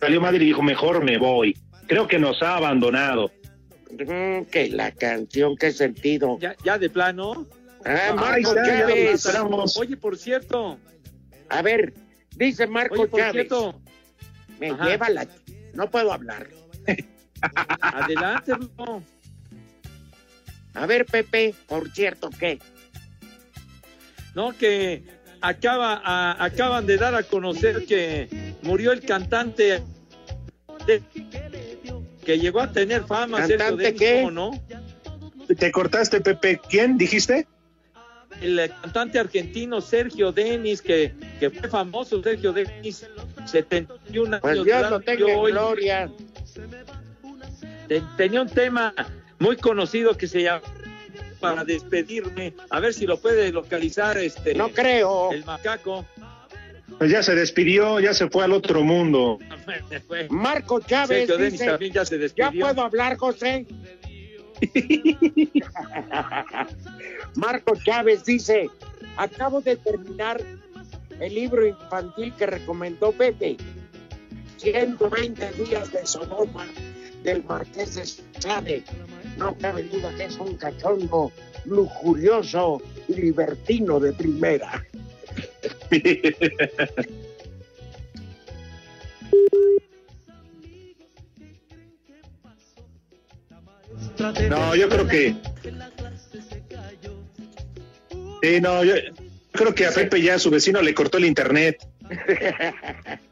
salió 0.00 0.20
madre 0.20 0.42
y 0.44 0.46
dijo, 0.48 0.62
mejor 0.62 1.02
me 1.04 1.16
voy. 1.18 1.56
Creo 1.86 2.06
que 2.06 2.18
nos 2.18 2.42
ha 2.42 2.56
abandonado. 2.56 3.30
Mm, 3.92 4.44
que 4.50 4.68
la 4.70 4.90
canción, 4.92 5.56
qué 5.56 5.72
sentido. 5.72 6.38
Ya, 6.40 6.54
ya 6.64 6.78
de 6.78 6.88
plano. 6.90 7.46
Ah, 7.84 8.14
Marco 8.14 8.54
ya 8.54 8.64
Chávez. 8.86 9.26
Oye, 9.76 9.96
por 9.96 10.16
cierto, 10.16 10.78
A 11.48 11.60
ver, 11.62 11.92
dice 12.36 12.66
Marco 12.66 12.94
oye, 12.94 13.06
por 13.08 13.20
Chávez. 13.20 13.32
cierto, 13.48 13.80
Me 14.58 14.70
Ajá. 14.70 14.84
lleva 14.88 15.08
la. 15.10 15.26
No 15.74 15.90
puedo 15.90 16.12
hablar. 16.12 16.46
adelante, 17.80 18.54
Rudo. 18.54 19.02
A 20.74 20.86
ver, 20.86 21.04
Pepe, 21.04 21.54
por 21.66 21.90
cierto, 21.90 22.30
¿qué? 22.38 22.58
No, 24.34 24.56
que 24.56 25.02
acaba, 25.42 26.00
a- 26.04 26.42
acaban 26.44 26.86
de 26.86 26.96
dar 26.96 27.14
a 27.14 27.22
conocer 27.22 27.84
que 27.86 28.54
murió 28.62 28.92
el 28.92 29.00
cantante 29.02 29.82
de- 30.86 31.02
que 32.24 32.38
llegó 32.38 32.60
a 32.60 32.72
tener 32.72 33.04
fama. 33.04 33.46
¿Cantante 33.46 33.94
qué? 33.94 34.20
¿cómo 34.22 34.30
no? 34.30 34.50
¿Te 35.58 35.70
cortaste, 35.72 36.20
Pepe? 36.20 36.60
¿Quién 36.68 36.96
dijiste? 36.96 37.46
el 38.40 38.72
cantante 38.82 39.20
argentino 39.20 39.80
Sergio 39.80 40.32
Denis, 40.32 40.82
que, 40.82 41.14
que 41.38 41.48
fue 41.50 41.68
famoso 41.68 42.20
Sergio 42.24 42.52
Denis, 42.52 43.06
71 43.46 44.40
Pues 44.40 44.52
años. 44.54 44.64
Dios 44.64 44.90
lo 44.90 45.00
tenga 45.00 45.30
en 45.32 45.38
hoy. 45.38 45.52
gloria. 45.52 46.10
Te- 47.86 48.02
tenía 48.16 48.42
un 48.42 48.48
tema 48.48 48.94
muy 49.38 49.56
conocido 49.56 50.16
que 50.16 50.26
se 50.26 50.42
llama 50.42 50.62
para 51.42 51.64
despedirme. 51.64 52.54
A 52.70 52.80
ver 52.80 52.94
si 52.94 53.06
lo 53.06 53.18
puede 53.20 53.52
localizar 53.52 54.16
este. 54.16 54.54
No 54.54 54.70
creo. 54.70 55.32
El 55.32 55.44
macaco. 55.44 56.06
Pues 56.98 57.10
ya 57.10 57.22
se 57.22 57.34
despidió, 57.34 58.00
ya 58.00 58.14
se 58.14 58.28
fue 58.28 58.44
al 58.44 58.52
otro 58.52 58.82
mundo. 58.82 59.38
Marco 60.30 60.80
Chávez 60.80 61.26
Sergio 61.26 61.36
Denis 61.36 61.52
dice, 61.52 61.66
también 61.66 61.92
ya 61.92 62.04
se 62.04 62.14
¿ya 62.16 62.20
despidió. 62.22 62.66
puedo 62.66 62.82
hablar, 62.82 63.16
José? 63.16 63.66
Marco 67.34 67.74
Chávez 67.84 68.24
dice, 68.24 68.70
acabo 69.16 69.60
de 69.60 69.76
terminar 69.76 70.40
el 71.18 71.34
libro 71.34 71.66
infantil 71.66 72.32
que 72.34 72.46
recomendó 72.46 73.10
Pepe, 73.12 73.56
120 74.58 75.52
días 75.52 75.90
de 75.90 76.06
Sodoma 76.06 76.66
del 77.24 77.42
Marqués 77.44 77.94
de 77.94 78.06
Sade. 78.40 78.84
No 79.36 79.56
cabe 79.58 79.84
duda 79.84 80.14
que 80.16 80.24
es 80.24 80.36
un 80.36 80.56
cachondo 80.56 81.32
lujurioso 81.64 82.82
y 83.08 83.14
libertino 83.14 83.98
de 84.00 84.12
primera. 84.12 84.84
No, 94.48 94.76
yo 94.76 94.88
creo 94.88 95.06
que. 95.06 95.34
Sí, 98.42 98.60
no, 98.60 98.84
yo 98.84 98.94
creo 99.52 99.74
que 99.74 99.86
a 99.86 99.90
Pepe 99.92 100.20
ya 100.20 100.38
su 100.38 100.50
vecino 100.50 100.82
le 100.82 100.94
cortó 100.94 101.18
el 101.18 101.24
internet. 101.24 101.78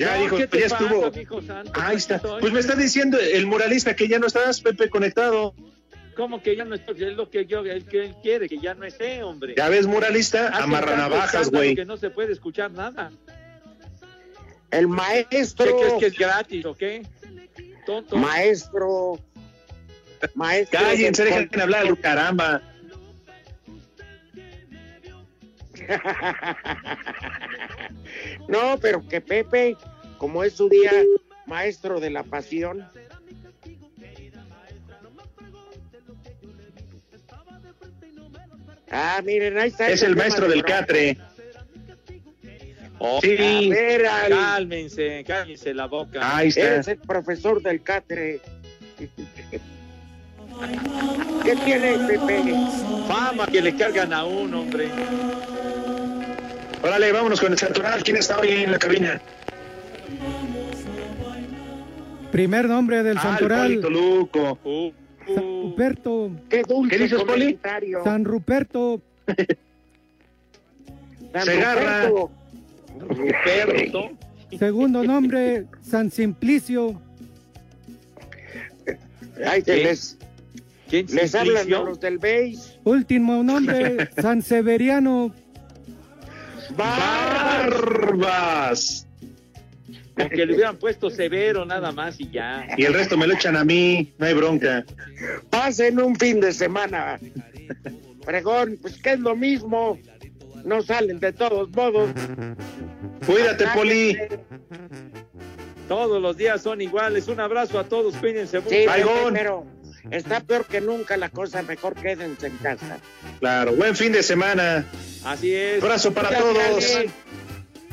Ya 0.00 0.16
No, 0.16 0.22
dijo, 0.22 0.36
¿qué 0.38 0.46
te 0.46 0.60
ya 0.60 0.68
pasa, 0.70 0.84
estuvo. 1.10 1.42
santo? 1.42 1.72
Ahí 1.78 1.96
está. 1.96 2.16
Estoy- 2.16 2.40
Pues 2.40 2.52
me 2.54 2.60
está 2.60 2.74
diciendo 2.74 3.18
el 3.18 3.46
muralista 3.46 3.94
que 3.94 4.08
ya 4.08 4.18
no 4.18 4.28
estás, 4.28 4.62
Pepe, 4.62 4.88
conectado. 4.88 5.54
¿Cómo 6.16 6.42
que 6.42 6.56
ya 6.56 6.64
no 6.64 6.74
estoy? 6.74 7.04
Es 7.04 7.12
lo 7.16 7.28
que 7.28 7.44
yo, 7.44 7.60
él, 7.60 7.84
que 7.84 8.04
él 8.06 8.14
quiere, 8.22 8.48
que 8.48 8.58
ya 8.58 8.72
no 8.74 8.86
esté, 8.86 9.22
hombre. 9.22 9.54
Ya 9.58 9.68
ves, 9.68 9.86
muralista, 9.86 10.48
Hace 10.48 10.62
amarra 10.62 10.96
navajas, 10.96 11.50
güey. 11.50 11.74
Que 11.74 11.84
no 11.84 11.98
se 11.98 12.08
puede 12.08 12.32
escuchar 12.32 12.70
nada. 12.70 13.10
El 14.70 14.88
maestro. 14.88 15.66
¿Qué 15.66 15.72
crees 15.82 15.94
que 16.00 16.06
es 16.06 16.18
gratis 16.18 16.64
o 16.64 16.74
qué? 16.74 17.02
Tonto. 17.84 18.16
Maestro. 18.16 19.18
Maestro. 20.34 20.80
Cállense, 20.80 21.24
del 21.24 21.34
dejen 21.34 21.60
hablar, 21.60 21.98
caramba. 22.00 22.62
No, 28.48 28.78
pero 28.80 29.06
que 29.06 29.20
Pepe, 29.20 29.76
como 30.18 30.42
es 30.44 30.54
su 30.54 30.68
día 30.68 30.92
maestro 31.46 32.00
de 32.00 32.10
la 32.10 32.22
pasión. 32.24 32.86
Ah, 38.90 39.20
miren, 39.24 39.56
ahí 39.58 39.68
está. 39.68 39.88
Es 39.88 40.02
el 40.02 40.16
maestro 40.16 40.46
de 40.48 40.54
del 40.54 40.64
catre. 40.64 41.16
Oh, 42.98 43.20
Sí. 43.22 43.36
A 43.38 43.74
ver, 43.74 44.06
al- 44.06 44.28
Cálmense, 44.30 45.24
cálmense 45.26 45.72
la 45.72 45.86
boca. 45.86 46.36
Ahí 46.36 46.48
está. 46.48 46.60
Eres 46.74 46.88
el 46.88 46.98
profesor 46.98 47.62
del 47.62 47.82
catre. 47.82 48.40
¿Qué 51.44 51.56
tiene 51.64 51.96
Pepe? 52.06 52.54
Fama 53.08 53.46
que 53.46 53.62
le 53.62 53.74
cargan 53.76 54.12
a 54.12 54.24
uno, 54.24 54.60
hombre. 54.60 54.88
Órale, 56.82 57.12
vámonos 57.12 57.40
con 57.40 57.52
el 57.52 57.58
Santoral. 57.58 58.02
¿Quién 58.02 58.16
está 58.16 58.38
hoy 58.38 58.48
en 58.50 58.72
la 58.72 58.78
cabina? 58.78 59.20
Primer 62.32 62.68
nombre 62.68 63.02
del 63.02 63.18
Ah, 63.18 63.22
Santoral, 63.22 63.74
Luco. 63.80 64.58
Uh, 64.64 64.90
San 65.26 65.36
Ruperto. 65.62 66.30
Qué 66.48 66.62
dulce 66.62 66.96
¿Qué 66.96 67.02
dices, 67.02 67.22
Poli? 67.24 67.44
comentario. 67.56 68.04
San 68.04 68.24
Ruperto. 68.24 69.02
San 71.32 71.44
Segarra. 71.44 72.08
Ruperto. 72.08 72.30
Ruperto. 72.98 74.10
Segundo 74.58 75.04
nombre, 75.04 75.66
San 75.82 76.10
Simplicio. 76.10 77.00
Ay, 79.46 79.62
que 79.62 79.74
¿Qué? 79.76 79.84
les, 79.84 80.18
¿Quién 80.88 81.06
les 81.12 81.34
hablan 81.34 81.72
a 81.72 81.78
los 81.82 82.00
del 82.00 82.18
BASE. 82.18 82.78
Último 82.84 83.42
nombre, 83.44 84.08
San 84.20 84.42
Severiano. 84.42 85.32
Barbas. 86.76 88.26
Con 90.16 90.28
que 90.28 90.44
le 90.46 90.54
hubieran 90.54 90.76
puesto 90.76 91.10
severo 91.10 91.64
nada 91.64 91.92
más 91.92 92.20
y 92.20 92.30
ya. 92.30 92.66
Y 92.76 92.84
el 92.84 92.94
resto 92.94 93.16
me 93.16 93.26
lo 93.26 93.34
echan 93.34 93.56
a 93.56 93.64
mí, 93.64 94.12
no 94.18 94.26
hay 94.26 94.34
bronca. 94.34 94.84
Pasen 95.48 96.00
un 96.00 96.16
fin 96.16 96.40
de 96.40 96.52
semana. 96.52 97.18
Fregón, 98.24 98.78
pues 98.80 99.00
que 99.00 99.12
es 99.12 99.20
lo 99.20 99.36
mismo. 99.36 99.98
No 100.64 100.82
salen 100.82 101.20
de 101.20 101.32
todos 101.32 101.70
modos. 101.70 102.10
Cuídate, 103.26 103.66
Poli. 103.74 104.18
Todos 105.88 106.20
los 106.22 106.36
días 106.36 106.62
son 106.62 106.80
iguales. 106.80 107.28
Un 107.28 107.40
abrazo 107.40 107.78
a 107.78 107.84
todos, 107.84 108.14
cuídense 108.16 108.60
mucho. 108.60 108.70
Sí, 108.70 108.86
está 110.10 110.40
peor 110.40 110.66
que 110.66 110.80
nunca 110.80 111.16
la 111.16 111.28
cosa. 111.28 111.62
Mejor 111.62 111.94
quédense 111.94 112.46
en 112.46 112.56
casa. 112.58 112.98
Claro, 113.38 113.72
buen 113.72 113.96
fin 113.96 114.12
de 114.12 114.22
semana. 114.22 114.84
Así 115.24 115.54
es. 115.54 115.82
Abrazo 115.82 116.12
para 116.12 116.36
todos. 116.36 116.94
Ale. 116.94 117.10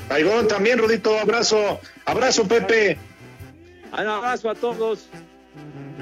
Baigón 0.10 0.48
también, 0.48 0.80
Rudito, 0.80 1.18
abrazo. 1.20 1.80
Abrazo, 2.06 2.48
Pepe. 2.48 2.98
Un 3.92 4.08
abrazo 4.08 4.50
a 4.50 4.56
todos. 4.56 5.10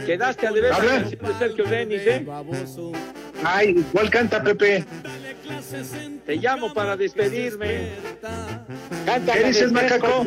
Quedaste 0.06 0.48
a 0.48 0.52
deber 0.52 0.74
de 0.74 1.34
Sergio 1.40 1.66
Denis, 1.66 2.02
¿eh? 2.06 2.26
Ay, 3.44 3.86
¿cuál 3.92 4.10
canta, 4.10 4.44
Pepe? 4.44 4.84
Te 6.26 6.36
llamo 6.36 6.74
para 6.74 6.98
despedirme. 6.98 7.92
Canta 9.06 9.34
¿Qué 9.34 9.44
dices, 9.46 9.72
macaco? 9.72 10.26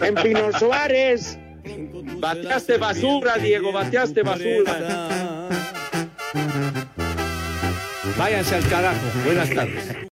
En 0.00 0.14
Pino 0.22 0.58
Suárez. 0.58 1.38
Bateaste 2.18 2.78
basura, 2.78 3.36
Diego, 3.38 3.72
bateaste 3.72 4.22
basura. 4.22 5.48
Váyanse 8.16 8.54
al 8.56 8.68
carajo. 8.68 9.00
Buenas 9.24 9.50
tardes. 9.50 10.02